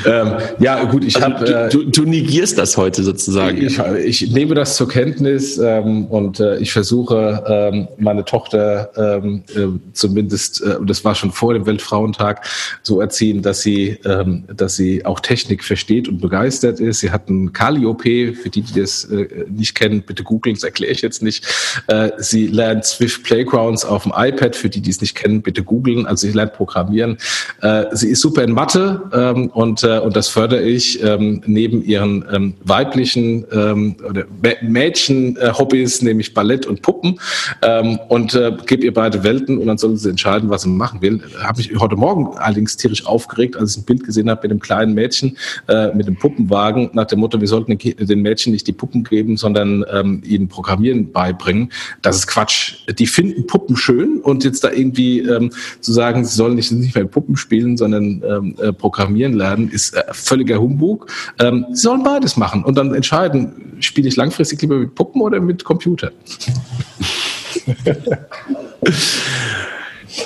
ähm, 0.06 0.32
ja, 0.58 0.84
gut, 0.84 1.04
ich 1.04 1.16
also 1.16 1.34
habe. 1.34 1.68
Du, 1.70 1.84
du, 1.84 1.90
du, 1.90 2.08
negierst 2.08 2.58
das 2.58 2.76
heute 2.76 3.02
sozusagen. 3.02 3.62
Ich, 3.62 3.78
ich 3.78 4.30
nehme 4.32 4.54
das 4.54 4.76
zur 4.76 4.88
Kenntnis 4.88 5.58
ähm, 5.58 6.06
und 6.06 6.40
äh, 6.40 6.58
ich 6.58 6.72
versuche, 6.72 7.44
ähm, 7.46 7.88
meine 7.98 8.24
Tochter 8.24 8.90
ähm, 8.96 9.42
äh, 9.54 9.66
zumindest, 9.92 10.62
äh, 10.62 10.76
das 10.84 11.04
war 11.04 11.14
schon 11.14 11.32
vor 11.32 11.54
dem 11.54 11.66
Weltfrauentag, 11.66 12.46
so 12.82 13.00
erziehen, 13.00 13.42
dass 13.42 13.62
sie, 13.62 13.98
ähm, 14.04 14.44
dass 14.54 14.76
sie 14.76 15.04
auch 15.04 15.20
Technik 15.20 15.64
versteht 15.64 16.08
und 16.08 16.20
begeistert 16.20 16.80
ist. 16.80 17.00
Sie 17.00 17.10
hat 17.10 17.28
ein 17.28 17.52
Kali-OP, 17.52 18.02
für 18.02 18.50
die, 18.50 18.62
die 18.62 18.80
das 18.80 19.04
äh, 19.04 19.46
nicht 19.48 19.74
kennen, 19.74 20.02
bitte 20.02 20.22
googeln, 20.22 20.54
das 20.54 20.64
erkläre 20.64 20.92
ich 20.92 21.02
jetzt 21.02 21.22
nicht. 21.22 21.46
Äh, 21.86 22.10
sie 22.18 22.46
lernt 22.46 22.84
Swift 22.84 23.22
Playgrounds 23.24 23.84
auf 23.84 24.04
dem 24.04 24.12
iPad, 24.14 24.56
für 24.56 24.68
die, 24.68 24.80
die 24.80 24.90
es 24.90 25.00
nicht 25.00 25.14
kennen, 25.14 25.42
bitte 25.42 25.62
googeln. 25.62 26.06
Also 26.06 26.26
sie 26.26 26.32
lernt 26.32 26.52
Programmieren. 26.52 27.18
Äh, 27.62 27.84
sie 27.92 28.10
ist 28.10 28.20
super 28.20 28.42
in 28.42 28.52
Mathe 28.52 29.02
ähm, 29.12 29.48
und 29.48 29.82
äh, 29.82 29.89
und 29.98 30.16
das 30.16 30.28
fördere 30.28 30.62
ich 30.62 31.02
ähm, 31.02 31.42
neben 31.46 31.82
ihren 31.84 32.24
ähm, 32.32 32.54
weiblichen 32.62 33.44
ähm, 33.52 33.96
oder 34.08 34.24
Mädchen-Hobbys, 34.62 36.02
nämlich 36.02 36.34
Ballett 36.34 36.66
und 36.66 36.82
Puppen 36.82 37.18
ähm, 37.62 37.98
und 38.08 38.34
äh, 38.34 38.52
gebe 38.66 38.84
ihr 38.84 38.94
beide 38.94 39.22
Welten 39.24 39.58
und 39.58 39.66
dann 39.66 39.78
soll 39.78 39.96
sie 39.96 40.10
entscheiden, 40.10 40.50
was 40.50 40.62
sie 40.62 40.68
machen 40.68 41.02
will. 41.02 41.20
Habe 41.42 41.58
mich 41.58 41.72
heute 41.78 41.96
Morgen 41.96 42.36
allerdings 42.38 42.76
tierisch 42.76 43.06
aufgeregt, 43.06 43.56
als 43.56 43.72
ich 43.72 43.82
ein 43.82 43.84
Bild 43.84 44.04
gesehen 44.04 44.30
habe 44.30 44.42
mit 44.42 44.50
einem 44.50 44.60
kleinen 44.60 44.94
Mädchen 44.94 45.36
äh, 45.68 45.94
mit 45.94 46.06
einem 46.06 46.16
Puppenwagen 46.16 46.90
nach 46.92 47.06
dem 47.06 47.20
Motto, 47.20 47.40
wir 47.40 47.48
sollten 47.48 47.76
den 47.78 48.22
Mädchen 48.22 48.52
nicht 48.52 48.66
die 48.66 48.72
Puppen 48.72 49.04
geben, 49.04 49.36
sondern 49.36 49.84
ähm, 49.90 50.22
ihnen 50.24 50.48
Programmieren 50.48 51.12
beibringen. 51.12 51.72
Das 52.02 52.16
ist 52.16 52.26
Quatsch. 52.26 52.76
Die 52.98 53.06
finden 53.06 53.46
Puppen 53.46 53.76
schön 53.76 54.20
und 54.20 54.44
jetzt 54.44 54.64
da 54.64 54.70
irgendwie 54.70 55.20
ähm, 55.20 55.52
zu 55.80 55.92
sagen, 55.92 56.24
sie 56.24 56.34
sollen 56.34 56.54
nicht, 56.54 56.70
nicht 56.72 56.94
mehr 56.94 57.04
Puppen 57.04 57.36
spielen, 57.36 57.76
sondern 57.76 58.22
ähm, 58.26 58.54
äh, 58.60 58.72
programmieren 58.72 59.34
lernen, 59.34 59.70
ist 59.70 59.79
äh, 59.90 60.04
völliger 60.12 60.60
Humbug. 60.60 61.10
Ähm, 61.38 61.64
sie 61.70 61.82
sollen 61.82 62.02
beides 62.02 62.36
machen 62.36 62.62
und 62.64 62.76
dann 62.76 62.94
entscheiden, 62.94 63.76
spiele 63.80 64.08
ich 64.08 64.16
langfristig 64.16 64.60
lieber 64.60 64.76
mit 64.76 64.94
Puppen 64.94 65.22
oder 65.22 65.40
mit 65.40 65.64
Computer. 65.64 66.12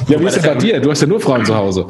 Ja, 0.09 0.19
wie 0.19 0.25
ist 0.25 0.37
das 0.37 0.45
bei 0.45 0.55
dir? 0.55 0.81
Du 0.81 0.91
hast 0.91 1.03
ja 1.03 1.07
nur 1.07 1.21
Frauen 1.21 1.45
zu 1.45 1.55
Hause. 1.55 1.87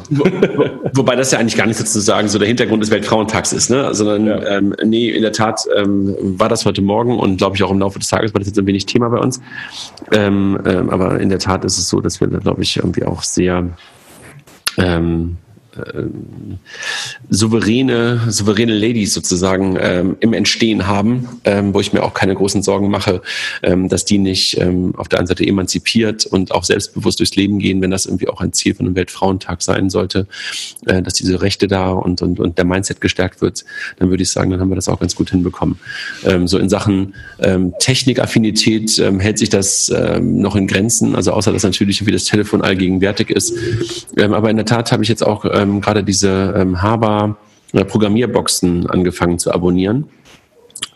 Wobei 0.95 1.15
das 1.17 1.31
ja 1.31 1.39
eigentlich 1.39 1.57
gar 1.57 1.67
nicht 1.67 1.77
sozusagen 1.77 2.29
so 2.29 2.39
der 2.39 2.49
Hintergrund 2.49 2.83
des 2.83 2.91
Weltfrauentags 2.91 3.53
ist, 3.53 3.71
ne? 3.71 3.95
Sondern 3.95 4.27
ja. 4.27 4.57
ähm, 4.57 4.75
nee, 4.85 5.11
in 5.11 5.23
der 5.23 5.33
Tat 5.33 5.61
ähm, 5.77 6.17
war 6.21 6.49
das 6.49 6.67
heute 6.67 6.83
Morgen 6.83 7.19
und 7.19 7.37
glaube 7.37 7.57
ich 7.57 7.63
auch 7.63 7.71
im 7.71 7.79
Laufe 7.79 7.99
des 7.99 8.09
Tages 8.09 8.35
war 8.35 8.41
das 8.41 8.49
jetzt 8.49 8.59
ein 8.59 8.67
wenig 8.67 8.87
Thema 8.87 9.09
bei 9.09 9.19
uns. 9.19 9.41
Ähm, 10.11 10.59
ähm, 10.65 10.91
aber 10.91 11.21
in 11.21 11.29
der 11.29 11.39
Tat 11.39 11.65
ist 11.65 11.79
es 11.79 11.89
so, 11.89 12.01
dass 12.01 12.21
wir 12.21 12.27
da, 12.27 12.39
glaube 12.39 12.63
ich, 12.63 12.77
irgendwie 12.77 13.05
auch 13.05 13.23
sehr 13.23 13.69
ähm, 14.77 15.37
äh, 15.39 15.44
souveräne, 17.31 18.21
souveräne 18.29 18.75
Ladies 18.75 19.15
sozusagen 19.15 19.77
ähm, 19.81 20.17
im 20.21 20.33
Entstehen 20.33 20.87
haben, 20.87 21.29
ähm, 21.45 21.75
wo 21.75 21.81
ich 21.81 21.93
mir 21.93 22.03
auch 22.03 22.15
keine 22.15 22.35
großen 22.35 22.63
Sorgen 22.63 22.91
mache, 22.91 23.23
ähm, 23.63 23.89
dass 23.89 24.05
die 24.05 24.19
nicht 24.19 24.59
ähm, 24.61 24.95
auf 24.97 25.09
der 25.09 25.19
einen 25.19 25.27
Seite 25.27 25.47
emanzipiert 25.47 26.27
und 26.27 26.53
auch 26.53 26.65
selbstbewusst 26.65 27.19
durchs 27.21 27.37
Leben 27.37 27.59
gehen, 27.59 27.81
wenn 27.81 27.91
das 27.91 28.07
irgendwie 28.07 28.29
auch 28.29 28.41
ein 28.41 28.53
Ziel 28.53 28.75
von 28.75 28.87
einem 28.87 28.97
Weltfrauentag 28.97 29.63
sein 29.63 29.91
sollte, 29.91 30.27
äh, 30.87 31.03
dass 31.03 31.15
diese 31.15 31.43
Rechte 31.43 31.69
da 31.69 31.91
und, 31.91 32.23
und, 32.23 32.41
und 32.41 32.59
der 32.59 32.65
Mindset 32.65 33.01
gestärkt 33.01 33.41
wird, 33.41 33.65
dann 33.99 34.11
würde 34.11 34.23
ich 34.23 34.31
sagen, 34.31 34.51
dann 34.51 34.61
haben 34.61 34.71
wir 34.71 34.77
das 34.77 34.89
auch 34.89 35.01
ganz 35.01 35.15
gut 35.15 35.31
hinbekommen. 35.31 35.79
Ähm, 36.25 36.47
so 36.47 36.59
in 36.59 36.69
Sachen 36.69 37.15
ähm, 37.41 37.75
Technikaffinität 37.79 39.03
hält 39.19 39.39
sich 39.39 39.49
das 39.49 39.93
noch 40.21 40.57
in 40.57 40.67
Grenzen, 40.67 41.15
also 41.15 41.33
außer 41.33 41.53
dass 41.53 41.63
natürlich 41.63 42.07
wie 42.07 42.13
das 42.13 42.25
Telefon 42.25 42.63
allgegenwärtig 42.63 43.31
ist. 43.31 43.55
Aber 44.19 44.51
in 44.51 44.57
der 44.57 44.67
Tat 44.67 44.93
habe 44.93 45.03
ich 45.03 45.09
jetzt 45.09 45.25
auch 45.25 45.45
ähm, 45.65 45.81
gerade 45.81 46.05
diese 46.05 46.55
ähm, 46.57 46.81
Haber 46.83 47.37
äh, 47.73 47.85
Programmierboxen 47.85 48.89
angefangen 48.89 49.39
zu 49.39 49.53
abonnieren. 49.53 50.07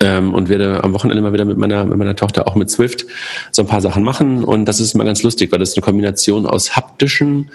Ähm, 0.00 0.32
und 0.32 0.48
werde 0.48 0.84
am 0.84 0.92
Wochenende 0.92 1.22
mal 1.22 1.32
wieder 1.32 1.44
mit 1.44 1.56
meiner, 1.56 1.84
mit 1.84 1.98
meiner 1.98 2.14
Tochter 2.14 2.46
auch 2.46 2.54
mit 2.54 2.70
Swift 2.70 3.06
so 3.50 3.62
ein 3.62 3.68
paar 3.68 3.80
Sachen 3.80 4.04
machen. 4.04 4.44
Und 4.44 4.66
das 4.66 4.78
ist 4.78 4.94
mal 4.94 5.04
ganz 5.04 5.22
lustig, 5.24 5.50
weil 5.50 5.58
das 5.58 5.74
eine 5.74 5.82
Kombination 5.82 6.46
aus 6.46 6.76
haptischen 6.76 7.50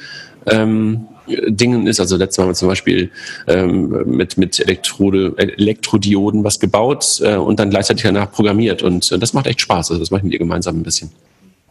ähm, 0.47 1.07
Dingen 1.27 1.87
ist. 1.87 2.01
Also 2.01 2.17
letztes 2.17 2.37
Mal 2.37 2.43
haben 2.43 2.49
wir 2.51 2.55
zum 2.55 2.67
Beispiel 2.67 3.11
ähm, 3.47 4.03
mit, 4.05 4.37
mit 4.37 4.59
Elektrode, 4.59 5.33
Elektrodioden 5.37 6.43
was 6.43 6.59
gebaut 6.59 7.21
äh, 7.23 7.35
und 7.35 7.59
dann 7.59 7.69
gleichzeitig 7.69 8.03
danach 8.03 8.31
programmiert. 8.31 8.83
Und 8.83 9.09
äh, 9.11 9.19
das 9.19 9.33
macht 9.33 9.47
echt 9.47 9.61
Spaß. 9.61 9.91
Also 9.91 10.01
das 10.01 10.11
mache 10.11 10.19
ich 10.19 10.23
mit 10.25 10.33
ihr 10.33 10.39
gemeinsam 10.39 10.77
ein 10.79 10.83
bisschen. 10.83 11.11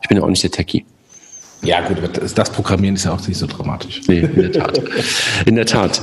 Ich 0.00 0.08
bin 0.08 0.16
ja 0.16 0.22
auch 0.22 0.28
nicht 0.28 0.42
der 0.42 0.50
Techie. 0.50 0.86
Ja, 1.64 1.86
gut, 1.86 1.98
das 2.36 2.50
Programmieren 2.50 2.96
ist 2.96 3.04
ja 3.04 3.12
auch 3.12 3.28
nicht 3.28 3.38
so 3.38 3.46
dramatisch. 3.46 4.00
Nee, 4.08 4.18
in 4.20 4.34
der 4.34 4.52
Tat. 4.52 4.82
In 5.46 5.54
der 5.54 5.66
Tat. 5.66 6.02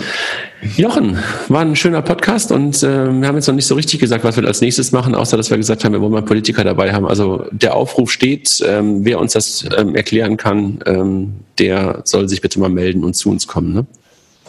Jochen, 0.77 1.17
war 1.49 1.61
ein 1.61 1.75
schöner 1.75 2.01
Podcast 2.01 2.53
und 2.53 2.81
äh, 2.81 3.11
wir 3.11 3.27
haben 3.27 3.35
jetzt 3.35 3.47
noch 3.47 3.55
nicht 3.55 3.65
so 3.65 3.75
richtig 3.75 3.99
gesagt, 3.99 4.23
was 4.23 4.37
wir 4.37 4.45
als 4.45 4.61
nächstes 4.61 4.93
machen, 4.93 5.15
außer 5.15 5.35
dass 5.35 5.49
wir 5.49 5.57
gesagt 5.57 5.83
haben, 5.83 5.91
wir 5.91 5.99
wollen 5.99 6.13
mal 6.13 6.21
Politiker 6.21 6.63
dabei 6.63 6.93
haben. 6.93 7.05
Also 7.05 7.45
der 7.51 7.75
Aufruf 7.75 8.09
steht, 8.09 8.63
ähm, 8.65 9.03
wer 9.03 9.19
uns 9.19 9.33
das 9.33 9.65
ähm, 9.77 9.95
erklären 9.95 10.37
kann, 10.37 10.79
ähm, 10.85 11.33
der 11.57 12.01
soll 12.05 12.29
sich 12.29 12.39
bitte 12.39 12.59
mal 12.59 12.69
melden 12.69 13.03
und 13.03 13.15
zu 13.15 13.29
uns 13.29 13.45
kommen. 13.45 13.73
Ne? 13.73 13.85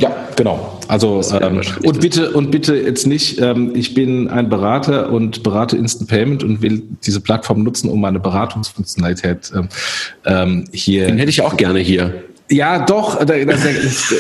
Ja, 0.01 0.28
genau. 0.34 0.78
Also 0.88 1.22
ähm, 1.40 1.61
und 1.84 2.01
bitte 2.01 2.30
und 2.32 2.51
bitte 2.51 2.74
jetzt 2.74 3.07
nicht. 3.07 3.38
Ähm, 3.38 3.72
ich 3.74 3.94
bin 3.94 4.28
ein 4.28 4.48
Berater 4.48 5.11
und 5.12 5.42
berate 5.42 5.76
Instant 5.76 6.09
Payment 6.09 6.42
und 6.42 6.62
will 6.62 6.82
diese 7.05 7.20
Plattform 7.20 7.62
nutzen, 7.62 7.90
um 7.90 8.01
meine 8.01 8.18
Beratungsfunktionalität 8.18 9.53
ähm, 9.55 9.68
ähm 10.24 10.64
hier. 10.72 11.07
Den 11.07 11.18
hätte 11.18 11.30
ich 11.30 11.42
auch 11.42 11.57
gerne 11.57 11.80
hier. 11.80 12.24
Ja, 12.51 12.84
doch. 12.84 13.24
Das, 13.24 14.14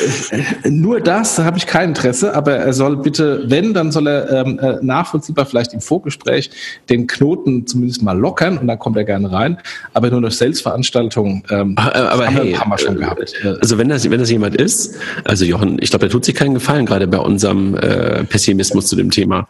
nur 0.64 1.00
das, 1.00 1.34
da 1.34 1.44
habe 1.44 1.58
ich 1.58 1.66
kein 1.66 1.90
Interesse. 1.90 2.34
Aber 2.34 2.52
er 2.52 2.72
soll 2.72 2.96
bitte, 2.96 3.42
wenn, 3.46 3.74
dann 3.74 3.90
soll 3.90 4.06
er 4.06 4.30
ähm, 4.30 4.58
äh, 4.60 4.76
nachvollziehbar 4.80 5.46
vielleicht 5.46 5.72
im 5.72 5.80
Vorgespräch 5.80 6.50
den 6.88 7.08
Knoten 7.08 7.66
zumindest 7.66 8.02
mal 8.02 8.16
lockern 8.16 8.58
und 8.58 8.68
dann 8.68 8.78
kommt 8.78 8.96
er 8.96 9.04
gerne 9.04 9.32
rein. 9.32 9.58
Aber 9.94 10.10
nur 10.10 10.20
durch 10.20 10.36
Selbstveranstaltungen 10.36 11.42
ähm, 11.50 11.74
aber, 11.76 12.12
aber 12.12 12.26
haben, 12.26 12.36
hey, 12.36 12.52
haben 12.52 12.70
wir 12.70 12.78
schon 12.78 12.96
äh, 12.96 13.00
gehabt. 13.00 13.34
Also 13.60 13.78
wenn 13.78 13.88
das, 13.88 14.08
wenn 14.08 14.20
das 14.20 14.30
jemand 14.30 14.54
ist, 14.54 14.96
also 15.24 15.44
Jochen, 15.44 15.78
ich 15.80 15.90
glaube, 15.90 16.06
der 16.06 16.10
tut 16.10 16.24
sich 16.24 16.34
keinen 16.34 16.54
Gefallen 16.54 16.86
gerade 16.86 17.08
bei 17.08 17.18
unserem 17.18 17.74
äh, 17.74 18.22
Pessimismus 18.24 18.86
zu 18.86 18.96
dem 18.96 19.10
Thema. 19.10 19.48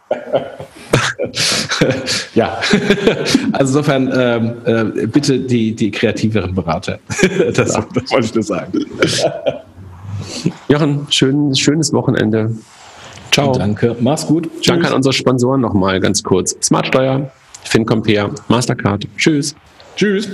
ja, 2.35 2.61
also 3.53 3.79
insofern 3.79 4.11
ähm, 4.13 4.53
äh, 4.65 5.07
bitte 5.07 5.39
die, 5.41 5.75
die 5.75 5.91
kreativeren 5.91 6.55
Berater. 6.55 6.99
das, 7.55 7.73
das 7.73 8.11
wollte 8.11 8.27
ich 8.27 8.35
nur 8.35 8.45
sagen. 8.45 8.73
Jochen, 10.69 11.07
schön, 11.11 11.55
schönes 11.55 11.93
Wochenende. 11.93 12.55
Ciao. 13.33 13.53
Danke, 13.53 13.97
mach's 14.01 14.27
gut. 14.27 14.51
Tschüss. 14.55 14.67
Danke 14.67 14.89
an 14.89 14.95
unsere 14.95 15.13
Sponsoren 15.13 15.61
nochmal 15.61 16.01
ganz 16.01 16.23
kurz. 16.23 16.57
Smartsteuer, 16.63 17.31
FinCompare, 17.65 18.35
Mastercard. 18.49 19.07
Tschüss. 19.17 19.55
Tschüss. 19.97 20.29